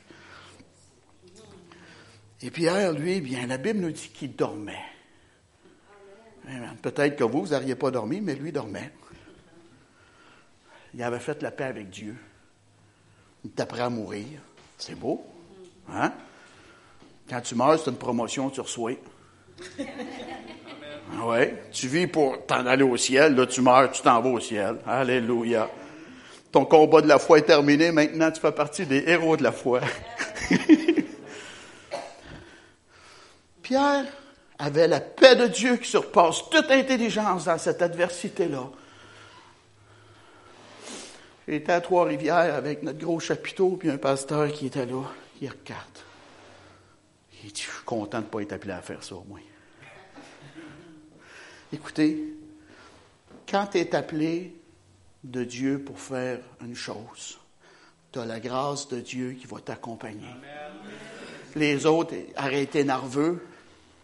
Et 2.42 2.50
Pierre, 2.50 2.92
lui, 2.92 3.20
bien, 3.20 3.46
la 3.46 3.58
Bible 3.58 3.80
nous 3.80 3.90
dit 3.90 4.10
qu'il 4.14 4.34
dormait. 4.34 4.84
Peut-être 6.82 7.16
que 7.16 7.24
vous, 7.24 7.44
vous 7.44 7.52
n'auriez 7.52 7.74
pas 7.74 7.90
dormi, 7.90 8.20
mais 8.20 8.34
lui 8.34 8.50
dormait. 8.50 8.90
Il 10.94 11.02
avait 11.02 11.20
fait 11.20 11.42
la 11.42 11.50
paix 11.50 11.64
avec 11.64 11.90
Dieu. 11.90 12.16
Il 13.44 13.50
t'apprend 13.50 13.84
à 13.84 13.90
mourir. 13.90 14.26
C'est 14.78 14.98
beau. 14.98 15.24
Hein? 15.92 16.12
Quand 17.28 17.40
tu 17.40 17.54
meurs, 17.54 17.78
c'est 17.78 17.90
une 17.90 17.96
promotion, 17.96 18.50
tu 18.50 18.60
reçois. 18.60 18.96
Oui, 21.22 21.38
tu 21.72 21.88
vis 21.88 22.06
pour 22.06 22.46
t'en 22.46 22.64
aller 22.66 22.84
au 22.84 22.96
ciel, 22.96 23.34
là 23.34 23.46
tu 23.46 23.60
meurs, 23.60 23.90
tu 23.90 24.00
t'en 24.00 24.20
vas 24.20 24.30
au 24.30 24.40
ciel. 24.40 24.76
Alléluia. 24.86 25.68
Ton 26.52 26.64
combat 26.64 27.02
de 27.02 27.08
la 27.08 27.18
foi 27.18 27.38
est 27.38 27.42
terminé, 27.42 27.92
maintenant 27.92 28.30
tu 28.30 28.40
fais 28.40 28.52
partie 28.52 28.86
des 28.86 29.04
héros 29.06 29.36
de 29.36 29.42
la 29.42 29.52
foi. 29.52 29.80
Pierre 33.70 34.06
avait 34.58 34.88
la 34.88 34.98
paix 34.98 35.36
de 35.36 35.46
Dieu 35.46 35.76
qui 35.76 35.88
surpasse 35.88 36.50
toute 36.50 36.72
intelligence 36.72 37.44
dans 37.44 37.56
cette 37.56 37.80
adversité-là. 37.82 38.68
J'étais 41.46 41.70
à 41.70 41.80
Trois-Rivières 41.80 42.56
avec 42.56 42.82
notre 42.82 42.98
gros 42.98 43.20
chapiteau, 43.20 43.76
puis 43.76 43.88
un 43.88 43.96
pasteur 43.96 44.50
qui 44.50 44.66
était 44.66 44.86
là, 44.86 45.04
il 45.40 45.48
regarde. 45.48 45.98
Il 47.44 47.52
dit, 47.52 47.62
je 47.62 47.70
suis 47.70 47.84
content 47.84 48.18
de 48.18 48.24
ne 48.24 48.28
pas 48.28 48.40
être 48.40 48.54
appelé 48.54 48.72
à 48.72 48.82
faire 48.82 49.04
ça 49.04 49.14
au 49.14 49.24
moins. 49.28 49.38
Écoutez, 51.72 52.34
quand 53.48 53.68
tu 53.68 53.78
es 53.78 53.94
appelé 53.94 54.52
de 55.22 55.44
Dieu 55.44 55.78
pour 55.78 56.00
faire 56.00 56.40
une 56.60 56.74
chose, 56.74 57.38
tu 58.10 58.18
as 58.18 58.26
la 58.26 58.40
grâce 58.40 58.88
de 58.88 58.98
Dieu 58.98 59.36
qui 59.40 59.46
va 59.46 59.60
t'accompagner. 59.60 60.34
Les 61.54 61.86
autres 61.86 62.16
arrêtaient 62.34 62.82
nerveux, 62.82 63.46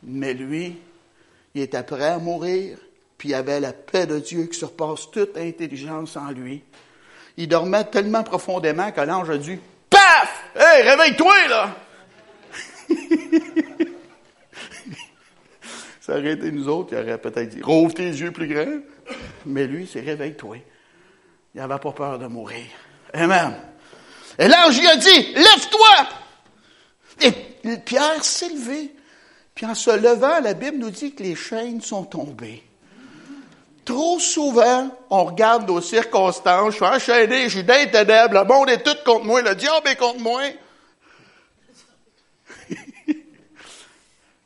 mais 0.03 0.35
lui, 0.35 0.79
il 1.55 1.63
était 1.63 1.83
prêt 1.83 2.05
à 2.05 2.19
mourir, 2.19 2.79
puis 3.19 3.31
il 3.31 3.35
avait 3.35 3.61
la 3.61 3.73
paix 3.73 4.07
de 4.07 4.19
Dieu 4.19 4.45
qui 4.47 4.59
surpasse 4.59 5.11
toute 5.11 5.37
intelligence 5.37 6.17
en 6.17 6.31
lui. 6.31 6.63
Il 7.37 7.49
dormait 7.49 7.85
tellement 7.85 8.23
profondément 8.23 8.93
que 8.93 9.01
l'ange 9.01 9.31
a 9.31 9.39
dit 9.39 9.59
Paf! 9.91 10.45
Hé, 10.55 10.83
réveille-toi, 10.83 11.49
là! 11.49 11.77
Ça 16.01 16.19
aurait 16.19 16.35
été 16.35 16.53
nous 16.53 16.69
autres, 16.69 16.93
il 16.93 16.99
aurait 16.99 17.19
peut-être 17.19 17.49
dit 17.49 17.63
Rouvre 17.63 17.95
tes 17.95 18.09
yeux 18.09 18.31
plus 18.31 18.47
grands. 18.47 18.79
Mais 19.45 19.67
lui, 19.67 19.89
c'est 19.93 20.01
réveille-toi. 20.01 20.59
Il 21.55 21.61
n'avait 21.61 21.79
pas 21.81 21.93
peur 21.93 22.19
de 22.19 22.27
mourir. 22.27 22.67
Amen. 23.13 23.57
Et 24.39 24.47
l'ange 24.47 24.79
lui 24.79 24.87
a 24.87 24.97
dit 24.97 25.35
Lève-toi! 25.35 26.09
Et 27.23 27.33
Pierre 27.79 28.23
s'est 28.25 28.51
levé. 28.51 28.93
Puis 29.57 29.67
en 29.67 29.75
se 29.75 29.91
levant, 29.91 30.39
la 30.41 30.53
Bible 30.53 30.77
nous 30.77 30.91
dit 30.91 31.15
que 31.15 31.23
les 31.23 31.35
chaînes 31.35 31.81
sont 31.81 32.05
tombées. 32.05 32.63
Trop 33.87 34.21
souvent, 34.21 34.91
on 35.09 35.25
regarde 35.25 35.67
nos 35.67 35.81
circonstances, 35.81 36.73
je 36.73 36.77
suis 36.77 36.85
enchaîné, 36.85 37.45
je 37.45 37.59
suis 37.61 37.65
dans 37.65 37.73
le 37.75 38.45
monde 38.45 38.69
est 38.69 38.83
tout 38.83 38.97
contre 39.05 39.25
moi, 39.25 39.41
le 39.41 39.55
diable 39.55 39.89
est 39.89 39.97
contre 39.97 40.21
moi. 40.21 40.43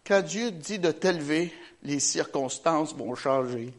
Quand 0.07 0.23
Dieu 0.23 0.53
dit 0.53 0.79
de 0.79 0.93
t'élever, 0.93 1.53
les 1.83 1.99
circonstances 1.99 2.95
vont 2.95 3.17
changer. 3.17 3.73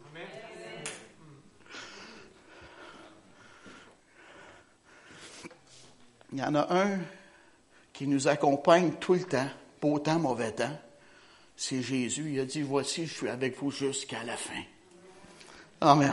Il 6.33 6.39
y 6.39 6.43
en 6.43 6.55
a 6.55 6.75
un 6.75 6.99
qui 7.93 8.05
nous 8.05 8.27
accompagne 8.27 8.93
tout 8.99 9.13
le 9.13 9.23
temps, 9.23 9.49
beau 9.81 9.97
temps, 9.99 10.19
mauvais 10.19 10.51
temps. 10.51 10.77
C'est 11.63 11.83
Jésus. 11.83 12.31
Il 12.33 12.39
a 12.39 12.45
dit, 12.45 12.63
voici, 12.63 13.05
je 13.05 13.13
suis 13.13 13.29
avec 13.29 13.55
vous 13.59 13.69
jusqu'à 13.69 14.23
la 14.23 14.35
fin. 14.35 14.63
Amen. 15.79 16.11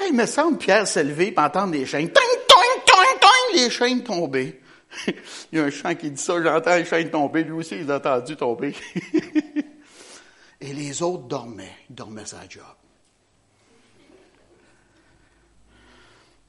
Hey, 0.00 0.08
il 0.08 0.16
me 0.16 0.24
semble 0.24 0.56
Pierre 0.56 0.84
levé 0.96 1.34
et 1.36 1.38
entendre 1.38 1.74
les 1.74 1.84
chaînes. 1.84 2.10
Ting, 2.10 2.38
ting, 2.48 2.82
ting, 2.86 3.20
ting, 3.20 3.60
les 3.60 3.68
chaînes 3.68 4.02
tombées. 4.02 4.58
il 5.06 5.14
y 5.52 5.58
a 5.58 5.64
un 5.64 5.70
chant 5.70 5.94
qui 5.94 6.10
dit 6.10 6.20
ça, 6.20 6.42
j'entends 6.42 6.76
les 6.76 6.86
chaînes 6.86 7.10
tomber. 7.10 7.44
Lui 7.44 7.52
aussi, 7.52 7.76
il 7.76 7.90
a 7.90 7.96
entendu 7.96 8.34
tomber. 8.34 8.74
et 10.62 10.72
les 10.72 11.02
autres 11.02 11.24
dormaient. 11.24 11.76
Ils 11.90 11.94
dormaient 11.94 12.24
sa 12.24 12.48
job. 12.48 12.64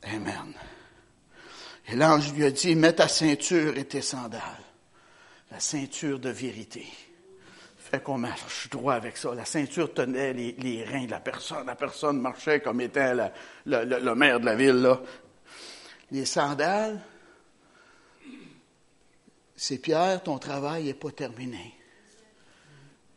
Amen. 0.04 0.54
Et 1.90 1.98
l'ange 1.98 2.32
lui 2.32 2.46
a 2.46 2.52
dit, 2.52 2.78
mets 2.78 2.94
ta 2.94 3.10
ceinture 3.10 3.78
et 3.78 3.84
tes 3.84 4.02
sandales. 4.02 4.42
La 5.52 5.60
ceinture 5.60 6.18
de 6.18 6.30
vérité 6.30 6.88
qu'on 8.00 8.18
marche 8.18 8.70
droit 8.70 8.96
avec 8.96 9.18
ça. 9.18 9.34
La 9.36 9.46
ceinture 9.46 9.94
tenait 9.94 10.34
les, 10.34 10.84
reins 10.84 11.06
de 11.06 11.12
la 11.12 11.20
personne. 11.20 11.66
La 11.66 11.76
personne 11.76 12.20
marchait 12.20 12.60
comme 12.60 12.82
étant 12.82 13.30
le 13.66 14.14
maire 14.16 14.40
de 14.40 14.46
la 14.46 14.56
ville. 14.56 14.90
Les 16.12 16.26
sandales, 16.26 17.00
c'est 19.56 19.78
Pierre, 19.78 20.22
ton 20.24 20.38
travail 20.40 20.86
n'est 20.86 20.94
pas 20.94 21.12
terminé. 21.12 21.74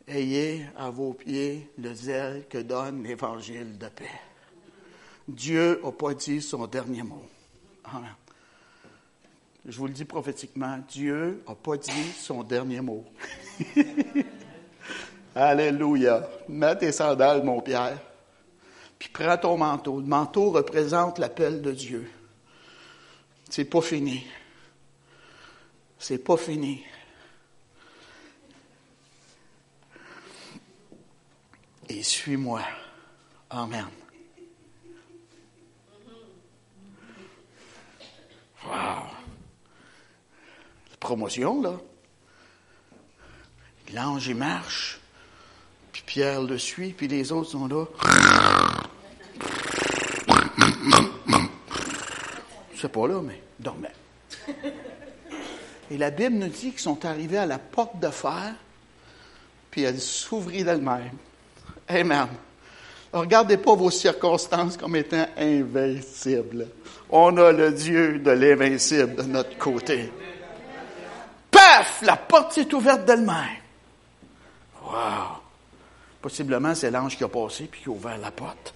Ayez 0.07 0.65
à 0.77 0.89
vos 0.89 1.13
pieds 1.13 1.69
le 1.77 1.93
zèle 1.93 2.45
que 2.49 2.59
donne 2.59 3.03
l'évangile 3.03 3.77
de 3.77 3.87
paix. 3.87 4.05
Dieu 5.27 5.81
n'a 5.83 5.91
pas 5.91 6.13
dit 6.13 6.41
son 6.41 6.65
dernier 6.67 7.03
mot. 7.03 7.27
Je 9.65 9.77
vous 9.77 9.87
le 9.87 9.93
dis 9.93 10.05
prophétiquement, 10.05 10.79
Dieu 10.87 11.43
n'a 11.45 11.55
pas 11.55 11.75
dit 11.75 12.11
son 12.17 12.41
dernier 12.43 12.79
mot. 12.79 13.03
Alléluia. 15.39 16.27
Mets 16.49 16.77
tes 16.77 16.91
sandales, 16.91 17.43
mon 17.43 17.61
Pierre. 17.61 17.99
Puis 18.97 19.09
prends 19.09 19.37
ton 19.37 19.55
manteau. 19.55 19.99
Le 19.99 20.07
manteau 20.07 20.49
représente 20.49 21.19
l'appel 21.19 21.61
de 21.61 21.71
Dieu. 21.71 22.11
C'est 23.47 23.65
pas 23.65 23.81
fini. 23.81 24.25
C'est 25.99 26.17
pas 26.17 26.37
fini. 26.37 26.83
Et 31.87 32.01
suis-moi. 32.01 32.63
Amen. 33.51 33.85
Wow. 38.65 38.71
La 38.71 39.11
promotion, 40.99 41.61
là. 41.61 41.79
L'ange, 43.93 44.27
il 44.27 44.35
marche. 44.35 44.96
Pierre 46.05 46.41
le 46.41 46.57
suit, 46.57 46.93
puis 46.95 47.07
les 47.07 47.31
autres 47.31 47.49
sont 47.51 47.67
là. 47.67 47.85
Sais 52.75 52.89
pas 52.89 53.07
là, 53.07 53.21
mais 53.21 53.41
dormait. 53.59 53.93
Et 55.89 55.97
la 55.97 56.11
Bible 56.11 56.35
nous 56.35 56.47
dit 56.47 56.71
qu'ils 56.71 56.79
sont 56.79 57.05
arrivés 57.05 57.37
à 57.37 57.45
la 57.45 57.57
porte 57.57 57.99
de 57.99 58.09
fer, 58.09 58.53
puis 59.71 59.83
elle 59.83 59.99
s'ouvrit 59.99 60.63
d'elle-même. 60.63 61.17
Amen. 61.87 62.27
Regardez 63.13 63.57
pas 63.57 63.73
vos 63.73 63.89
circonstances 63.89 64.77
comme 64.77 64.95
étant 64.95 65.25
invincibles. 65.37 66.67
On 67.09 67.35
a 67.37 67.51
le 67.51 67.71
Dieu 67.71 68.19
de 68.19 68.31
l'invincible 68.31 69.15
de 69.15 69.23
notre 69.23 69.57
côté. 69.57 70.11
Paf! 71.49 72.01
La 72.01 72.17
porte 72.17 72.51
s'est 72.51 72.73
ouverte 72.73 73.05
d'elle-même. 73.05 73.61
Wow! 74.83 75.46
Possiblement, 76.27 76.75
c'est 76.75 76.91
l'ange 76.91 77.15
qui 77.15 77.23
a 77.23 77.29
passé 77.29 77.69
puis 77.71 77.79
qui 77.79 77.87
a 77.87 77.93
ouvert 77.93 78.17
la 78.17 78.31
porte. 78.31 78.73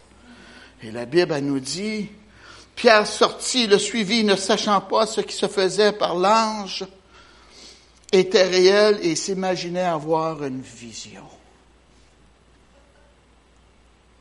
Et 0.82 0.90
la 0.90 1.06
Bible, 1.06 1.38
nous 1.40 1.60
dit, 1.60 2.08
Pierre 2.78 3.06
sortit, 3.06 3.68
le 3.68 3.78
suivit, 3.78 4.24
ne 4.24 4.38
sachant 4.38 4.80
pas 4.80 5.06
ce 5.06 5.20
qui 5.20 5.36
se 5.36 5.50
faisait 5.50 5.92
par 5.92 6.16
l'ange, 6.16 6.86
était 8.14 8.48
réel 8.48 9.00
et 9.02 9.18
s'imaginait 9.18 9.82
avoir 9.82 10.46
une 10.46 10.62
vision. 10.62 11.26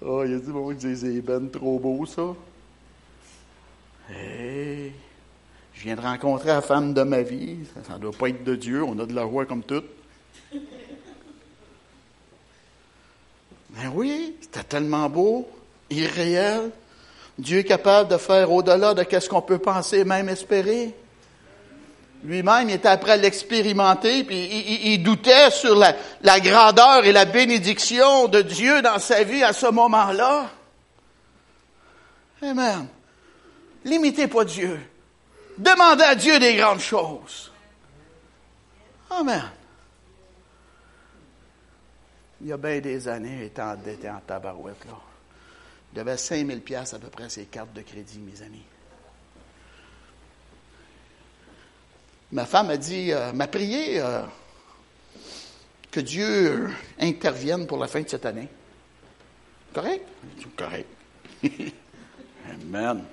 Oh, 0.02 0.24
il 0.26 0.34
a 0.34 0.74
dit, 0.74 0.96
c'est 0.96 1.20
ben 1.20 1.48
trop 1.50 1.78
beau, 1.78 2.04
ça. 2.06 2.34
Hey, 4.12 4.92
je 5.74 5.82
viens 5.84 5.94
de 5.94 6.00
rencontrer 6.00 6.48
la 6.48 6.62
femme 6.62 6.94
de 6.94 7.02
ma 7.04 7.22
vie. 7.22 7.58
Ça 7.86 7.94
ne 7.94 8.00
doit 8.00 8.10
pas 8.10 8.30
être 8.30 8.42
de 8.42 8.56
Dieu, 8.56 8.82
on 8.82 8.98
a 8.98 9.06
de 9.06 9.14
la 9.14 9.24
voix 9.24 9.46
comme 9.46 9.62
toute. 9.62 9.86
Ben 13.76 13.90
oui, 13.94 14.36
c'était 14.40 14.64
tellement 14.64 15.08
beau, 15.08 15.48
irréel. 15.90 16.70
Dieu 17.38 17.60
est 17.60 17.64
capable 17.64 18.10
de 18.10 18.16
faire 18.16 18.50
au-delà 18.50 18.94
de 18.94 19.04
ce 19.18 19.28
qu'on 19.28 19.42
peut 19.42 19.58
penser, 19.58 20.04
même 20.04 20.28
espérer. 20.28 20.94
Lui-même, 22.22 22.68
il 22.68 22.74
était 22.74 22.88
après 22.88 23.16
l'expérimenter, 23.16 24.24
puis 24.24 24.92
il, 24.92 25.02
doutait 25.02 25.50
sur 25.50 25.74
la, 25.74 25.94
la 26.22 26.38
grandeur 26.38 27.04
et 27.06 27.12
la 27.12 27.24
bénédiction 27.24 28.28
de 28.28 28.42
Dieu 28.42 28.82
dans 28.82 28.98
sa 28.98 29.24
vie 29.24 29.42
à 29.42 29.54
ce 29.54 29.66
moment-là. 29.66 30.50
Amen. 32.42 32.86
Limitez 33.84 34.28
pas 34.28 34.44
Dieu. 34.44 34.78
Demandez 35.56 36.04
à 36.04 36.14
Dieu 36.14 36.38
des 36.38 36.56
grandes 36.56 36.80
choses. 36.80 37.50
Amen 39.10 39.50
il 42.41 42.49
y 42.49 42.53
a 42.53 42.57
bien 42.57 42.80
des 42.80 43.09
années, 43.09 43.45
étant 43.45 43.72
endetté 43.72 44.09
en 44.09 44.20
tabarouette, 44.20 44.84
là. 44.86 44.99
Il 45.93 45.99
devait 45.99 46.16
5000 46.16 46.61
pièces 46.61 46.95
à 46.95 46.99
peu 46.99 47.09
près 47.09 47.28
ses 47.28 47.47
cartes 47.47 47.72
de 47.72 47.82
crédit, 47.82 48.20
mes 48.20 48.43
amis. 48.43 48.62
Ma 52.32 52.47
femme 52.47 52.70
a 52.70 52.76
dit, 52.76 53.12
euh, 53.12 53.32
m'a 53.32 53.49
prié 53.49 54.01
euh, 54.01 54.22
que 55.91 55.99
Dieu 55.99 56.70
intervienne 57.01 57.66
pour 57.66 57.78
la 57.78 57.88
fin 57.88 58.03
de 58.03 58.09
cette 58.09 58.24
année. 58.24 58.49
Correct? 59.74 60.07
Correct. 60.57 60.88
Amen. 62.49 63.05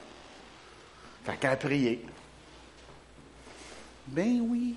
Fait 1.24 1.38
qu'à 1.38 1.56
prier. 1.56 2.06
Ben 4.08 4.40
oui. 4.42 4.76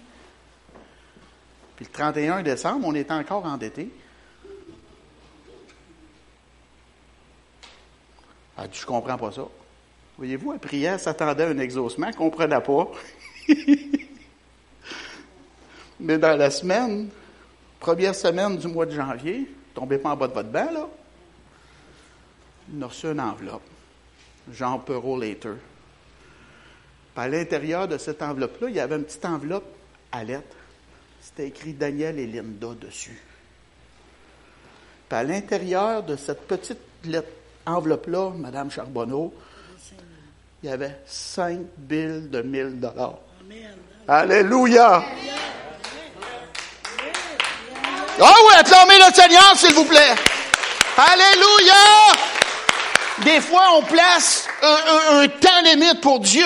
Puis 1.77 1.85
le 1.85 1.93
31 1.93 2.43
décembre, 2.43 2.87
on 2.87 2.95
est 2.95 3.11
encore 3.11 3.45
endetté. 3.45 3.91
Elle 8.61 8.69
dit, 8.69 8.79
je 8.79 8.87
comprends 8.87 9.17
pas 9.17 9.33
ça. 9.33 9.47
Voyez-vous, 10.19 10.59
priait, 10.59 10.89
elle 10.89 11.01
s'attendait 11.01 11.45
à 11.45 11.49
un 11.49 11.59
exaucement, 11.59 12.09
ne 12.09 12.13
comprenait 12.13 12.61
pas. 12.61 12.91
Mais 16.01 16.19
dans 16.19 16.37
la 16.37 16.51
semaine, 16.51 17.09
première 17.79 18.15
semaine 18.15 18.59
du 18.59 18.67
mois 18.69 18.85
de 18.87 18.93
janvier, 18.93 19.51
tombez 19.75 19.99
pas 19.99 20.11
en 20.11 20.17
bas 20.17 20.29
de 20.29 20.35
votre 20.35 20.51
banc, 20.51 20.71
là, 20.73 20.89
il 22.73 22.83
a 22.83 22.87
reçu 22.87 23.07
une 23.07 23.21
enveloppe. 23.21 23.63
Jean 24.53 24.79
Perrault 24.79 25.19
Later. 25.19 25.55
à 27.17 27.29
l'intérieur 27.29 27.87
de 27.87 27.99
cette 27.99 28.23
enveloppe-là, 28.23 28.69
il 28.71 28.77
y 28.77 28.81
avait 28.81 28.97
une 28.97 29.05
petite 29.05 29.25
enveloppe 29.25 29.77
à 30.11 30.25
lettres. 30.25 30.57
C'était 31.21 31.49
écrit 31.49 31.75
Daniel 31.75 32.19
et 32.19 32.27
Linda 32.27 32.69
dessus. 32.81 33.21
Puis 35.09 35.19
à 35.19 35.23
l'intérieur 35.23 36.03
de 36.03 36.17
cette 36.17 36.47
petite 36.47 36.81
enveloppe-là, 37.71 38.33
Madame 38.37 38.71
Charbonneau, 38.71 39.33
il 40.63 40.69
y 40.69 40.73
avait 40.73 40.99
cinq 41.07 41.61
billes 41.79 42.29
de 42.31 42.43
1000 42.43 42.81
dollars. 42.81 43.19
Alléluia! 44.07 45.03
Ah 48.23 48.35
oui, 48.47 48.55
acclamez 48.59 48.99
le 48.99 49.15
Seigneur, 49.15 49.57
s'il 49.57 49.75
vous 49.75 49.85
plaît. 49.85 50.15
Alléluia! 50.97 51.75
Des 53.25 53.41
fois, 53.41 53.63
on 53.77 53.83
place 53.83 54.49
un, 54.63 55.29
temps 55.29 55.63
limite 55.65 56.01
pour 56.01 56.21
Dieu. 56.21 56.45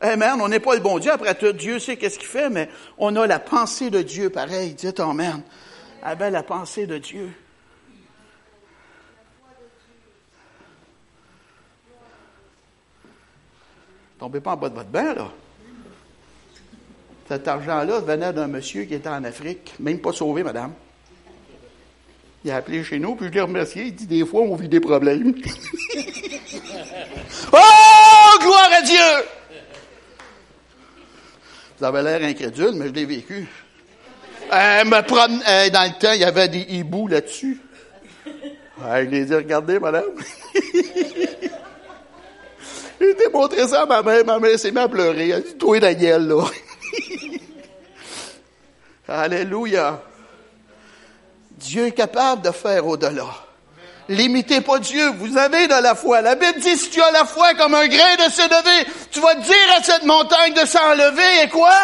Amen. 0.00 0.38
On 0.40 0.48
n'est 0.48 0.60
pas 0.60 0.74
le 0.74 0.80
bon 0.80 0.98
Dieu. 0.98 1.10
Après 1.10 1.34
tout, 1.34 1.52
Dieu 1.52 1.78
sait 1.78 1.96
qu'est-ce 1.96 2.18
qu'il 2.18 2.28
fait, 2.28 2.50
mais 2.50 2.68
on 2.98 3.14
a 3.16 3.26
la 3.26 3.38
pensée 3.38 3.90
de 3.90 4.02
Dieu 4.02 4.30
pareil. 4.30 4.74
Dites 4.74 5.00
Amen. 5.00 5.42
Ah 6.02 6.14
ben, 6.14 6.30
la 6.30 6.42
pensée 6.42 6.86
de 6.86 6.98
Dieu. 6.98 7.30
Tombez 14.20 14.40
pas 14.40 14.52
en 14.52 14.56
bas 14.56 14.68
de 14.68 14.74
votre 14.74 14.90
bain, 14.90 15.14
là. 15.14 15.30
Cet 17.26 17.48
argent-là 17.48 18.00
venait 18.00 18.34
d'un 18.34 18.48
monsieur 18.48 18.84
qui 18.84 18.92
était 18.92 19.08
en 19.08 19.24
Afrique, 19.24 19.72
même 19.80 19.98
pas 19.98 20.12
sauvé, 20.12 20.42
madame. 20.42 20.74
Il 22.44 22.50
a 22.50 22.56
appelé 22.56 22.84
chez 22.84 22.98
nous, 22.98 23.14
puis 23.14 23.28
je 23.28 23.32
l'ai 23.32 23.40
remercié. 23.40 23.84
Il 23.84 23.94
dit, 23.94 24.06
des 24.06 24.26
fois, 24.26 24.42
on 24.42 24.56
vit 24.56 24.68
des 24.68 24.80
problèmes. 24.80 25.34
oh, 27.52 28.38
gloire 28.40 28.70
à 28.78 28.82
Dieu! 28.82 29.24
Vous 31.78 31.84
avez 31.86 32.02
l'air 32.02 32.22
incrédule, 32.22 32.72
mais 32.74 32.88
je 32.88 32.92
l'ai 32.92 33.06
vécu. 33.06 33.48
Euh, 34.52 34.84
euh, 34.84 35.70
dans 35.70 35.84
le 35.84 35.98
temps, 35.98 36.12
il 36.12 36.20
y 36.20 36.24
avait 36.24 36.48
des 36.48 36.66
hiboux 36.68 37.08
là-dessus. 37.08 37.58
je 38.26 39.00
les 39.02 39.32
ai 39.32 39.36
regardés, 39.36 39.78
madame. 39.78 40.04
J'ai 43.00 43.10
été 43.10 43.28
montré 43.30 43.66
ça 43.66 43.82
à 43.82 43.86
ma 43.86 44.02
mère. 44.02 44.24
Ma 44.24 44.38
mère 44.38 44.58
s'est 44.58 44.70
mise 44.70 44.82
à 44.82 44.88
pleurer. 44.88 45.30
Elle 45.30 45.42
dit, 45.42 45.54
toi, 45.56 45.80
Daniel, 45.80 46.28
là. 46.28 46.44
Alléluia. 49.08 50.02
Dieu 51.52 51.86
est 51.86 51.92
capable 51.92 52.42
de 52.42 52.50
faire 52.50 52.86
au-delà. 52.86 53.26
Limitez 54.08 54.60
pas 54.60 54.78
Dieu. 54.78 55.10
Vous 55.18 55.36
avez 55.38 55.66
de 55.66 55.82
la 55.82 55.94
foi. 55.94 56.20
La 56.20 56.34
Bible 56.34 56.60
dit, 56.60 56.76
si 56.76 56.90
tu 56.90 57.00
as 57.00 57.10
la 57.10 57.24
foi 57.24 57.54
comme 57.54 57.74
un 57.74 57.86
grain 57.86 58.16
de 58.16 58.30
se 58.30 58.42
lever, 58.42 58.90
tu 59.10 59.20
vas 59.20 59.34
dire 59.34 59.76
à 59.78 59.82
cette 59.82 60.04
montagne 60.04 60.52
de 60.52 60.66
s'enlever 60.66 61.44
et 61.44 61.48
quoi? 61.48 61.74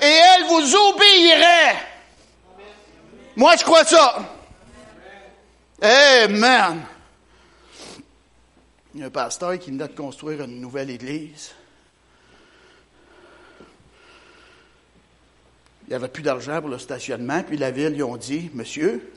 Et 0.00 0.06
elle 0.06 0.44
vous 0.44 0.74
obéirait. 0.76 1.76
Moi, 3.36 3.56
je 3.56 3.64
crois 3.64 3.84
ça. 3.84 4.16
Amen. 5.82 6.82
Il 8.98 9.02
y 9.02 9.04
a 9.04 9.06
un 9.06 9.10
pasteur 9.10 9.56
qui 9.60 9.70
venait 9.70 9.86
de 9.86 9.94
construire 9.94 10.42
une 10.42 10.60
nouvelle 10.60 10.90
église. 10.90 11.52
Il 15.86 15.90
n'y 15.90 15.94
avait 15.94 16.08
plus 16.08 16.24
d'argent 16.24 16.60
pour 16.60 16.68
le 16.68 16.80
stationnement, 16.80 17.44
puis 17.44 17.56
la 17.56 17.70
ville, 17.70 17.90
lui 17.90 18.02
ont 18.02 18.16
dit, 18.16 18.50
Monsieur, 18.54 19.12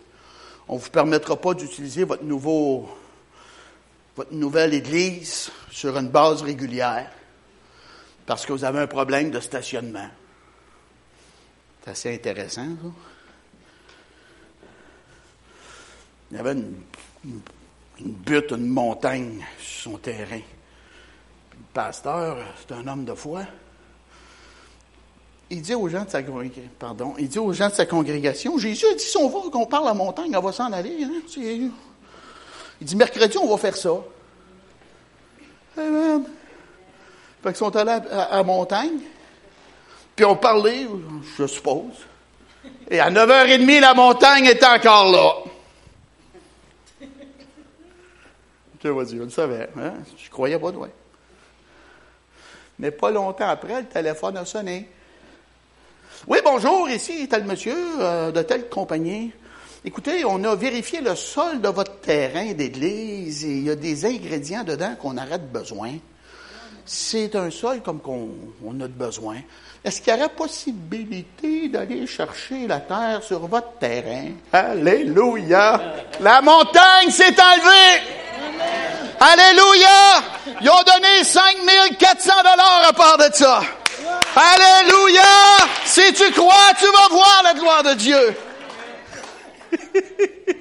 on 0.67 0.75
ne 0.75 0.79
vous 0.79 0.91
permettra 0.91 1.35
pas 1.35 1.55
d'utiliser 1.55 2.03
votre 2.03 2.23
nouveau, 2.23 2.95
votre 4.15 4.31
nouvelle 4.35 4.75
église 4.75 5.49
sur 5.71 5.97
une 5.97 6.09
base 6.09 6.43
régulière 6.43 7.09
parce 8.27 8.45
que 8.45 8.53
vous 8.53 8.63
avez 8.63 8.81
un 8.81 8.87
problème 8.87 9.31
de 9.31 9.39
stationnement. 9.39 10.09
C'est 11.83 11.89
assez 11.89 12.13
intéressant, 12.13 12.67
ça. 12.67 12.87
Il 16.29 16.37
y 16.37 16.39
avait 16.39 16.51
une 16.51 16.75
une 17.25 17.41
butte, 18.05 18.51
une 18.51 18.67
montagne 18.67 19.45
sur 19.59 19.91
son 19.91 19.97
terrain. 19.97 20.37
le 20.37 21.65
pasteur, 21.73 22.37
c'est 22.59 22.73
un 22.73 22.87
homme 22.87 23.05
de 23.05 23.13
foi. 23.13 23.41
Il 25.49 25.61
dit 25.61 25.75
aux 25.75 25.89
gens 25.89 26.05
de 26.05 26.09
sa 26.09 26.23
congrégation, 26.23 26.69
pardon, 26.79 27.13
de 27.17 27.73
sa 27.73 27.85
congrégation, 27.85 28.57
Jésus 28.57 28.85
a 28.89 28.95
dit, 28.95 29.03
si 29.03 29.17
on 29.17 29.27
va 29.27 29.49
qu'on 29.49 29.65
parle 29.65 29.85
à 29.85 29.89
la 29.89 29.93
montagne, 29.93 30.35
on 30.35 30.41
va 30.41 30.51
s'en 30.51 30.71
aller. 30.71 31.03
Hein? 31.03 31.21
Il 31.35 32.87
dit, 32.87 32.95
mercredi, 32.95 33.37
on 33.37 33.47
va 33.47 33.57
faire 33.57 33.75
ça. 33.75 33.91
Amen. 35.77 36.23
Fait 37.43 37.49
qu'ils 37.49 37.57
sont 37.57 37.75
allés 37.75 37.91
à, 38.11 38.37
la 38.37 38.43
montagne, 38.43 38.99
puis 40.15 40.25
on 40.25 40.35
parlait, 40.35 40.87
je 41.37 41.47
suppose. 41.47 42.05
Et 42.89 42.99
à 42.99 43.09
9h30, 43.09 43.79
la 43.79 43.93
montagne 43.93 44.45
était 44.45 44.65
encore 44.65 45.11
là. 45.11 45.50
Je 48.83 49.15
le 49.15 49.29
savais. 49.29 49.69
Hein? 49.77 49.93
Je 50.17 50.29
croyais 50.29 50.57
pas, 50.57 50.71
toi. 50.71 50.87
Mais 52.79 52.91
pas 52.91 53.11
longtemps 53.11 53.47
après, 53.47 53.81
le 53.81 53.87
téléphone 53.87 54.37
a 54.37 54.45
sonné. 54.45 54.89
Oui, 56.27 56.39
bonjour, 56.43 56.89
ici 56.89 57.27
tel 57.27 57.43
monsieur 57.45 57.75
euh, 57.99 58.31
de 58.31 58.41
telle 58.41 58.69
compagnie. 58.69 59.31
Écoutez, 59.83 60.23
on 60.25 60.43
a 60.43 60.55
vérifié 60.55 61.01
le 61.01 61.15
sol 61.15 61.61
de 61.61 61.67
votre 61.67 61.99
terrain 61.99 62.53
d'église 62.53 63.45
et 63.45 63.49
il 63.49 63.63
y 63.63 63.69
a 63.69 63.75
des 63.75 64.05
ingrédients 64.05 64.63
dedans 64.63 64.95
qu'on 64.99 65.17
aurait 65.17 65.39
besoin. 65.39 65.93
C'est 66.85 67.35
un 67.35 67.49
sol 67.49 67.81
comme 67.81 67.99
qu'on 67.99 68.29
on 68.63 68.79
a 68.81 68.87
besoin. 68.87 69.37
Est-ce 69.83 70.01
qu'il 70.01 70.13
y 70.13 70.15
aurait 70.15 70.29
possibilité 70.29 71.69
d'aller 71.69 72.05
chercher 72.05 72.67
la 72.67 72.79
terre 72.79 73.23
sur 73.23 73.47
votre 73.47 73.73
terrain? 73.79 74.29
Alléluia! 74.51 75.95
La 76.19 76.41
montagne 76.41 77.09
s'est 77.09 77.35
enlevée! 77.39 78.20
Alléluia! 79.23 80.23
Ils 80.61 80.69
ont 80.71 80.81
donné 80.81 81.23
5400 81.23 82.31
dollars 82.39 82.85
à 82.89 82.93
part 82.93 83.17
de 83.19 83.31
ça. 83.31 83.61
Alléluia! 84.35 85.21
Si 85.85 86.11
tu 86.13 86.31
crois, 86.31 86.73
tu 86.79 86.85
vas 86.85 87.07
voir 87.11 87.41
la 87.43 87.53
gloire 87.53 87.83
de 87.83 87.93
Dieu. 87.93 88.35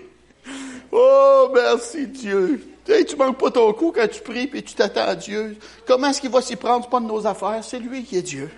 oh, 0.92 1.50
merci 1.54 2.06
Dieu. 2.06 2.62
Tu 2.84 3.04
tu 3.06 3.16
manques 3.16 3.38
pas 3.38 3.50
ton 3.50 3.72
coup 3.72 3.92
quand 3.96 4.06
tu 4.08 4.20
pries 4.20 4.50
et 4.52 4.62
tu 4.62 4.74
t'attends 4.74 5.08
à 5.08 5.14
Dieu. 5.14 5.56
Comment 5.86 6.08
est-ce 6.08 6.20
qu'il 6.20 6.30
va 6.30 6.42
s'y 6.42 6.56
prendre? 6.56 6.86
pas 6.86 7.00
de 7.00 7.06
nos 7.06 7.26
affaires. 7.26 7.60
C'est 7.62 7.78
lui 7.78 8.04
qui 8.04 8.18
est 8.18 8.22
Dieu. 8.22 8.50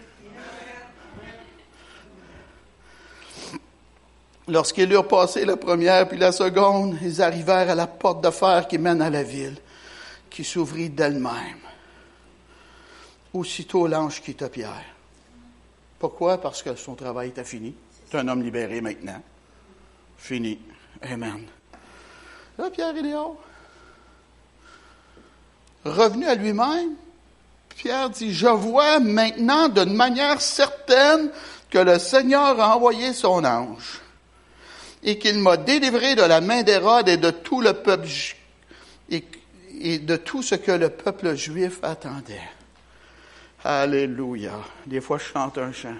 Lorsqu'ils 4.48 4.90
eurent 4.90 5.06
passé 5.06 5.44
la 5.44 5.56
première 5.56 6.08
puis 6.08 6.18
la 6.18 6.32
seconde, 6.32 6.98
ils 7.02 7.22
arrivèrent 7.22 7.70
à 7.70 7.76
la 7.76 7.86
porte 7.86 8.20
de 8.24 8.30
fer 8.30 8.66
qui 8.66 8.78
mène 8.78 9.00
à 9.00 9.08
la 9.08 9.22
ville 9.22 9.54
qui 10.32 10.44
s'ouvrit 10.44 10.90
d'elle-même. 10.90 11.60
Aussitôt 13.32 13.86
l'ange 13.86 14.20
quitta 14.20 14.48
Pierre. 14.48 14.84
Pourquoi? 15.98 16.38
Parce 16.38 16.62
que 16.62 16.74
son 16.74 16.94
travail 16.94 17.28
était 17.28 17.44
fini. 17.44 17.74
C'est 18.10 18.18
un 18.18 18.28
homme 18.28 18.42
libéré 18.42 18.80
maintenant. 18.80 19.22
Fini. 20.18 20.58
Amen. 21.02 21.46
Là, 22.58 22.70
Pierre 22.70 22.96
est 22.96 23.02
dehors. 23.02 23.36
Revenu 25.84 26.26
à 26.26 26.34
lui-même, 26.34 26.94
Pierre 27.70 28.10
dit, 28.10 28.32
je 28.32 28.46
vois 28.46 29.00
maintenant 29.00 29.68
d'une 29.68 29.94
manière 29.94 30.40
certaine 30.40 31.30
que 31.70 31.78
le 31.78 31.98
Seigneur 31.98 32.60
a 32.60 32.76
envoyé 32.76 33.12
son 33.12 33.44
ange 33.44 34.00
et 35.02 35.18
qu'il 35.18 35.38
m'a 35.38 35.56
délivré 35.56 36.14
de 36.14 36.22
la 36.22 36.40
main 36.40 36.62
d'Hérode 36.62 37.08
et 37.08 37.16
de 37.16 37.30
tout 37.30 37.60
le 37.60 37.72
peuple 37.72 38.06
et 39.82 39.98
de 39.98 40.16
tout 40.16 40.42
ce 40.42 40.54
que 40.54 40.72
le 40.72 40.88
peuple 40.88 41.34
juif 41.34 41.78
attendait. 41.82 42.48
Alléluia. 43.64 44.60
Des 44.86 45.00
fois, 45.00 45.18
je 45.18 45.24
chante 45.24 45.58
un 45.58 45.72
chant. 45.72 45.94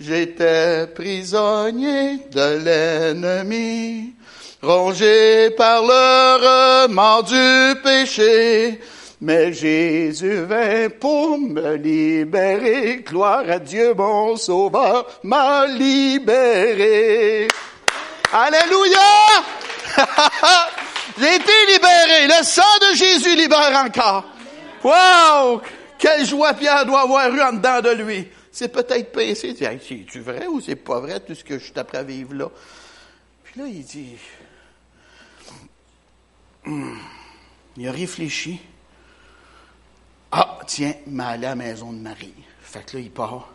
J'étais 0.00 0.86
prisonnier 0.86 2.18
de 2.30 2.58
l'ennemi, 2.64 4.14
rongé 4.62 5.50
par 5.50 5.82
le 5.82 6.84
remords 6.86 7.24
du 7.24 7.80
péché. 7.82 8.80
Mais 9.20 9.52
Jésus 9.52 10.44
vint 10.44 10.88
pour 11.00 11.38
me 11.38 11.74
libérer. 11.74 13.02
Gloire 13.04 13.50
à 13.50 13.58
Dieu, 13.58 13.92
mon 13.94 14.36
sauveur 14.36 15.06
m'a 15.24 15.66
libéré. 15.66 17.48
Alléluia! 18.32 18.98
J'ai 21.18 21.34
été 21.34 21.52
libéré. 21.72 22.26
Le 22.28 22.44
sang 22.44 22.62
de 22.80 22.96
Jésus 22.96 23.34
libère 23.34 23.84
encore. 23.84 24.24
Wow! 24.84 25.60
Quelle 25.98 26.24
joie 26.24 26.54
Pierre 26.54 26.86
doit 26.86 27.00
avoir 27.00 27.28
eu 27.34 27.42
en 27.42 27.52
dedans 27.52 27.80
de 27.80 27.90
lui. 27.90 28.28
C'est 28.52 28.68
peut-être 28.68 29.10
pincé. 29.12 29.54
C'est-tu 29.56 30.20
vrai 30.20 30.46
ou 30.46 30.60
c'est 30.60 30.76
pas 30.76 31.00
vrai 31.00 31.18
tout 31.20 31.34
ce 31.34 31.42
que 31.42 31.58
je 31.58 31.64
suis 31.64 31.78
après 31.78 31.98
à 31.98 32.02
vivre 32.04 32.34
là? 32.34 32.48
Puis 33.42 33.60
là, 33.60 33.66
il 33.66 33.84
dit, 33.84 34.16
hum. 36.66 36.98
il 37.76 37.88
a 37.88 37.92
réfléchi. 37.92 38.60
Ah, 40.30 40.58
tiens, 40.66 40.94
il 41.06 41.20
à 41.20 41.36
la 41.36 41.54
maison 41.54 41.92
de 41.92 41.98
Marie. 41.98 42.34
Fait 42.62 42.84
que 42.84 42.96
là, 42.96 43.02
il 43.02 43.10
part. 43.10 43.48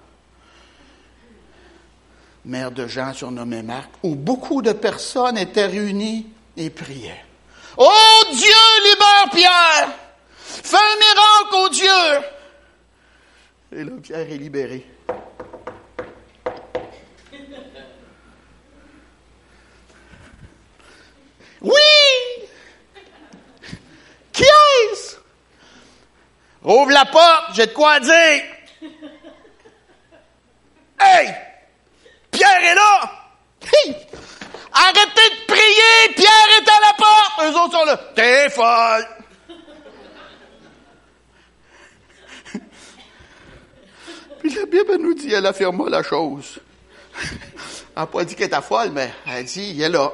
Mère 2.46 2.72
de 2.72 2.88
Jean 2.88 3.14
surnommé 3.14 3.62
Marc, 3.62 3.90
où 4.04 4.16
beaucoup 4.16 4.62
de 4.62 4.74
personnes 4.74 5.38
étaient 5.38 5.68
réunies 5.68 6.28
et 6.58 6.70
priaient. 6.70 7.24
Oh 7.78 8.24
Dieu, 8.32 8.84
libère 8.84 9.30
Pierre! 9.32 9.90
Fais 10.36 10.78
un 10.78 10.98
miracle, 10.98 11.54
oh 11.54 11.70
Dieu! 11.70 12.28
Et 13.76 13.84
là, 13.84 13.92
Pierre 14.02 14.20
est 14.20 14.38
libéré. 14.38 14.86
Oui! 21.62 21.72
Qui 24.32 24.44
est-ce? 24.44 25.16
Ouvre 26.64 26.92
la 26.92 27.06
porte, 27.06 27.56
j'ai 27.56 27.68
de 27.68 27.74
quoi 27.74 28.00
dire. 28.00 28.44
Hey! 31.00 31.34
Pierre 32.32 32.64
est 32.64 32.76
là! 32.76 33.12
Hey! 33.62 33.96
Arrêtez 34.72 35.30
de 35.30 35.46
prier! 35.48 36.14
Pierre 36.16 36.50
est 36.60 36.70
à 36.70 36.80
la 36.82 36.94
porte! 36.98 37.34
Eux 37.44 37.56
autres 37.60 37.78
sont 37.78 37.86
là. 37.86 37.98
T'es 38.16 38.50
folle! 38.50 39.08
Puis 44.40 44.54
la 44.56 44.66
Bible 44.66 44.98
nous 44.98 45.14
dit, 45.14 45.33
elle 45.44 45.48
affirma 45.48 45.90
la 45.90 46.02
chose. 46.04 46.60
Elle 47.22 47.30
n'a 47.98 48.08
pas 48.08 48.24
dit 48.24 48.34
qu'elle 48.34 48.48
était 48.48 48.62
folle, 48.62 48.92
mais 48.94 49.12
elle 49.28 49.44
dit, 49.44 49.74
il 49.76 49.82
est 49.82 49.90
là. 49.90 50.14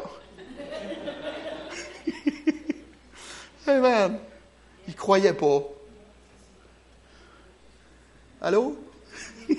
Amen. 3.67 4.17
Il 4.88 4.95
croyait 4.95 5.34
pas. 5.34 5.61
Allô? 8.41 8.75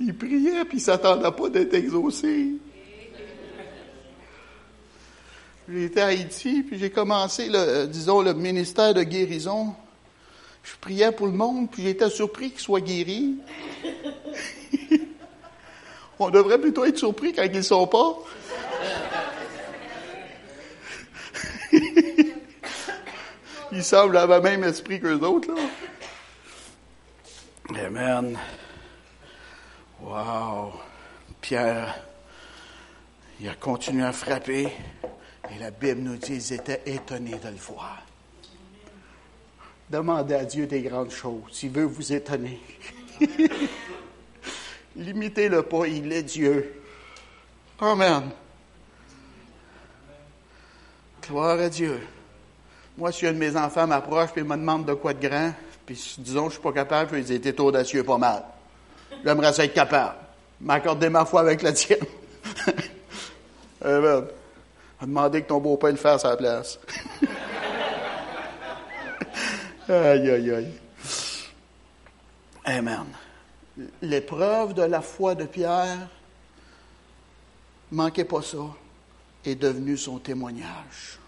il 0.00 0.16
priait, 0.16 0.64
puis 0.64 0.78
il 0.78 0.80
s'attendait 0.80 1.30
pas 1.30 1.50
d'être 1.50 1.74
exaucé. 1.74 2.52
J'étais 5.68 6.00
à 6.00 6.06
Haïti, 6.06 6.62
puis 6.62 6.78
j'ai 6.78 6.90
commencé, 6.90 7.48
le, 7.50 7.86
disons, 7.86 8.22
le 8.22 8.32
ministère 8.32 8.94
de 8.94 9.02
guérison. 9.02 9.74
Je 10.64 10.72
priais 10.80 11.12
pour 11.12 11.26
le 11.26 11.32
monde, 11.32 11.70
puis 11.70 11.82
j'étais 11.82 12.08
surpris 12.08 12.50
qu'il 12.50 12.60
soit 12.60 12.80
guéri. 12.80 13.36
On 16.18 16.30
devrait 16.30 16.58
plutôt 16.58 16.86
être 16.86 16.98
surpris 16.98 17.34
quand 17.34 17.42
ils 17.42 17.52
ne 17.52 17.60
sont 17.60 17.86
pas. 17.86 18.16
ils 23.72 23.84
semblent 23.84 24.16
avoir 24.16 24.38
le 24.38 24.44
même 24.44 24.64
esprit 24.64 25.00
qu'eux 25.00 25.18
autres, 25.18 25.52
là. 25.52 25.60
Amen. 27.86 28.38
Wow. 30.00 30.72
Pierre, 31.40 31.94
il 33.40 33.48
a 33.48 33.54
continué 33.54 34.04
à 34.04 34.12
frapper. 34.12 34.68
Et 35.50 35.58
la 35.58 35.70
Bible 35.70 36.00
nous 36.00 36.16
dit 36.16 36.38
qu'ils 36.38 36.52
étaient 36.54 36.82
étonnés 36.86 37.38
de 37.38 37.48
le 37.48 37.56
voir. 37.56 38.02
Demandez 39.90 40.34
à 40.34 40.44
Dieu 40.44 40.66
des 40.66 40.82
grandes 40.82 41.10
choses. 41.10 41.42
S'il 41.52 41.70
veut 41.70 41.84
vous 41.84 42.12
étonner. 42.12 42.60
Limitez-le 44.96 45.62
pas, 45.62 45.86
il 45.86 46.12
est 46.12 46.22
Dieu. 46.22 46.80
Amen. 47.80 48.30
Gloire 51.22 51.58
à 51.58 51.68
Dieu. 51.68 52.00
Moi, 52.96 53.10
si 53.10 53.26
un 53.26 53.32
de 53.32 53.38
mes 53.38 53.56
enfants 53.56 53.86
m'approche 53.86 54.30
et 54.36 54.42
me 54.42 54.56
demande 54.56 54.86
de 54.86 54.94
quoi 54.94 55.12
de 55.14 55.26
grand, 55.26 55.52
puis 55.84 56.16
disons 56.18 56.48
je 56.48 56.54
suis 56.54 56.62
pas 56.62 56.72
capable, 56.72 57.10
puis 57.10 57.20
ils 57.20 57.32
étaient 57.32 57.60
audacieux 57.60 58.04
pas 58.04 58.18
mal. 58.18 58.44
J'aimerais 59.24 59.60
être 59.60 59.74
capable. 59.74 60.16
M'accorder 60.60 61.08
ma 61.08 61.24
foi 61.24 61.40
avec 61.40 61.62
la 61.62 61.72
tienne. 61.72 61.98
Amen. 63.82 64.24
A 65.00 65.06
demandé 65.06 65.42
que 65.42 65.48
ton 65.48 65.58
beau-père 65.58 65.90
le 65.90 65.96
fasse 65.96 66.24
à 66.24 66.30
la 66.30 66.36
place. 66.36 66.78
aïe, 69.88 70.30
aïe, 70.30 70.50
aïe. 70.50 70.72
Amen. 72.64 73.06
L'épreuve 74.00 74.74
de 74.74 74.82
la 74.82 75.00
foi 75.02 75.34
de 75.34 75.44
Pierre, 75.44 76.08
manquez 77.90 78.24
pas 78.24 78.42
ça, 78.42 78.58
est 79.44 79.56
devenue 79.56 79.96
son 79.96 80.18
témoignage. 80.18 81.18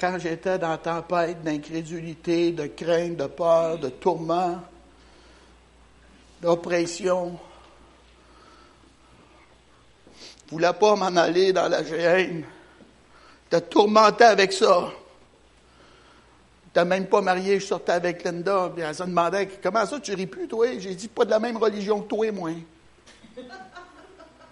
Quand 0.00 0.18
j'étais 0.18 0.58
dans 0.58 0.70
la 0.70 0.78
tempête 0.78 1.42
d'incrédulité, 1.44 2.50
de 2.50 2.66
crainte, 2.66 3.16
de 3.16 3.26
peur, 3.26 3.78
de 3.78 3.90
tourment, 3.90 4.60
d'oppression, 6.40 7.38
je 10.46 10.50
voulais 10.50 10.72
pas 10.72 10.96
m'en 10.96 11.16
aller 11.16 11.52
dans 11.52 11.68
la 11.68 11.84
gêne. 11.84 12.44
T'as 13.48 13.60
tourmenté 13.60 14.24
avec 14.24 14.52
ça. 14.52 14.92
T'as 16.72 16.84
même 16.86 17.06
pas 17.06 17.20
marié, 17.20 17.60
je 17.60 17.66
sortais 17.66 17.92
avec 17.92 18.24
Linda, 18.24 18.70
puis 18.74 18.82
elle 18.82 18.94
se 18.94 19.02
demandait 19.02 19.46
comment 19.62 19.84
ça 19.84 20.00
tu 20.00 20.14
ris 20.14 20.26
plus, 20.26 20.48
toi? 20.48 20.66
J'ai 20.78 20.94
dit 20.94 21.08
pas 21.08 21.26
de 21.26 21.30
la 21.30 21.38
même 21.38 21.58
religion 21.58 22.00
que 22.00 22.08
toi, 22.08 22.32
moi. 22.32 22.50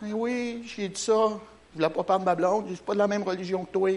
Mais 0.02 0.12
oui, 0.12 0.62
j'ai 0.66 0.88
dit 0.88 1.00
ça. 1.00 1.30
Je 1.72 1.76
voulais 1.76 1.88
pas 1.88 2.02
parler 2.02 2.20
de 2.20 2.26
ma 2.26 2.34
blonde, 2.34 2.66
je 2.68 2.74
suis 2.74 2.84
pas 2.84 2.92
de 2.92 2.98
la 2.98 3.06
même 3.06 3.22
religion 3.22 3.64
que 3.64 3.72
toi. 3.72 3.90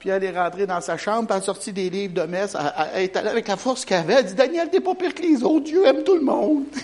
Puis 0.00 0.08
elle 0.08 0.24
est 0.24 0.36
rentrée 0.36 0.66
dans 0.66 0.80
sa 0.80 0.96
chambre, 0.96 1.28
puis 1.28 1.36
elle 1.36 1.42
a 1.42 1.44
sorti 1.44 1.72
des 1.72 1.90
livres 1.90 2.14
de 2.14 2.22
messe. 2.22 2.56
Elle, 2.94 3.04
est 3.04 3.16
allée 3.16 3.28
avec 3.28 3.46
la 3.46 3.56
force 3.56 3.84
qu'elle 3.84 4.00
avait. 4.00 4.14
Elle 4.14 4.24
dit 4.24 4.34
Daniel, 4.34 4.70
t'es 4.70 4.80
pas 4.80 4.94
pire 4.94 5.14
que 5.14 5.22
les 5.22 5.44
autres. 5.44 5.66
Dieu 5.66 5.86
aime 5.86 6.02
tout 6.02 6.16
le 6.16 6.22
monde. 6.22 6.64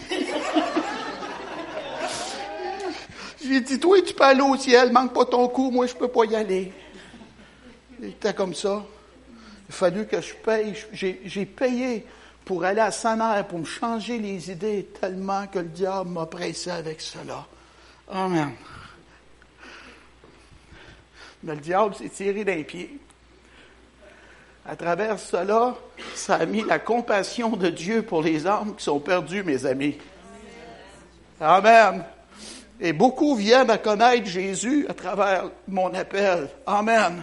J'ai 3.42 3.60
dit 3.60 3.80
Toi, 3.80 4.02
tu 4.02 4.12
peux 4.12 4.24
aller 4.24 4.42
au 4.42 4.56
ciel, 4.56 4.92
manque 4.92 5.14
pas 5.14 5.24
ton 5.24 5.48
coup, 5.48 5.70
moi, 5.70 5.86
je 5.86 5.94
peux 5.94 6.08
pas 6.08 6.26
y 6.26 6.36
aller. 6.36 6.72
C'était 8.00 8.34
comme 8.34 8.54
ça. 8.54 8.84
Il 9.68 9.72
a 9.72 9.74
fallu 9.74 10.06
que 10.06 10.20
je 10.20 10.34
paye. 10.34 10.74
J'ai 10.92 11.46
payé 11.46 12.06
pour 12.44 12.64
aller 12.64 12.80
à 12.80 12.90
Saner, 12.90 13.42
pour 13.48 13.58
me 13.58 13.64
changer 13.64 14.18
les 14.18 14.50
idées, 14.50 14.88
tellement 15.00 15.46
que 15.46 15.58
le 15.58 15.66
diable 15.66 16.10
m'a 16.10 16.26
pressé 16.26 16.70
avec 16.70 17.00
cela. 17.00 17.44
Amen. 18.08 18.52
Mais 21.42 21.54
le 21.54 21.60
diable 21.60 21.94
s'est 21.94 22.08
tiré 22.08 22.44
d'un 22.44 22.62
pied. 22.62 22.98
À 24.64 24.74
travers 24.76 25.18
cela, 25.18 25.76
ça 26.14 26.36
a 26.36 26.46
mis 26.46 26.62
la 26.62 26.78
compassion 26.78 27.50
de 27.50 27.68
Dieu 27.68 28.02
pour 28.02 28.22
les 28.22 28.46
âmes 28.46 28.74
qui 28.76 28.84
sont 28.84 29.00
perdues, 29.00 29.42
mes 29.42 29.64
amis. 29.64 29.96
Amen. 31.40 32.04
Et 32.80 32.92
beaucoup 32.92 33.36
viennent 33.36 33.70
à 33.70 33.78
connaître 33.78 34.26
Jésus 34.26 34.86
à 34.88 34.94
travers 34.94 35.50
mon 35.66 35.92
appel. 35.94 36.48
Amen. 36.66 37.22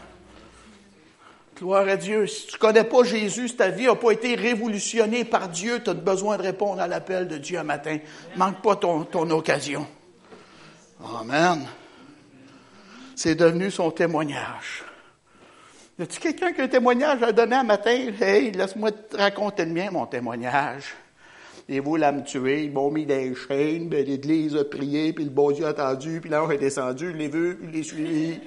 Gloire 1.57 1.87
à 1.87 1.97
Dieu. 1.97 2.25
Si 2.25 2.47
tu 2.47 2.55
ne 2.55 2.59
connais 2.59 2.83
pas 2.83 3.03
Jésus, 3.03 3.49
si 3.49 3.55
ta 3.55 3.69
vie 3.69 3.85
n'a 3.85 3.95
pas 3.95 4.11
été 4.11 4.35
révolutionnée 4.35 5.23
par 5.23 5.49
Dieu, 5.49 5.81
tu 5.83 5.91
as 5.91 5.93
besoin 5.93 6.37
de 6.37 6.41
répondre 6.41 6.81
à 6.81 6.87
l'appel 6.87 7.27
de 7.27 7.37
Dieu 7.37 7.59
un 7.59 7.63
matin. 7.63 7.99
Manque 8.35 8.61
pas 8.61 8.75
ton, 8.75 9.03
ton 9.03 9.29
occasion. 9.29 9.85
Amen. 11.19 11.67
C'est 13.15 13.35
devenu 13.35 13.69
son 13.69 13.91
témoignage. 13.91 14.83
Y 15.99 16.01
a-t-il 16.01 16.19
quelqu'un 16.19 16.53
qui 16.53 16.61
a 16.61 16.63
un 16.63 16.67
témoignage 16.67 17.21
à 17.21 17.31
donner 17.31 17.55
un 17.55 17.63
matin? 17.63 18.07
Hey, 18.19 18.51
laisse-moi 18.51 18.91
te 18.91 19.15
raconter 19.15 19.65
le 19.65 19.71
mien, 19.71 19.91
mon 19.91 20.07
témoignage. 20.07 20.95
Et 21.69 21.79
vous, 21.79 21.95
là, 21.95 22.11
me 22.11 22.23
tuer, 22.23 22.63
ils 22.63 22.71
m'ont 22.71 22.89
mis 22.89 23.05
des 23.05 23.33
chaînes, 23.35 23.89
puis 23.89 24.03
l'Église 24.03 24.55
a 24.55 24.65
prié, 24.65 25.13
puis 25.13 25.25
le 25.25 25.29
bon 25.29 25.51
Dieu 25.51 25.65
a 25.65 25.69
attendu, 25.69 26.19
puis 26.19 26.29
l'ange 26.29 26.51
est 26.51 26.57
descendu, 26.57 27.11
je 27.11 27.17
l'ai 27.17 27.27
vu, 27.27 27.59
je 27.63 27.69
l'ai 27.69 27.83
suivi. 27.83 28.39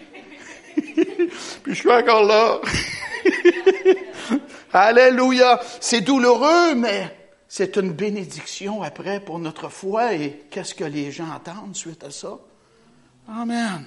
puis 1.62 1.74
je 1.74 1.74
suis 1.74 1.90
encore 1.90 2.24
là. 2.24 2.60
Alléluia. 4.72 5.60
C'est 5.80 6.02
douloureux, 6.02 6.74
mais 6.74 7.30
c'est 7.48 7.76
une 7.76 7.92
bénédiction 7.92 8.82
après 8.82 9.20
pour 9.20 9.38
notre 9.38 9.68
foi. 9.68 10.14
Et 10.14 10.46
qu'est-ce 10.50 10.74
que 10.74 10.84
les 10.84 11.12
gens 11.12 11.30
entendent 11.30 11.76
suite 11.76 12.04
à 12.04 12.10
ça? 12.10 12.38
Amen. 13.28 13.86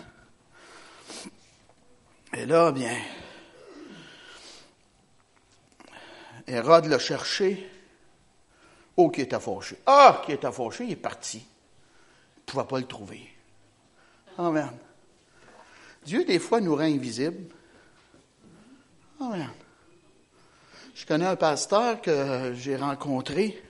Et 2.33 2.45
là, 2.45 2.71
bien, 2.71 2.95
Hérode 6.49 6.85
l'a 6.85 6.99
cherché. 6.99 7.69
Oh, 8.97 9.09
qui 9.09 9.21
était 9.21 9.39
fâché. 9.39 9.77
Ah, 9.85 10.21
qui 10.25 10.33
était 10.33 10.51
fâché, 10.51 10.83
il 10.83 10.91
est 10.91 10.95
parti. 10.95 11.37
Il 11.37 12.39
ne 12.39 12.45
pouvait 12.45 12.67
pas 12.67 12.79
le 12.79 12.85
trouver. 12.85 13.29
Amen. 14.37 14.71
Dieu, 16.05 16.23
des 16.25 16.39
fois, 16.39 16.61
nous 16.61 16.75
rend 16.75 16.81
invisibles. 16.81 17.53
Amen. 19.19 19.49
Je 20.95 21.05
connais 21.05 21.25
un 21.25 21.35
pasteur 21.35 22.01
que 22.01 22.53
j'ai 22.55 22.75
rencontré. 22.75 23.61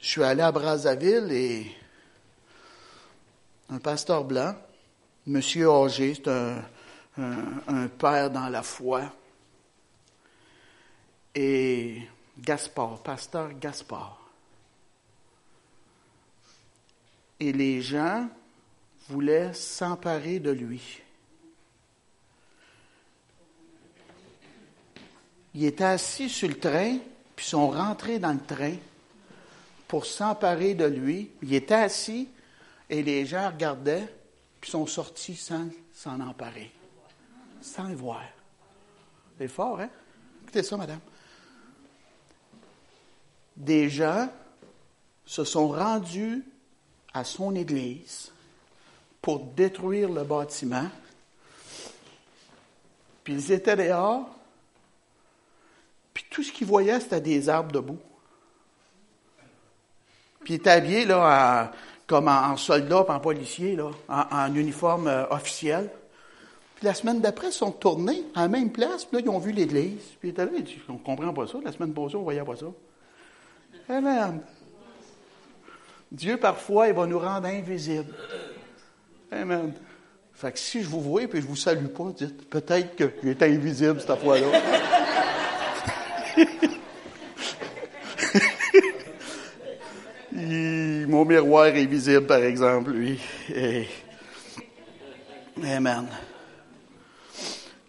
Je 0.00 0.06
suis 0.06 0.22
allé 0.22 0.42
à 0.42 0.50
Brazzaville 0.50 1.30
et 1.30 1.66
un 3.70 3.78
pasteur 3.78 4.24
blanc, 4.24 4.54
Monsieur 5.26 5.70
Auger, 5.70 6.14
c'est 6.14 6.28
un, 6.28 6.62
un, 7.16 7.88
père 7.88 8.30
dans 8.30 8.48
la 8.48 8.62
foi. 8.62 9.02
Et 11.34 12.02
Gaspard, 12.38 13.02
pasteur 13.02 13.52
Gaspard. 13.58 14.18
Et 17.40 17.52
les 17.52 17.80
gens 17.80 18.28
voulaient 19.12 19.52
s'emparer 19.52 20.38
de 20.38 20.50
lui. 20.50 21.02
Ils 25.54 25.66
étaient 25.66 25.84
assis 25.84 26.30
sur 26.30 26.48
le 26.48 26.58
train, 26.58 26.96
puis 27.36 27.44
sont 27.44 27.68
rentrés 27.68 28.18
dans 28.18 28.32
le 28.32 28.40
train 28.40 28.76
pour 29.86 30.06
s'emparer 30.06 30.74
de 30.74 30.86
lui. 30.86 31.30
Il 31.42 31.52
était 31.52 31.74
assis 31.74 32.28
et 32.88 33.02
les 33.02 33.26
gens 33.26 33.50
regardaient, 33.50 34.08
puis 34.60 34.70
sont 34.70 34.86
sortis 34.86 35.36
sans 35.36 35.68
s'en 35.92 36.18
emparer, 36.20 36.72
sans 37.60 37.88
le 37.88 37.94
voir. 37.94 38.24
C'est 39.36 39.48
fort, 39.48 39.80
hein? 39.80 39.90
Écoutez 40.42 40.62
ça, 40.62 40.76
madame. 40.76 41.00
Des 43.56 43.90
gens 43.90 44.30
se 45.26 45.44
sont 45.44 45.68
rendus 45.68 46.42
à 47.12 47.24
son 47.24 47.54
église 47.54 48.32
pour 49.22 49.38
détruire 49.38 50.08
le 50.10 50.24
bâtiment. 50.24 50.88
Puis 53.22 53.34
ils 53.34 53.52
étaient 53.52 53.76
dehors, 53.76 54.28
puis 56.12 56.24
tout 56.28 56.42
ce 56.42 56.52
qu'ils 56.52 56.66
voyaient, 56.66 57.00
c'était 57.00 57.20
des 57.20 57.48
arbres 57.48 57.72
debout. 57.72 57.98
Puis 60.44 60.54
il 60.54 60.56
était 60.56 60.70
habillé 60.70 61.04
là, 61.04 61.72
comme 62.06 62.26
en, 62.26 62.56
soldat, 62.56 63.06
en 63.08 63.20
policier, 63.20 63.76
là, 63.76 63.90
en, 64.08 64.54
uniforme 64.54 65.06
euh, 65.06 65.24
officiel. 65.30 65.88
Puis 66.74 66.86
la 66.86 66.94
semaine 66.94 67.20
d'après, 67.20 67.48
ils 67.48 67.52
sont 67.52 67.70
tournés 67.70 68.24
à 68.34 68.42
la 68.42 68.48
même 68.48 68.72
place, 68.72 69.04
puis 69.04 69.18
là, 69.18 69.22
ils 69.24 69.30
ont 69.30 69.38
vu 69.38 69.52
l'église. 69.52 70.02
Puis 70.18 70.28
ils 70.28 70.30
étaient 70.30 70.44
là, 70.44 70.50
ils 70.56 70.64
disent, 70.64 70.78
on 70.88 70.94
ne 70.94 70.98
comprend 70.98 71.32
pas 71.32 71.46
ça. 71.46 71.58
La 71.64 71.70
semaine 71.70 71.94
passée, 71.94 72.16
on 72.16 72.20
ne 72.20 72.24
voyait 72.24 72.44
pas 72.44 72.56
ça. 72.56 72.66
Amen. 73.88 74.40
Dieu, 76.10 76.36
parfois, 76.36 76.88
il 76.88 76.94
va 76.94 77.06
nous 77.06 77.20
rendre 77.20 77.46
invisibles. 77.46 78.12
Amen. 79.32 79.72
Fait 80.34 80.52
que 80.52 80.58
si 80.58 80.82
je 80.82 80.88
vous 80.88 81.00
vois 81.00 81.22
et 81.22 81.28
je 81.32 81.46
vous 81.46 81.56
salue 81.56 81.86
pas, 81.86 82.12
dites 82.14 82.50
peut-être 82.50 82.96
qu'il 82.96 83.30
est 83.30 83.42
invisible 83.42 83.98
cette 84.00 84.18
fois-là. 84.18 84.46
mon 91.06 91.24
miroir 91.24 91.66
est 91.66 91.86
visible, 91.86 92.26
par 92.26 92.42
exemple, 92.42 92.90
lui. 92.90 93.18
Amen. 95.64 96.08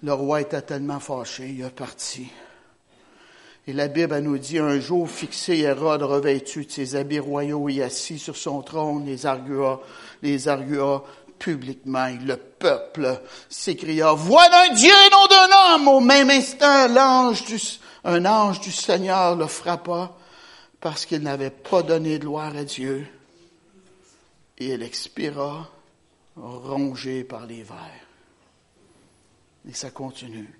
Le 0.01 0.13
roi 0.13 0.39
était 0.41 0.61
tellement 0.61 1.01
fâché, 1.01 1.49
il 1.49 1.65
est 1.65 1.69
parti. 1.69 2.29
Et 3.65 3.71
la 3.71 3.87
Bible 3.87 4.19
nous 4.19 4.37
dit, 4.37 4.59
un 4.59 4.77
jour 4.77 5.09
fixé, 5.09 5.59
Hérode, 5.59 6.03
revêtu 6.03 6.65
de 6.65 6.71
ses 6.71 6.97
habits 6.97 7.19
royaux 7.19 7.69
et 7.69 7.81
assis 7.81 8.19
sur 8.19 8.35
son 8.35 8.61
trône, 8.61 9.05
les 9.05 9.25
argua, 9.25 9.81
les 10.21 10.49
argua 10.49 11.05
publiquement. 11.43 12.07
le 12.21 12.37
peuple 12.37 13.19
s'écria, 13.49 14.13
voilà 14.13 14.69
un 14.69 14.73
Dieu 14.73 14.89
et 14.89 15.09
non 15.09 15.27
d'un 15.27 15.75
homme. 15.75 15.87
Au 15.89 15.99
même 15.99 16.29
instant, 16.29 16.87
un 18.05 18.25
ange 18.25 18.59
du 18.61 18.71
Seigneur 18.71 19.35
le 19.35 19.47
frappa 19.47 20.15
parce 20.79 21.05
qu'il 21.05 21.21
n'avait 21.21 21.49
pas 21.49 21.83
donné 21.83 22.17
de 22.17 22.23
gloire 22.25 22.55
à 22.55 22.63
Dieu. 22.63 23.05
Et 24.57 24.73
il 24.73 24.83
expira, 24.83 25.69
rongé 26.37 27.23
par 27.25 27.45
les 27.45 27.63
vers. 27.63 27.77
Et 29.67 29.73
ça 29.73 29.91
continue. 29.91 30.59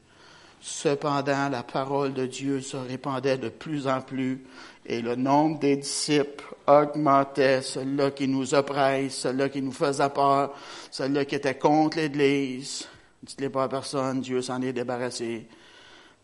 Cependant, 0.66 1.50
la 1.50 1.62
parole 1.62 2.14
de 2.14 2.26
Dieu 2.26 2.62
se 2.62 2.78
répandait 2.78 3.38
de 3.38 3.50
plus 3.50 3.86
en 3.86 4.00
plus 4.00 4.46
et 4.86 5.02
le 5.02 5.16
nombre 5.16 5.60
des 5.60 5.76
disciples 5.76 6.46
augmentait, 6.66 7.62
ceux-là 7.62 8.12
qui 8.12 8.30
nous 8.30 8.54
oppressent, 8.54 9.14
ceux-là 9.14 9.50
qui 9.50 9.62
nous 9.62 9.74
faisaient 9.74 10.10
peur, 10.10 10.56
ceux-là 10.90 11.26
qui 11.26 11.36
étaient 11.36 11.58
contre 11.58 11.98
l'Église. 11.98 12.88
Dites-les 13.22 13.50
pas 13.50 13.64
à 13.64 13.68
personne, 13.68 14.22
Dieu 14.22 14.42
s'en 14.42 14.62
est 14.62 14.72
débarrassé. 14.72 15.50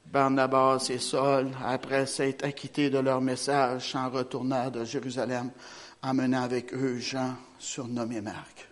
Barnabas 0.05 0.87
et 0.89 0.99
Saul, 0.99 1.49
après 1.65 2.05
s'être 2.05 2.45
acquittés 2.45 2.89
de 2.89 2.99
leur 2.99 3.19
message, 3.19 3.91
s'en 3.91 4.09
retournèrent 4.09 4.71
de 4.71 4.85
Jérusalem, 4.85 5.51
emmenant 6.01 6.43
avec 6.43 6.73
eux 6.73 6.97
Jean, 6.97 7.35
surnommé 7.57 8.21
Marc. 8.21 8.69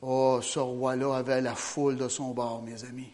Oh, 0.00 0.38
ce 0.40 0.60
roi-là 0.60 1.16
avait 1.16 1.40
la 1.40 1.56
foule 1.56 1.96
de 1.96 2.06
son 2.06 2.30
bord, 2.30 2.62
mes 2.62 2.84
amis. 2.84 3.10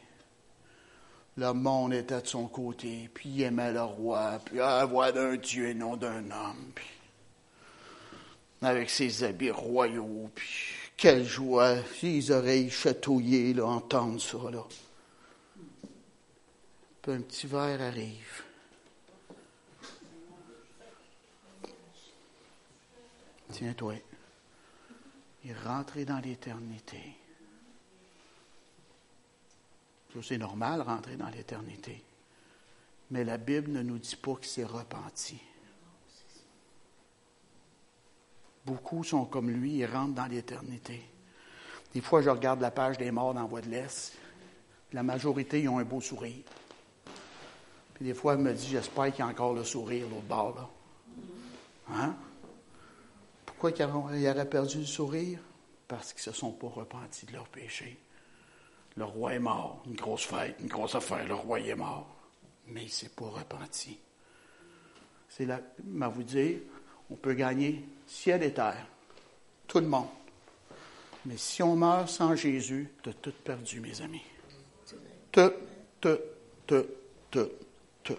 Le 1.37 1.53
monde 1.53 1.93
était 1.93 2.23
de 2.23 2.27
son 2.27 2.49
côté, 2.49 3.11
puis 3.13 3.29
il 3.29 3.43
aimait 3.43 3.73
le 3.73 3.83
roi, 3.83 4.41
puis 4.45 4.59
ah, 4.61 4.87
voix 4.87 5.13
d'un 5.13 5.37
Dieu 5.37 5.69
et 5.69 5.75
non 5.75 5.97
d'un 5.97 6.31
homme, 6.31 6.73
puis 6.75 6.87
avec 8.63 8.89
ses 8.89 9.23
habits 9.23 9.51
royaux, 9.51 10.31
puis 10.35 10.49
quelle 10.97 11.27
joie, 11.27 11.77
ses 12.01 12.31
oreilles 12.31 12.71
chatouillées, 12.71 13.53
là, 13.53 13.67
entendre 13.67 14.19
ça, 14.19 14.39
là. 14.51 14.65
Puis 17.03 17.13
un 17.13 17.21
petit 17.21 17.47
verre 17.47 17.83
arrive. 17.83 18.43
Tiens-toi. 23.53 23.95
Il 25.45 25.51
est 25.51 25.63
rentré 25.65 26.05
dans 26.05 26.19
l'éternité 26.19 27.17
c'est 30.23 30.39
normal 30.39 30.83
rentrer 30.83 31.17
dans 31.17 31.29
l'éternité. 31.29 32.03
Mais 33.11 33.25
la 33.25 33.39
Bible 33.39 33.71
ne 33.71 33.83
nous 33.83 33.99
dit 33.99 34.17
pas 34.17 34.35
qu'il 34.37 34.49
s'est 34.49 34.65
repenti. 34.65 35.39
Beaucoup 38.65 39.05
sont 39.05 39.25
comme 39.27 39.51
lui, 39.51 39.79
ils 39.79 39.87
rentrent 39.87 40.15
dans 40.15 40.27
l'éternité. 40.27 41.03
Des 41.95 42.01
fois, 42.01 42.21
je 42.21 42.31
regarde 42.31 42.61
la 42.61 42.73
page 42.73 42.99
des 42.99 43.11
morts 43.11 43.33
dans 43.33 43.47
Voie 43.47 43.61
de 43.61 43.69
l'Est. 43.69 44.13
La 44.93 45.03
majorité, 45.03 45.63
ils 45.63 45.69
ont 45.69 45.79
un 45.79 45.85
beau 45.85 46.01
sourire. 46.01 46.45
Puis 47.95 48.05
des 48.05 48.15
fois, 48.15 48.35
elle 48.35 48.41
me 48.41 48.53
dit, 48.53 48.69
j'espère 48.69 49.07
qu'il 49.07 49.21
y 49.21 49.23
a 49.23 49.29
encore 49.29 49.55
le 49.55 49.65
sourire 49.65 50.07
l'autre 50.09 50.23
bord, 50.23 50.55
là. 50.55 50.69
Hein? 51.89 52.17
Pourquoi 53.47 53.71
ils 53.71 54.29
auraient 54.29 54.49
perdu 54.49 54.79
le 54.79 54.85
sourire? 54.85 55.39
Parce 55.87 56.13
qu'ils 56.13 56.29
ne 56.29 56.35
se 56.35 56.41
sont 56.41 56.53
pas 56.53 56.67
repentis 56.67 57.27
de 57.27 57.33
leur 57.33 57.49
péché. 57.49 57.99
Le 58.97 59.05
roi 59.05 59.35
est 59.35 59.39
mort. 59.39 59.83
Une 59.87 59.95
grosse 59.95 60.25
fête, 60.25 60.57
une 60.61 60.69
grosse 60.69 60.95
affaire. 60.95 61.27
Le 61.27 61.35
roi 61.35 61.61
est 61.61 61.75
mort. 61.75 62.07
Mais 62.69 62.83
il 62.83 62.87
ne 62.87 62.91
s'est 62.91 63.11
pas 63.11 63.27
repenti. 63.27 63.99
C'est 65.29 65.45
là, 65.45 65.61
à 66.01 66.09
vous 66.09 66.23
dire, 66.23 66.59
on 67.11 67.15
peut 67.15 67.35
gagner 67.35 67.85
ciel 68.07 68.43
et 68.43 68.53
terre. 68.53 68.87
Tout 69.67 69.81
le 69.81 69.89
monde. 69.89 70.09
Mais 71.27 71.37
si 71.37 71.63
on 71.63 71.77
meurt 71.77 72.09
sans 72.09 72.35
Jésus, 72.35 72.89
tu 73.03 73.11
as 73.11 73.13
tout 73.15 73.33
perdu, 73.45 73.81
mes 73.81 74.01
amis. 74.01 74.23
Tout, 75.33 75.53
tout, 76.01 76.19
tout, 76.67 76.87
tout, 77.31 77.51
tout. 78.03 78.17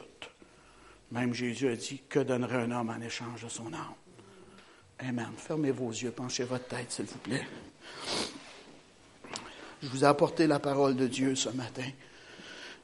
Même 1.11 1.34
Jésus 1.34 1.69
a 1.69 1.75
dit, 1.75 2.03
que 2.09 2.19
donnerait 2.19 2.63
un 2.63 2.71
homme 2.71 2.89
en 2.89 3.01
échange 3.01 3.43
de 3.43 3.49
son 3.49 3.73
âme? 3.73 3.95
Amen. 4.99 5.32
Fermez 5.38 5.71
vos 5.71 5.89
yeux, 5.89 6.11
penchez 6.11 6.43
votre 6.43 6.67
tête, 6.67 6.91
s'il 6.91 7.05
vous 7.05 7.17
plaît. 7.19 7.47
Je 9.82 9.89
vous 9.89 10.03
ai 10.03 10.07
apporté 10.07 10.47
la 10.47 10.59
parole 10.59 10.95
de 10.95 11.05
Dieu 11.05 11.36
ce 11.36 11.49
matin. 11.49 11.86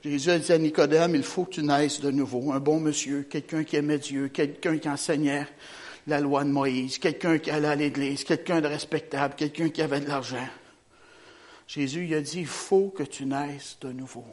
Jésus 0.03 0.29
a 0.29 0.37
dit 0.37 0.51
à 0.51 0.57
Nicodème, 0.57 1.15
il 1.15 1.23
faut 1.23 1.45
que 1.45 1.51
tu 1.51 1.63
naisses 1.63 2.01
de 2.01 2.11
nouveau. 2.11 2.51
Un 2.51 2.59
bon 2.59 2.79
monsieur, 2.79 3.23
quelqu'un 3.23 3.63
qui 3.63 3.77
aimait 3.77 3.97
Dieu, 3.97 4.27
quelqu'un 4.27 4.77
qui 4.77 4.89
enseignait 4.89 5.47
la 6.05 6.19
loi 6.19 6.43
de 6.43 6.49
Moïse, 6.49 6.99
quelqu'un 6.99 7.39
qui 7.39 7.49
allait 7.49 7.69
à 7.69 7.75
l'église, 7.75 8.23
quelqu'un 8.23 8.61
de 8.61 8.67
respectable, 8.67 9.35
quelqu'un 9.35 9.69
qui 9.69 9.81
avait 9.81 10.01
de 10.01 10.07
l'argent. 10.07 10.47
Jésus 11.67 12.05
il 12.05 12.13
a 12.13 12.21
dit, 12.21 12.41
il 12.41 12.45
faut 12.45 12.89
que 12.89 13.03
tu 13.03 13.25
naisses 13.25 13.77
de 13.81 13.91
nouveau. 13.91 14.25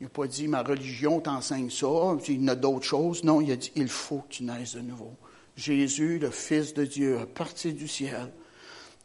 Il 0.00 0.04
n'a 0.04 0.08
pas 0.08 0.26
dit 0.26 0.48
ma 0.48 0.62
religion 0.62 1.20
t'enseigne 1.20 1.68
ça, 1.68 2.16
il 2.26 2.44
y 2.44 2.48
a 2.48 2.54
d'autres 2.54 2.86
choses. 2.86 3.22
Non, 3.22 3.42
il 3.42 3.52
a 3.52 3.56
dit 3.56 3.72
il 3.76 3.88
faut 3.88 4.20
que 4.20 4.34
tu 4.34 4.44
naisses 4.44 4.76
de 4.76 4.80
nouveau. 4.80 5.14
Jésus, 5.56 6.18
le 6.18 6.30
Fils 6.30 6.72
de 6.72 6.86
Dieu, 6.86 7.18
a 7.18 7.26
parti 7.26 7.74
du 7.74 7.86
ciel. 7.86 8.32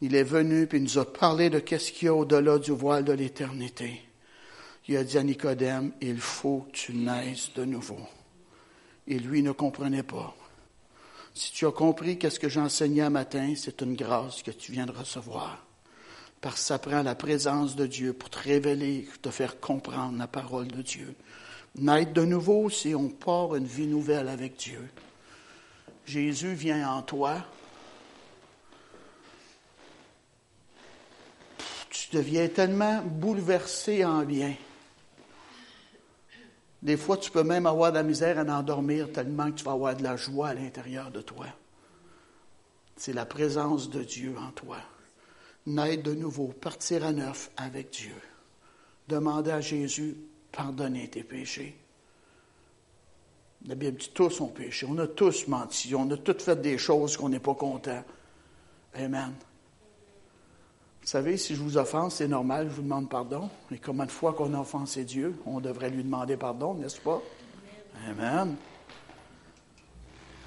Il 0.02 0.14
est 0.14 0.24
venu 0.24 0.66
puis 0.66 0.78
il 0.78 0.84
nous 0.84 0.98
a 0.98 1.10
parlé 1.10 1.50
de 1.50 1.58
qu'est-ce 1.58 1.92
qu'il 1.92 2.06
y 2.06 2.08
a 2.08 2.14
au-delà 2.14 2.58
du 2.58 2.72
voile 2.72 3.04
de 3.04 3.12
l'éternité. 3.12 4.02
Il 4.88 4.96
a 4.96 5.04
dit 5.04 5.18
à 5.18 5.22
Nicodème, 5.22 5.92
il 6.00 6.18
faut 6.18 6.66
que 6.68 6.76
tu 6.76 6.94
naisses 6.94 7.52
de 7.54 7.64
nouveau. 7.64 7.98
Et 9.08 9.18
lui 9.18 9.42
ne 9.42 9.52
comprenait 9.52 10.02
pas. 10.02 10.36
Si 11.34 11.52
tu 11.52 11.66
as 11.66 11.72
compris 11.72 12.18
qu'est-ce 12.18 12.40
que 12.40 12.48
j'enseignais 12.48 13.02
un 13.02 13.10
matin, 13.10 13.54
c'est 13.56 13.82
une 13.82 13.94
grâce 13.94 14.42
que 14.42 14.50
tu 14.50 14.72
viens 14.72 14.86
de 14.86 14.92
recevoir. 14.92 15.66
Parce 16.40 16.56
que 16.56 16.60
ça 16.60 16.78
prend 16.78 17.02
la 17.02 17.14
présence 17.14 17.76
de 17.76 17.86
Dieu 17.86 18.12
pour 18.12 18.30
te 18.30 18.38
révéler, 18.38 19.08
te 19.22 19.30
faire 19.30 19.60
comprendre 19.60 20.18
la 20.18 20.26
parole 20.26 20.68
de 20.68 20.82
Dieu. 20.82 21.14
Naître 21.78 22.12
de 22.12 22.24
nouveau, 22.24 22.70
c'est 22.70 22.94
on 22.94 23.08
part 23.08 23.54
une 23.54 23.66
vie 23.66 23.86
nouvelle 23.86 24.28
avec 24.28 24.56
Dieu. 24.56 24.80
Jésus 26.06 26.54
vient 26.54 26.88
en 26.88 27.02
toi. 27.02 27.44
Tu 31.98 32.14
deviens 32.14 32.48
tellement 32.48 33.02
bouleversé 33.02 34.04
en 34.04 34.22
bien. 34.22 34.54
Des 36.82 36.98
fois, 36.98 37.16
tu 37.16 37.30
peux 37.30 37.42
même 37.42 37.64
avoir 37.64 37.90
de 37.90 37.96
la 37.96 38.02
misère 38.02 38.38
à 38.38 38.42
en 38.42 38.48
endormir 38.60 39.10
tellement 39.12 39.50
que 39.50 39.56
tu 39.56 39.64
vas 39.64 39.72
avoir 39.72 39.96
de 39.96 40.02
la 40.02 40.14
joie 40.14 40.48
à 40.48 40.54
l'intérieur 40.54 41.10
de 41.10 41.22
toi. 41.22 41.46
C'est 42.96 43.14
la 43.14 43.24
présence 43.24 43.88
de 43.88 44.02
Dieu 44.02 44.34
en 44.38 44.50
toi. 44.50 44.76
Naître 45.64 46.02
de 46.02 46.14
nouveau, 46.14 46.48
partir 46.48 47.02
à 47.02 47.12
neuf 47.12 47.50
avec 47.56 47.90
Dieu. 47.90 48.14
Demander 49.08 49.52
à 49.52 49.62
Jésus, 49.62 50.16
pardonner 50.52 51.08
tes 51.08 51.24
péchés. 51.24 51.78
La 53.66 53.74
Bible 53.74 53.96
dit 53.96 54.10
tous 54.12 54.42
ont 54.42 54.48
péché. 54.48 54.86
On 54.88 54.98
a 54.98 55.06
tous 55.06 55.48
menti. 55.48 55.94
On 55.94 56.10
a 56.10 56.16
tous 56.18 56.44
fait 56.44 56.60
des 56.60 56.76
choses 56.76 57.16
qu'on 57.16 57.30
n'est 57.30 57.40
pas 57.40 57.54
content. 57.54 58.04
Amen. 58.94 59.32
Vous 61.06 61.12
savez, 61.12 61.36
si 61.36 61.54
je 61.54 61.62
vous 61.62 61.76
offense, 61.76 62.16
c'est 62.16 62.26
normal, 62.26 62.66
je 62.68 62.74
vous 62.74 62.82
demande 62.82 63.08
pardon. 63.08 63.48
Et 63.70 63.78
combien 63.78 64.06
de 64.06 64.10
fois 64.10 64.32
qu'on 64.32 64.52
a 64.54 64.58
offensé 64.58 65.04
Dieu, 65.04 65.40
on 65.46 65.60
devrait 65.60 65.88
lui 65.88 66.02
demander 66.02 66.36
pardon, 66.36 66.74
n'est-ce 66.74 67.00
pas? 67.00 67.22
Amen. 68.10 68.56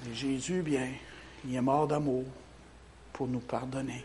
Et 0.06 0.14
Jésus, 0.14 0.60
bien, 0.60 0.86
il 1.46 1.54
est 1.54 1.62
mort 1.62 1.88
d'amour 1.88 2.24
pour 3.14 3.26
nous 3.26 3.40
pardonner. 3.40 4.04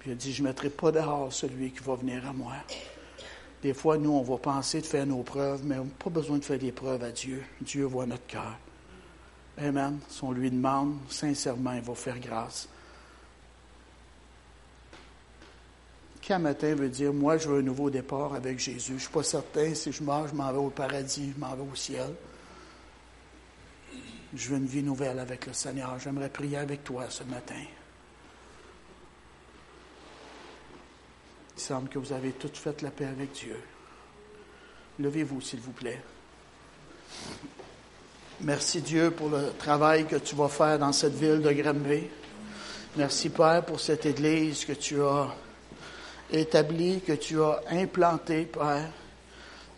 Puis 0.00 0.10
il 0.10 0.14
a 0.14 0.16
dit, 0.16 0.32
je 0.32 0.42
ne 0.42 0.48
mettrai 0.48 0.70
pas 0.70 0.90
dehors 0.90 1.32
celui 1.32 1.70
qui 1.70 1.84
va 1.84 1.94
venir 1.94 2.26
à 2.26 2.32
moi. 2.32 2.54
Des 3.62 3.74
fois, 3.74 3.96
nous, 3.96 4.10
on 4.10 4.22
va 4.22 4.38
penser 4.38 4.80
de 4.80 4.86
faire 4.86 5.06
nos 5.06 5.22
preuves, 5.22 5.60
mais 5.64 5.78
on 5.78 5.84
n'a 5.84 5.90
pas 6.02 6.10
besoin 6.10 6.38
de 6.38 6.44
faire 6.44 6.58
des 6.58 6.72
preuves 6.72 7.04
à 7.04 7.12
Dieu. 7.12 7.44
Dieu 7.60 7.84
voit 7.84 8.06
notre 8.06 8.26
cœur. 8.26 8.58
Amen. 9.56 10.00
Si 10.08 10.24
on 10.24 10.32
lui 10.32 10.50
demande, 10.50 10.96
sincèrement, 11.08 11.74
il 11.74 11.82
va 11.82 11.94
faire 11.94 12.18
grâce. 12.18 12.68
Quand 16.28 16.38
matin 16.38 16.74
veut 16.74 16.90
dire, 16.90 17.14
moi, 17.14 17.38
je 17.38 17.48
veux 17.48 17.60
un 17.60 17.62
nouveau 17.62 17.88
départ 17.88 18.34
avec 18.34 18.58
Jésus. 18.58 18.88
Je 18.88 18.92
ne 18.92 18.98
suis 18.98 19.08
pas 19.08 19.22
certain, 19.22 19.74
si 19.74 19.90
je 19.90 20.02
meurs, 20.02 20.28
je 20.28 20.34
m'en 20.34 20.52
vais 20.52 20.58
au 20.58 20.68
paradis, 20.68 21.32
je 21.34 21.40
m'en 21.40 21.54
vais 21.56 21.62
au 21.62 21.74
ciel. 21.74 22.12
Je 24.34 24.50
veux 24.50 24.58
une 24.58 24.66
vie 24.66 24.82
nouvelle 24.82 25.18
avec 25.20 25.46
le 25.46 25.54
Seigneur. 25.54 25.98
J'aimerais 25.98 26.28
prier 26.28 26.58
avec 26.58 26.84
toi 26.84 27.06
ce 27.08 27.24
matin. 27.24 27.64
Il 31.56 31.62
semble 31.62 31.88
que 31.88 31.98
vous 31.98 32.12
avez 32.12 32.32
toutes 32.32 32.58
fait 32.58 32.82
la 32.82 32.90
paix 32.90 33.06
avec 33.06 33.32
Dieu. 33.32 33.56
Levez-vous, 34.98 35.40
s'il 35.40 35.60
vous 35.60 35.72
plaît. 35.72 36.02
Merci 38.42 38.82
Dieu 38.82 39.12
pour 39.12 39.30
le 39.30 39.52
travail 39.58 40.06
que 40.06 40.16
tu 40.16 40.36
vas 40.36 40.48
faire 40.48 40.78
dans 40.78 40.92
cette 40.92 41.14
ville 41.14 41.40
de 41.40 41.52
Granby. 41.52 42.02
Merci 42.96 43.30
Père 43.30 43.64
pour 43.64 43.80
cette 43.80 44.04
Église 44.04 44.66
que 44.66 44.74
tu 44.74 45.00
as 45.00 45.34
établi, 46.30 47.00
que 47.00 47.12
tu 47.12 47.42
as 47.42 47.60
implanté, 47.70 48.44
Père. 48.44 48.90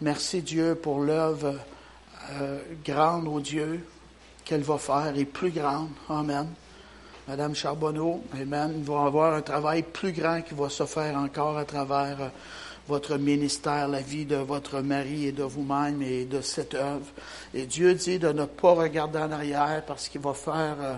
Merci 0.01 0.43
Dieu 0.43 0.75
pour 0.75 1.01
l'œuvre 1.01 1.55
euh, 2.33 2.59
grande, 2.85 3.29
au 3.29 3.41
Dieu, 3.41 3.85
qu'elle 4.45 4.63
va 4.63 4.79
faire 4.79 5.13
et 5.17 5.25
plus 5.25 5.51
grande. 5.51 5.91
Amen. 6.09 6.49
Madame 7.29 7.55
Charbonneau, 7.55 8.25
Amen, 8.33 8.73
il 8.79 8.85
va 8.85 9.05
avoir 9.05 9.35
un 9.35 9.43
travail 9.43 9.83
plus 9.83 10.13
grand 10.13 10.43
qui 10.43 10.55
va 10.55 10.69
se 10.69 10.85
faire 10.85 11.17
encore 11.17 11.57
à 11.59 11.65
travers 11.65 12.21
euh, 12.21 12.29
votre 12.89 13.19
ministère, 13.19 13.87
la 13.87 14.01
vie 14.01 14.25
de 14.25 14.37
votre 14.37 14.81
mari 14.81 15.27
et 15.27 15.33
de 15.33 15.45
vous-même 15.45 16.03
et 16.03 16.25
de 16.25 16.41
cette 16.41 16.75
œuvre. 16.75 17.07
Et 17.55 17.67
Dieu 17.67 17.95
dit 17.95 18.19
de 18.19 18.33
ne 18.33 18.47
pas 18.47 18.73
regarder 18.73 19.19
en 19.19 19.31
arrière 19.31 19.85
parce 19.87 20.09
qu'il 20.09 20.21
va 20.21 20.35
faire 20.35 20.77
euh, 20.81 20.95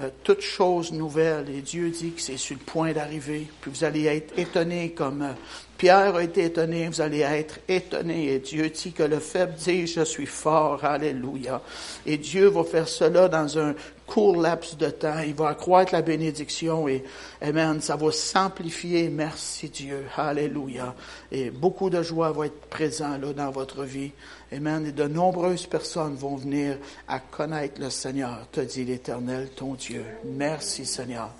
euh, 0.00 0.10
toutes 0.22 0.42
choses 0.42 0.92
nouvelles. 0.92 1.48
Et 1.48 1.62
Dieu 1.62 1.90
dit 1.90 2.12
que 2.12 2.20
c'est 2.20 2.36
sur 2.36 2.56
le 2.56 2.62
point 2.64 2.92
d'arriver. 2.92 3.46
Puis 3.60 3.70
vous 3.70 3.84
allez 3.84 4.04
être 4.06 4.38
étonnés 4.38 4.90
comme 4.90 5.22
euh, 5.22 5.32
Pierre 5.78 6.16
a 6.16 6.22
été 6.22 6.44
étonné, 6.44 6.88
vous 6.88 7.00
allez 7.00 7.20
être 7.20 7.58
étonnés. 7.68 8.34
Et 8.34 8.38
Dieu 8.38 8.68
dit 8.70 8.92
que 8.92 9.02
le 9.02 9.18
faible 9.18 9.54
dit, 9.54 9.86
je 9.86 10.02
suis 10.02 10.26
fort. 10.26 10.84
Alléluia. 10.84 11.62
Et 12.04 12.18
Dieu 12.18 12.48
va 12.48 12.64
faire 12.64 12.88
cela 12.88 13.28
dans 13.28 13.58
un 13.58 13.74
court 14.06 14.36
laps 14.36 14.76
de 14.76 14.88
temps. 14.90 15.18
Il 15.20 15.34
va 15.34 15.48
accroître 15.48 15.92
la 15.92 16.02
bénédiction 16.02 16.88
et, 16.88 17.04
Amen, 17.40 17.80
ça 17.80 17.96
va 17.96 18.12
s'amplifier. 18.12 19.08
Merci 19.08 19.68
Dieu. 19.68 20.06
Alléluia. 20.16 20.94
Et 21.30 21.50
beaucoup 21.50 21.90
de 21.90 22.02
joie 22.02 22.32
va 22.32 22.46
être 22.46 22.66
présent 22.66 23.18
là 23.18 23.32
dans 23.32 23.50
votre 23.50 23.84
vie. 23.84 24.12
Amen. 24.52 24.86
Et 24.86 24.92
de 24.92 25.04
nombreuses 25.04 25.66
personnes 25.66 26.14
vont 26.14 26.36
venir 26.36 26.78
à 27.08 27.18
connaître 27.18 27.80
le 27.80 27.90
Seigneur, 27.90 28.46
te 28.50 28.60
dit 28.60 28.84
l'Éternel, 28.84 29.50
ton 29.54 29.74
Dieu. 29.74 30.04
Merci 30.24 30.86
Seigneur. 30.86 31.30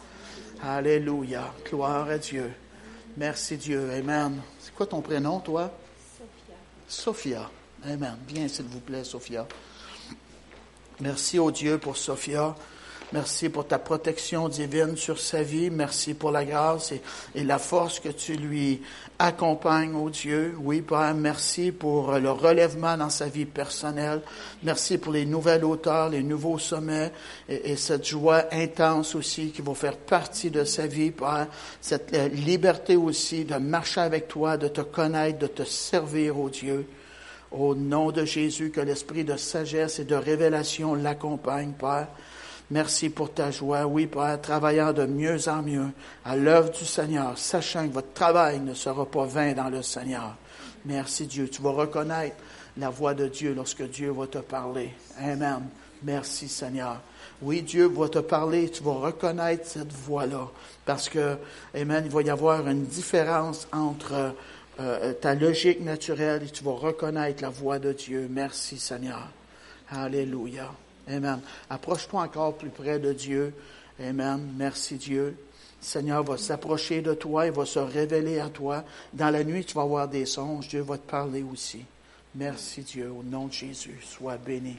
Alléluia. 0.62 1.52
Gloire 1.68 2.08
à 2.08 2.18
Dieu. 2.18 2.50
Merci 3.16 3.56
Dieu. 3.56 3.90
Amen. 3.92 4.40
C'est 4.58 4.74
quoi 4.74 4.86
ton 4.86 5.00
prénom, 5.00 5.40
toi? 5.40 5.70
Sophia. 6.18 6.56
Sophia. 6.88 7.50
Amen. 7.84 8.16
Bien, 8.26 8.48
s'il 8.48 8.66
vous 8.66 8.80
plaît, 8.80 9.04
Sophia. 9.04 9.46
Merci 11.00 11.38
au 11.38 11.50
Dieu 11.50 11.76
pour 11.76 11.96
Sophia. 11.96 12.54
Merci 13.12 13.50
pour 13.50 13.68
ta 13.68 13.78
protection 13.78 14.48
divine 14.48 14.96
sur 14.96 15.20
sa 15.20 15.42
vie. 15.42 15.70
Merci 15.70 16.14
pour 16.14 16.32
la 16.32 16.44
grâce 16.44 16.92
et, 16.92 17.44
la 17.44 17.58
force 17.58 18.00
que 18.00 18.08
tu 18.08 18.34
lui 18.34 18.82
accompagnes, 19.18 19.94
au 19.94 20.10
Dieu. 20.10 20.56
Oui, 20.58 20.80
Père, 20.80 21.14
merci 21.14 21.70
pour 21.70 22.12
le 22.12 22.30
relèvement 22.30 22.96
dans 22.96 23.10
sa 23.10 23.28
vie 23.28 23.44
personnelle. 23.44 24.22
Merci 24.64 24.98
pour 24.98 25.12
les 25.12 25.24
nouvelles 25.24 25.64
hauteurs, 25.64 26.08
les 26.08 26.24
nouveaux 26.24 26.58
sommets 26.58 27.12
et, 27.48 27.72
et 27.72 27.76
cette 27.76 28.06
joie 28.06 28.46
intense 28.50 29.14
aussi 29.14 29.50
qui 29.50 29.62
va 29.62 29.74
faire 29.74 29.98
partie 29.98 30.50
de 30.50 30.64
sa 30.64 30.86
vie, 30.86 31.12
Père. 31.12 31.46
Cette 31.80 32.12
euh, 32.14 32.28
liberté 32.28 32.96
aussi 32.96 33.44
de 33.44 33.56
marcher 33.56 34.00
avec 34.00 34.26
toi, 34.26 34.56
de 34.56 34.68
te 34.68 34.80
connaître, 34.80 35.38
de 35.38 35.46
te 35.46 35.62
servir, 35.62 36.38
au 36.40 36.48
Dieu. 36.48 36.86
Au 37.52 37.74
nom 37.74 38.10
de 38.10 38.24
Jésus, 38.24 38.70
que 38.70 38.80
l'esprit 38.80 39.24
de 39.24 39.36
sagesse 39.36 39.98
et 39.98 40.04
de 40.04 40.14
révélation 40.14 40.94
l'accompagne, 40.94 41.72
Père. 41.72 42.08
Merci 42.70 43.10
pour 43.10 43.32
ta 43.32 43.52
joie. 43.52 43.86
Oui, 43.86 44.06
Père, 44.06 44.40
travaillant 44.40 44.92
de 44.92 45.06
mieux 45.06 45.48
en 45.48 45.62
mieux 45.62 45.86
à 46.24 46.36
l'œuvre 46.36 46.70
du 46.70 46.84
Seigneur, 46.84 47.38
sachant 47.38 47.86
que 47.86 47.94
votre 47.94 48.12
travail 48.12 48.58
ne 48.58 48.74
sera 48.74 49.06
pas 49.06 49.24
vain 49.24 49.52
dans 49.52 49.68
le 49.68 49.82
Seigneur. 49.82 50.34
Merci 50.84 51.26
Dieu. 51.26 51.48
Tu 51.48 51.62
vas 51.62 51.70
reconnaître 51.70 52.36
la 52.76 52.90
voix 52.90 53.14
de 53.14 53.28
Dieu 53.28 53.54
lorsque 53.54 53.88
Dieu 53.88 54.10
va 54.10 54.26
te 54.26 54.38
parler. 54.38 54.90
Amen. 55.18 55.62
Merci 56.02 56.48
Seigneur. 56.48 57.00
Oui, 57.42 57.62
Dieu 57.62 57.86
va 57.86 58.08
te 58.08 58.18
parler, 58.18 58.70
tu 58.70 58.82
vas 58.82 58.94
reconnaître 58.94 59.66
cette 59.66 59.92
voix-là. 59.92 60.48
Parce 60.84 61.08
que, 61.08 61.36
Amen, 61.74 62.02
il 62.04 62.10
va 62.10 62.22
y 62.22 62.30
avoir 62.30 62.66
une 62.66 62.84
différence 62.84 63.68
entre 63.72 64.34
euh, 64.78 65.12
ta 65.14 65.34
logique 65.34 65.80
naturelle 65.80 66.42
et 66.42 66.50
tu 66.50 66.62
vas 66.62 66.72
reconnaître 66.72 67.42
la 67.42 67.48
voix 67.48 67.78
de 67.78 67.92
Dieu. 67.92 68.28
Merci 68.30 68.78
Seigneur. 68.78 69.28
Alléluia. 69.90 70.72
Amen. 71.08 71.40
Approche-toi 71.70 72.22
encore 72.22 72.56
plus 72.56 72.70
près 72.70 72.98
de 72.98 73.12
Dieu. 73.12 73.54
Amen. 74.00 74.52
Merci 74.56 74.96
Dieu. 74.96 75.36
Seigneur 75.80 76.24
va 76.24 76.36
s'approcher 76.36 77.00
de 77.00 77.14
toi, 77.14 77.46
il 77.46 77.52
va 77.52 77.64
se 77.64 77.78
révéler 77.78 78.40
à 78.40 78.48
toi. 78.48 78.84
Dans 79.12 79.30
la 79.30 79.44
nuit, 79.44 79.64
tu 79.64 79.74
vas 79.74 79.82
avoir 79.82 80.08
des 80.08 80.26
songes. 80.26 80.68
Dieu 80.68 80.80
va 80.80 80.98
te 80.98 81.08
parler 81.08 81.42
aussi. 81.42 81.84
Merci 82.34 82.82
Dieu. 82.82 83.10
Au 83.10 83.22
nom 83.22 83.46
de 83.46 83.52
Jésus, 83.52 83.98
sois 84.02 84.36
béni. 84.36 84.76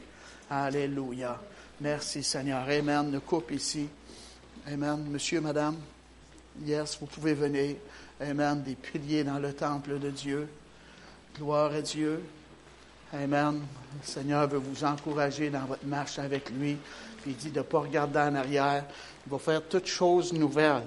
Alléluia. 0.50 1.41
Merci 1.82 2.24
Seigneur. 2.24 2.68
Amen. 2.68 3.12
Le 3.12 3.20
coupe 3.20 3.52
ici. 3.52 3.88
Amen. 4.68 5.06
Monsieur, 5.10 5.39
madame. 5.41 5.78
Yes, 6.66 6.98
vous 7.00 7.06
pouvez 7.06 7.34
venir. 7.34 7.76
Amen. 8.20 8.63
Des 8.63 8.76
piliers 8.76 9.24
dans 9.24 9.39
le 9.39 9.53
temple 9.53 9.99
de 9.99 10.09
Dieu. 10.09 10.47
Gloire 11.36 11.72
à 11.72 11.82
Dieu. 11.82 12.24
Amen. 13.13 13.61
Le 14.01 14.07
Seigneur 14.07 14.47
veut 14.47 14.57
vous 14.57 14.84
encourager 14.84 15.49
dans 15.49 15.65
votre 15.65 15.86
marche 15.86 16.18
avec 16.20 16.49
lui. 16.49 16.78
Puis 17.22 17.32
il 17.32 17.38
dit 17.38 17.51
de 17.51 17.59
ne 17.59 17.63
pas 17.63 17.80
regarder 17.80 18.20
en 18.20 18.36
arrière. 18.36 18.86
Il 19.26 19.32
va 19.32 19.38
faire 19.38 19.61
toutes 19.63 19.88
choses 19.88 20.34
nouvelles. 20.34 20.84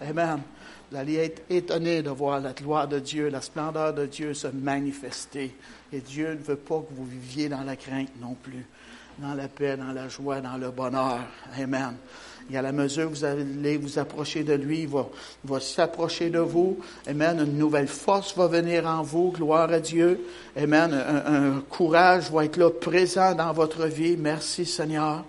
Amen. 0.00 0.42
Vous 0.90 0.96
allez 0.96 1.14
être 1.14 1.42
étonné 1.48 2.02
de 2.02 2.10
voir 2.10 2.40
la 2.40 2.52
gloire 2.52 2.88
de 2.88 2.98
Dieu, 2.98 3.28
la 3.28 3.40
splendeur 3.40 3.94
de 3.94 4.04
Dieu 4.04 4.34
se 4.34 4.48
manifester. 4.48 5.56
Et 5.92 6.00
Dieu 6.00 6.34
ne 6.34 6.42
veut 6.42 6.56
pas 6.56 6.80
que 6.80 6.92
vous 6.94 7.06
viviez 7.06 7.48
dans 7.48 7.62
la 7.62 7.76
crainte 7.76 8.10
non 8.20 8.34
plus, 8.34 8.66
dans 9.18 9.34
la 9.34 9.48
paix, 9.48 9.76
dans 9.76 9.92
la 9.92 10.08
joie, 10.08 10.40
dans 10.40 10.58
le 10.58 10.70
bonheur. 10.70 11.20
Amen. 11.58 11.94
Et 12.50 12.56
à 12.56 12.62
la 12.62 12.72
mesure 12.72 13.10
que 13.10 13.14
vous 13.14 13.24
allez 13.24 13.76
vous 13.76 13.98
approcher 13.98 14.42
de 14.42 14.54
lui, 14.54 14.82
il 14.82 14.88
va, 14.88 15.60
s'approcher 15.60 16.30
de 16.30 16.38
vous. 16.38 16.78
Amen. 17.06 17.40
Une 17.40 17.58
nouvelle 17.58 17.88
force 17.88 18.36
va 18.36 18.46
venir 18.46 18.86
en 18.86 19.02
vous. 19.02 19.32
Gloire 19.32 19.70
à 19.72 19.80
Dieu. 19.80 20.20
Amen. 20.56 20.92
Un, 20.92 21.56
un 21.56 21.60
courage 21.60 22.30
va 22.30 22.44
être 22.44 22.56
là 22.56 22.70
présent 22.70 23.34
dans 23.34 23.52
votre 23.52 23.86
vie. 23.86 24.16
Merci 24.16 24.66
Seigneur. 24.66 25.24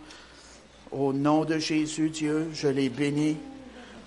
Au 0.92 1.12
nom 1.12 1.44
de 1.46 1.58
Jésus, 1.58 2.10
Dieu, 2.10 2.50
je 2.54 2.68
les 2.68 2.90
bénis. 2.90 3.38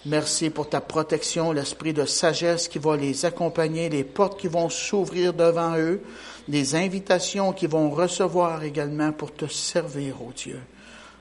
Merci 0.07 0.51
pour 0.51 0.69
ta 0.69 0.81
protection, 0.81 1.51
l'esprit 1.51 1.93
de 1.93 2.05
sagesse 2.05 2.69
qui 2.69 2.79
va 2.79 2.97
les 2.97 3.25
accompagner, 3.25 3.89
les 3.89 4.05
portes 4.05 4.39
qui 4.39 4.47
vont 4.47 4.69
s'ouvrir 4.69 5.33
devant 5.33 5.77
eux, 5.77 6.01
les 6.47 6.77
invitations 6.77 7.53
qu'ils 7.53 7.71
vont 7.71 7.91
recevoir 7.91 8.63
également 8.63 9.11
pour 9.11 9.35
te 9.35 9.47
servir, 9.47 10.23
ô 10.23 10.31
Dieu. 10.33 10.61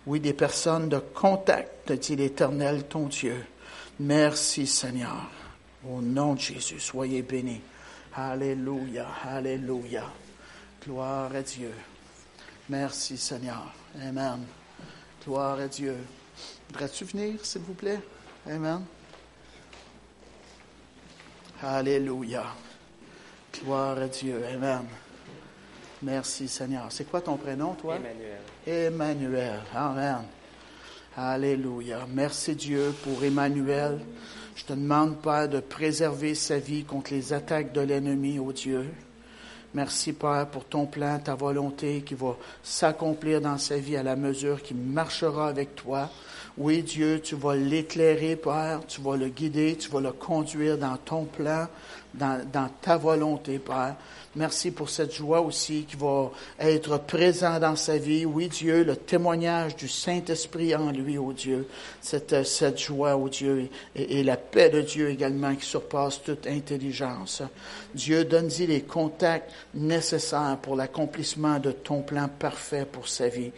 Oui, 0.08 0.20
des 0.20 0.34
personnes 0.34 0.90
de 0.90 1.00
contact, 1.00 1.92
dit 1.92 2.16
l'Éternel, 2.16 2.84
ton 2.84 3.08
Dieu. 3.08 3.46
Merci 4.00 4.68
Seigneur. 4.68 5.30
Au 5.90 6.02
nom 6.02 6.36
de 6.36 6.40
Jésus, 6.40 6.80
soyez 6.80 7.22
bénis. 7.22 7.62
Alléluia, 8.14 9.08
Alléluia. 9.24 10.04
Gloire 10.84 11.34
à 11.36 11.42
Dieu. 11.42 11.74
Merci 12.70 13.18
Seigneur. 13.18 13.74
Amen. 14.02 14.46
Gloire 15.24 15.60
à 15.60 15.68
Dieu. 15.68 15.98
Voudrais-tu 16.68 17.06
venir, 17.06 17.44
s'il 17.44 17.62
vous 17.62 17.74
plaît? 17.74 18.00
Amen. 18.48 18.84
Alléluia. 21.62 22.46
Gloire 23.54 23.98
à 23.98 24.08
Dieu. 24.08 24.44
Amen. 24.54 24.86
Merci 26.04 26.48
Seigneur. 26.48 26.88
C'est 26.92 27.06
quoi 27.06 27.22
ton 27.22 27.38
prénom, 27.38 27.74
toi? 27.74 27.96
Emmanuel. 27.96 28.42
Emmanuel. 28.68 29.62
Amen. 29.76 30.24
Alléluia. 31.16 32.00
Merci 32.12 32.56
Dieu 32.56 32.94
pour 33.04 33.24
Emmanuel. 33.24 34.00
Je 34.56 34.64
te 34.64 34.74
demande, 34.74 35.18
Père, 35.22 35.48
de 35.48 35.60
préserver 35.60 36.34
sa 36.34 36.58
vie 36.58 36.84
contre 36.84 37.14
les 37.14 37.32
attaques 37.32 37.74
de 37.74 37.82
l'ennemi, 37.82 38.40
ô 38.40 38.52
Dieu. 38.52 38.86
Merci, 39.76 40.14
Père, 40.14 40.48
pour 40.48 40.66
ton 40.66 40.88
plan, 40.88 41.20
ta 41.20 41.36
volonté 41.36 42.02
qui 42.02 42.16
va 42.16 42.38
s'accomplir 42.64 43.40
dans 43.40 43.58
sa 43.58 43.78
vie 43.78 43.98
à 43.98 44.04
la 44.04 44.16
mesure 44.16 44.64
qu'il 44.64 44.78
marchera 44.78 45.48
avec 45.48 45.76
toi. 45.76 46.10
Oui, 46.58 46.82
Dieu, 46.82 47.20
tu 47.22 47.36
vas 47.36 47.56
l'éclairer, 47.56 48.36
Père, 48.36 48.80
tu 48.88 49.00
vas 49.02 49.16
le 49.16 49.28
guider, 49.28 49.76
tu 49.78 49.90
vas 49.90 50.02
le 50.02 50.12
conduire 50.12 50.78
dans 50.78 50.98
ton 50.98 51.26
plan, 51.26 51.68
dans 52.14 52.70
ta 52.82 52.98
volonté, 52.98 53.60
Père. 53.60 53.96
Merci 54.36 54.72
pour 54.72 54.90
cette 54.90 55.16
joie 55.16 55.40
aussi 55.40 55.86
qui 55.88 55.96
va 55.96 56.30
être 56.60 56.98
présent 56.98 57.58
dans 57.58 57.78
sa 57.78 57.98
vie. 57.98 58.26
Oui, 58.26 58.50
Dieu, 58.50 58.84
le 58.84 58.98
témoignage 58.98 59.78
du 59.78 59.88
Saint-Esprit 59.88 60.76
en 60.76 60.92
lui, 60.92 61.18
ô 61.18 61.32
Dieu. 61.32 61.66
Cette, 62.02 62.46
cette 62.46 62.78
joie, 62.78 63.16
ô 63.16 63.30
Dieu, 63.30 63.70
et, 63.96 64.24
la 64.24 64.36
paix 64.36 64.70
de 64.70 64.82
Dieu 64.82 65.10
également 65.10 65.56
qui 65.56 65.66
surpasse 65.66 66.22
toute 66.22 66.48
intelligence. 66.48 67.44
Dieu, 67.94 68.26
donne-y 68.26 68.68
les 68.68 68.82
contacts 68.82 69.50
nécessaires 69.74 70.58
pour 70.62 70.76
l'accomplissement 70.76 71.60
de 71.60 71.72
ton 71.72 72.02
plan 72.02 72.28
parfait 72.28 72.86
pour 72.86 73.08
sa 73.08 73.30
vie. 73.30 73.54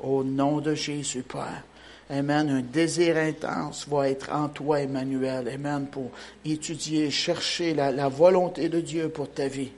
Au 0.00 0.22
nom 0.22 0.60
de 0.60 0.74
Jésus, 0.74 1.22
Père. 1.22 1.64
Amen. 2.10 2.50
Un 2.50 2.60
désir 2.60 3.16
intense 3.16 3.88
va 3.88 4.10
être 4.10 4.30
en 4.32 4.48
toi, 4.48 4.80
Emmanuel. 4.82 5.48
Amen. 5.48 5.86
Pour 5.90 6.10
étudier, 6.44 7.10
chercher 7.10 7.72
la 7.72 8.08
volonté 8.08 8.68
de 8.68 8.80
Dieu 8.80 9.08
pour 9.08 9.30
ta 9.30 9.48
vie. 9.48 9.70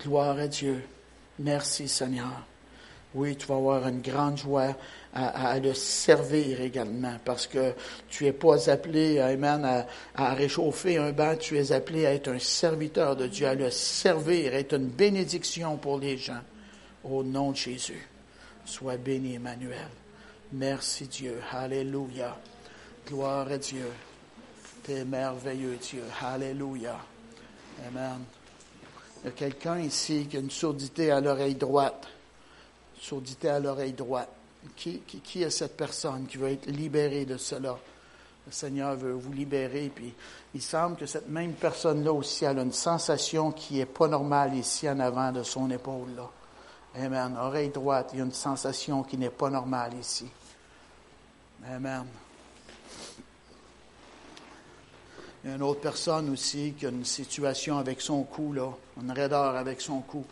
Gloire 0.00 0.38
à 0.38 0.46
Dieu. 0.46 0.82
Merci 1.38 1.88
Seigneur. 1.88 2.44
Oui, 3.14 3.36
tu 3.36 3.46
vas 3.46 3.56
avoir 3.56 3.88
une 3.88 4.00
grande 4.00 4.36
joie 4.36 4.76
à, 5.14 5.58
le 5.58 5.72
servir 5.72 6.60
également 6.60 7.16
parce 7.24 7.46
que 7.46 7.72
tu 8.08 8.26
es 8.26 8.32
pas 8.32 8.70
appelé, 8.70 9.18
Amen, 9.18 9.64
à, 9.64 9.86
à, 10.14 10.34
réchauffer 10.34 10.98
un 10.98 11.12
banc, 11.12 11.34
tu 11.36 11.58
es 11.58 11.72
appelé 11.72 12.06
à 12.06 12.12
être 12.12 12.28
un 12.28 12.38
serviteur 12.38 13.16
de 13.16 13.26
Dieu, 13.26 13.46
à 13.48 13.54
le 13.54 13.70
servir, 13.70 14.52
à 14.52 14.56
être 14.58 14.74
une 14.74 14.88
bénédiction 14.88 15.76
pour 15.78 15.98
les 15.98 16.18
gens. 16.18 16.42
Au 17.02 17.22
nom 17.22 17.52
de 17.52 17.56
Jésus. 17.56 18.06
Sois 18.64 18.98
béni, 18.98 19.36
Emmanuel. 19.36 19.88
Merci 20.52 21.06
Dieu. 21.06 21.40
Alléluia. 21.52 22.36
Gloire 23.06 23.50
à 23.50 23.56
Dieu. 23.56 23.88
T'es 24.82 25.04
merveilleux, 25.04 25.78
Dieu. 25.80 26.02
Alléluia. 26.20 26.98
Amen. 27.86 28.24
Il 29.22 29.26
y 29.26 29.28
a 29.28 29.32
quelqu'un 29.32 29.78
ici 29.80 30.26
qui 30.30 30.36
a 30.36 30.40
une 30.40 30.50
surdité 30.50 31.10
à 31.10 31.20
l'oreille 31.20 31.54
droite. 31.54 32.06
Surdité 33.00 33.48
à 33.48 33.60
l'oreille 33.60 33.92
droite. 33.92 34.30
Qui, 34.76 35.02
est 35.42 35.50
cette 35.50 35.76
personne 35.76 36.26
qui 36.26 36.36
veut 36.36 36.50
être 36.50 36.66
libérée 36.66 37.24
de 37.24 37.36
cela? 37.36 37.78
Le 38.46 38.52
Seigneur 38.52 38.96
veut 38.96 39.12
vous 39.12 39.32
libérer. 39.32 39.90
Puis 39.94 40.14
il 40.54 40.62
semble 40.62 40.96
que 40.96 41.06
cette 41.06 41.28
même 41.28 41.52
personne-là 41.52 42.12
aussi 42.12 42.44
elle 42.44 42.58
a 42.58 42.62
une 42.62 42.72
sensation 42.72 43.52
qui 43.52 43.74
n'est 43.74 43.86
pas 43.86 44.08
normale 44.08 44.54
ici 44.54 44.88
en 44.88 45.00
avant 45.00 45.32
de 45.32 45.42
son 45.42 45.70
épaule. 45.70 46.14
Là. 46.16 46.30
Amen. 46.96 47.36
Oreille 47.40 47.70
droite, 47.70 48.10
il 48.12 48.18
y 48.18 48.22
a 48.22 48.24
une 48.24 48.32
sensation 48.32 49.02
qui 49.02 49.16
n'est 49.16 49.30
pas 49.30 49.50
normale 49.50 49.94
ici. 50.00 50.26
Amen. 51.66 52.06
Il 55.48 55.52
y 55.52 55.54
a 55.54 55.56
une 55.56 55.62
autre 55.62 55.80
personne 55.80 56.28
aussi 56.28 56.74
qui 56.78 56.84
a 56.84 56.90
une 56.90 57.06
situation 57.06 57.78
avec 57.78 58.02
son 58.02 58.22
cou, 58.22 58.52
là, 58.52 58.68
une 59.00 59.10
raideur 59.10 59.56
avec 59.56 59.80
son 59.80 60.00
cou. 60.00 60.22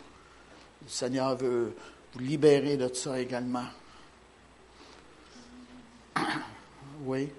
Le 0.83 0.87
Seigneur 0.87 1.35
veut 1.35 1.73
vous 2.13 2.19
libérer 2.19 2.77
de 2.77 2.93
ça 2.93 3.19
également. 3.19 3.65
Oui. 7.03 7.29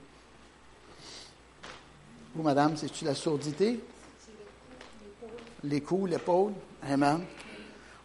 Vous, 2.34 2.42
madame, 2.42 2.76
c'est-tu 2.76 3.04
la 3.04 3.14
surdité? 3.14 3.78
Les 5.62 5.80
coups, 5.80 6.10
l'épaule. 6.10 6.54
Amen. 6.82 7.24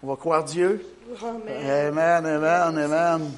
On 0.04 0.08
va 0.08 0.16
croire 0.18 0.44
Dieu. 0.44 0.86
Amen. 1.20 1.98
Amen, 1.98 2.26
amen, 2.28 2.78
amen. 2.78 3.32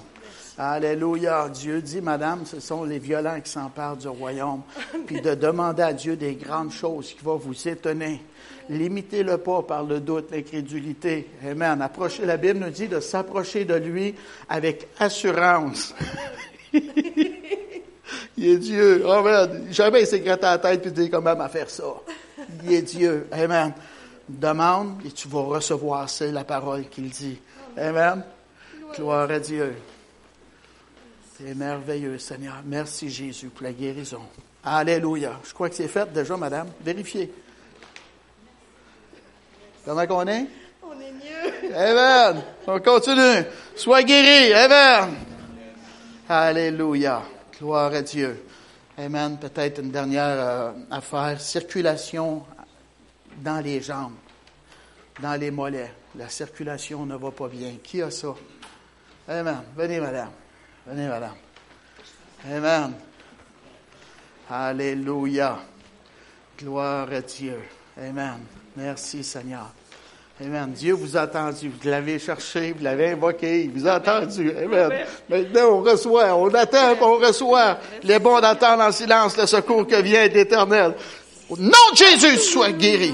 Alléluia. 0.57 1.49
Dieu 1.49 1.81
dit, 1.81 2.01
Madame, 2.01 2.45
ce 2.45 2.59
sont 2.59 2.83
les 2.85 2.99
violents 2.99 3.39
qui 3.41 3.51
s'emparent 3.51 3.97
du 3.97 4.07
royaume. 4.07 4.61
Puis 5.05 5.21
de 5.21 5.35
demander 5.35 5.83
à 5.83 5.93
Dieu 5.93 6.15
des 6.15 6.35
grandes 6.35 6.71
choses 6.71 7.13
qui 7.13 7.23
vont 7.23 7.35
vous 7.35 7.67
étonner. 7.67 8.21
Limitez-le 8.69 9.37
pas 9.37 9.61
par 9.61 9.83
le 9.83 9.99
doute, 9.99 10.31
l'incrédulité. 10.31 11.27
Amen. 11.45 11.81
Approchez, 11.81 12.25
la 12.25 12.37
Bible 12.37 12.59
nous 12.59 12.69
dit 12.69 12.87
de 12.87 12.99
s'approcher 12.99 13.65
de 13.65 13.75
lui 13.75 14.15
avec 14.49 14.87
assurance. 14.99 15.93
Il 18.37 18.45
est 18.45 18.57
Dieu. 18.57 19.07
Amen. 19.07 19.67
Jamais 19.71 20.01
il 20.01 20.07
s'est 20.07 20.19
gratté 20.19 20.43
la 20.43 20.57
tête 20.57 20.85
et 20.85 20.91
dit 20.91 21.09
comment 21.09 21.31
à 21.31 21.49
faire 21.49 21.69
ça? 21.69 21.83
Il 22.63 22.73
est 22.73 22.81
Dieu. 22.81 23.27
Amen. 23.31 23.73
Demande 24.27 24.99
et 25.05 25.11
tu 25.11 25.27
vas 25.27 25.41
recevoir. 25.41 26.09
C'est 26.09 26.31
la 26.31 26.43
parole 26.43 26.87
qu'il 26.89 27.09
dit. 27.09 27.39
Amen. 27.77 28.23
Gloire 28.95 29.29
à 29.29 29.39
Dieu. 29.39 29.75
C'est 31.37 31.53
merveilleux, 31.53 32.17
Seigneur. 32.17 32.61
Merci, 32.65 33.09
Jésus, 33.09 33.49
pour 33.49 33.63
la 33.65 33.73
guérison. 33.73 34.21
Alléluia. 34.63 35.37
Je 35.43 35.53
crois 35.53 35.67
que 35.69 35.75
c'est 35.75 35.89
fait 35.89 36.11
déjà, 36.13 36.37
madame. 36.37 36.69
Vérifiez. 36.79 37.29
Comment 39.83 40.07
qu'on 40.07 40.25
est? 40.27 40.45
On 40.81 40.93
est 40.93 41.11
mieux. 41.11 41.75
Amen. 41.75 42.41
On 42.65 42.79
continue. 42.79 43.45
Sois 43.75 44.03
guéri. 44.03 44.53
Amen. 44.53 45.15
Alléluia. 46.29 47.21
Gloire 47.59 47.93
à 47.93 48.01
Dieu. 48.01 48.45
Amen. 48.97 49.37
Peut-être 49.37 49.81
une 49.81 49.91
dernière 49.91 50.23
euh, 50.23 50.71
affaire. 50.89 51.41
Circulation 51.41 52.45
dans 53.41 53.59
les 53.59 53.81
jambes, 53.81 54.15
dans 55.21 55.37
les 55.37 55.51
mollets. 55.51 55.91
La 56.15 56.29
circulation 56.29 57.05
ne 57.05 57.17
va 57.17 57.31
pas 57.31 57.49
bien. 57.49 57.73
Qui 57.83 58.01
a 58.01 58.09
ça? 58.09 58.33
Amen. 59.27 59.63
Venez, 59.75 59.99
madame. 59.99 60.29
Venez, 60.87 61.07
madame. 61.07 61.33
Amen. 62.47 62.93
Alléluia. 64.49 65.57
Gloire 66.59 67.07
à 67.11 67.21
Dieu. 67.21 67.59
Amen. 67.97 68.37
Merci, 68.77 69.23
Seigneur. 69.23 69.71
Amen. 70.39 70.71
Dieu 70.73 70.93
vous 70.93 71.17
a 71.17 71.23
entendu. 71.23 71.69
Vous 71.69 71.89
l'avez 71.89 72.19
cherché, 72.19 72.73
vous 72.73 72.83
l'avez 72.83 73.11
invoqué, 73.11 73.63
il 73.63 73.71
vous 73.71 73.87
a 73.87 73.97
entendu. 73.97 74.51
Amen. 74.51 75.05
Maintenant, 75.27 75.69
on 75.71 75.81
reçoit, 75.81 76.35
on 76.35 76.53
attend, 76.53 76.95
on 77.01 77.17
reçoit. 77.17 77.79
Il 78.03 78.11
est 78.11 78.19
bon 78.19 78.39
d'attendre 78.39 78.83
en 78.83 78.91
silence 78.91 79.37
le 79.37 79.47
secours 79.47 79.87
que 79.87 79.99
vient 80.01 80.27
d'Éternel. 80.27 80.93
Au 81.49 81.57
nom 81.57 81.71
de 81.93 81.97
Jésus, 81.97 82.37
sois 82.37 82.71
guéri. 82.71 83.13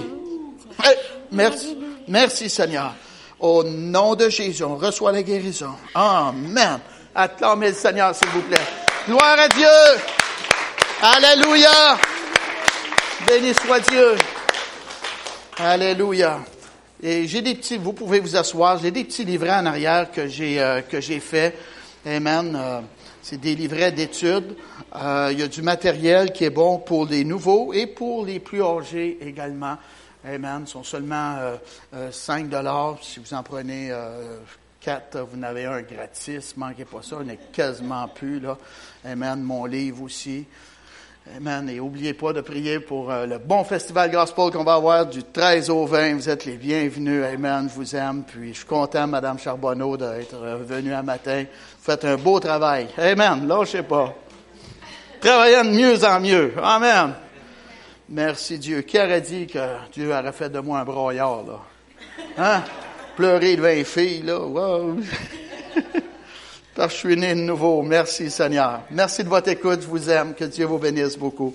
Merci. 1.31 1.77
Merci, 2.07 2.49
Seigneur. 2.49 2.95
Au 3.39 3.63
nom 3.63 4.15
de 4.15 4.27
Jésus, 4.27 4.63
on 4.63 4.75
reçoit 4.75 5.13
la 5.13 5.23
guérison. 5.23 5.75
Amen. 5.95 6.79
Acclamez 7.13 7.69
le 7.69 7.73
Seigneur, 7.73 8.15
s'il 8.15 8.29
vous 8.29 8.41
plaît. 8.41 8.57
Gloire 9.05 9.37
à 9.37 9.47
Dieu. 9.49 9.67
Alléluia. 11.01 11.97
Béni 13.27 13.53
soit 13.53 13.79
Dieu. 13.81 14.15
Alléluia. 15.57 16.39
Et 17.03 17.27
j'ai 17.27 17.41
des 17.41 17.55
petits, 17.55 17.77
vous 17.77 17.93
pouvez 17.93 18.19
vous 18.19 18.35
asseoir, 18.35 18.77
j'ai 18.77 18.91
des 18.91 19.03
petits 19.03 19.25
livrets 19.25 19.51
en 19.51 19.65
arrière 19.65 20.11
que 20.11 20.27
j'ai 20.27 20.61
euh, 20.61 20.81
que 20.81 21.01
j'ai 21.01 21.19
fait. 21.19 21.57
Amen. 22.05 22.55
Euh, 22.55 22.81
c'est 23.21 23.39
des 23.39 23.55
livrets 23.55 23.91
d'études. 23.91 24.55
Euh, 24.95 25.29
il 25.31 25.39
y 25.39 25.43
a 25.43 25.47
du 25.47 25.61
matériel 25.61 26.31
qui 26.31 26.45
est 26.45 26.49
bon 26.49 26.79
pour 26.79 27.05
les 27.07 27.23
nouveaux 27.23 27.73
et 27.73 27.87
pour 27.87 28.25
les 28.25 28.39
plus 28.39 28.63
âgés 28.63 29.17
également. 29.21 29.77
Amen. 30.23 30.63
Ils 30.65 30.69
sont 30.69 30.83
seulement 30.83 31.37
euh, 31.93 32.11
5 32.11 32.47
dollars. 32.47 32.97
Si 33.01 33.19
vous 33.19 33.33
en 33.33 33.43
prenez 33.43 33.91
quatre, 34.81 35.19
vous 35.19 35.37
en 35.37 35.43
avez 35.43 35.65
un 35.65 35.81
gratis. 35.81 36.57
Manquez 36.57 36.85
pas 36.85 37.01
ça. 37.03 37.17
On 37.19 37.23
n'est 37.23 37.37
quasiment 37.53 38.07
plus 38.07 38.39
là. 38.39 38.57
Amen. 39.05 39.41
Mon 39.41 39.65
livre 39.65 40.03
aussi. 40.03 40.45
Amen. 41.37 41.69
Et 41.69 41.75
n'oubliez 41.75 42.15
pas 42.15 42.33
de 42.33 42.41
prier 42.41 42.79
pour 42.79 43.11
euh, 43.11 43.27
le 43.27 43.37
bon 43.37 43.63
festival 43.63 44.11
gospel 44.11 44.51
qu'on 44.51 44.63
va 44.63 44.73
avoir 44.73 45.05
du 45.05 45.23
13 45.23 45.69
au 45.69 45.85
20. 45.85 46.15
Vous 46.15 46.29
êtes 46.29 46.45
les 46.45 46.57
bienvenus. 46.57 47.23
Amen. 47.23 47.69
Je 47.69 47.75
vous 47.75 47.95
aime. 47.95 48.23
Puis 48.23 48.53
je 48.53 48.57
suis 48.57 48.65
content, 48.65 49.05
Madame 49.05 49.37
Charbonneau, 49.37 49.95
d'être 49.97 50.35
venue 50.63 50.93
un 50.93 51.03
matin. 51.03 51.43
Vous 51.43 51.83
faites 51.83 52.03
un 52.03 52.17
beau 52.17 52.39
travail. 52.39 52.87
Amen. 52.97 53.47
Lâchez 53.47 53.83
pas. 53.83 54.15
Travaillons 55.19 55.65
de 55.65 55.77
mieux 55.77 56.03
en 56.03 56.19
mieux. 56.19 56.53
Amen. 56.61 57.13
Merci 58.09 58.57
Dieu. 58.57 58.81
Qui 58.81 58.97
aurait 58.97 59.21
dit 59.21 59.45
que 59.45 59.59
Dieu 59.93 60.11
aurait 60.11 60.31
fait 60.31 60.49
de 60.49 60.59
moi 60.59 60.79
un 60.79 60.85
broyard, 60.85 61.43
là? 61.43 61.59
Hein? 62.37 62.63
Pleurer 63.15 63.55
devant 63.55 63.67
les 63.67 63.83
filles, 63.83 64.23
là. 64.23 64.39
Wow. 64.39 64.97
Parce 66.75 66.93
que 66.93 66.93
je 66.93 67.07
suis 67.07 67.17
né 67.17 67.35
de 67.35 67.41
nouveau. 67.41 67.81
Merci 67.81 68.31
Seigneur. 68.31 68.81
Merci 68.91 69.23
de 69.23 69.29
votre 69.29 69.49
écoute. 69.49 69.81
Je 69.81 69.87
vous 69.87 70.09
aime. 70.09 70.33
Que 70.33 70.45
Dieu 70.45 70.65
vous 70.65 70.77
bénisse 70.77 71.17
beaucoup. 71.17 71.53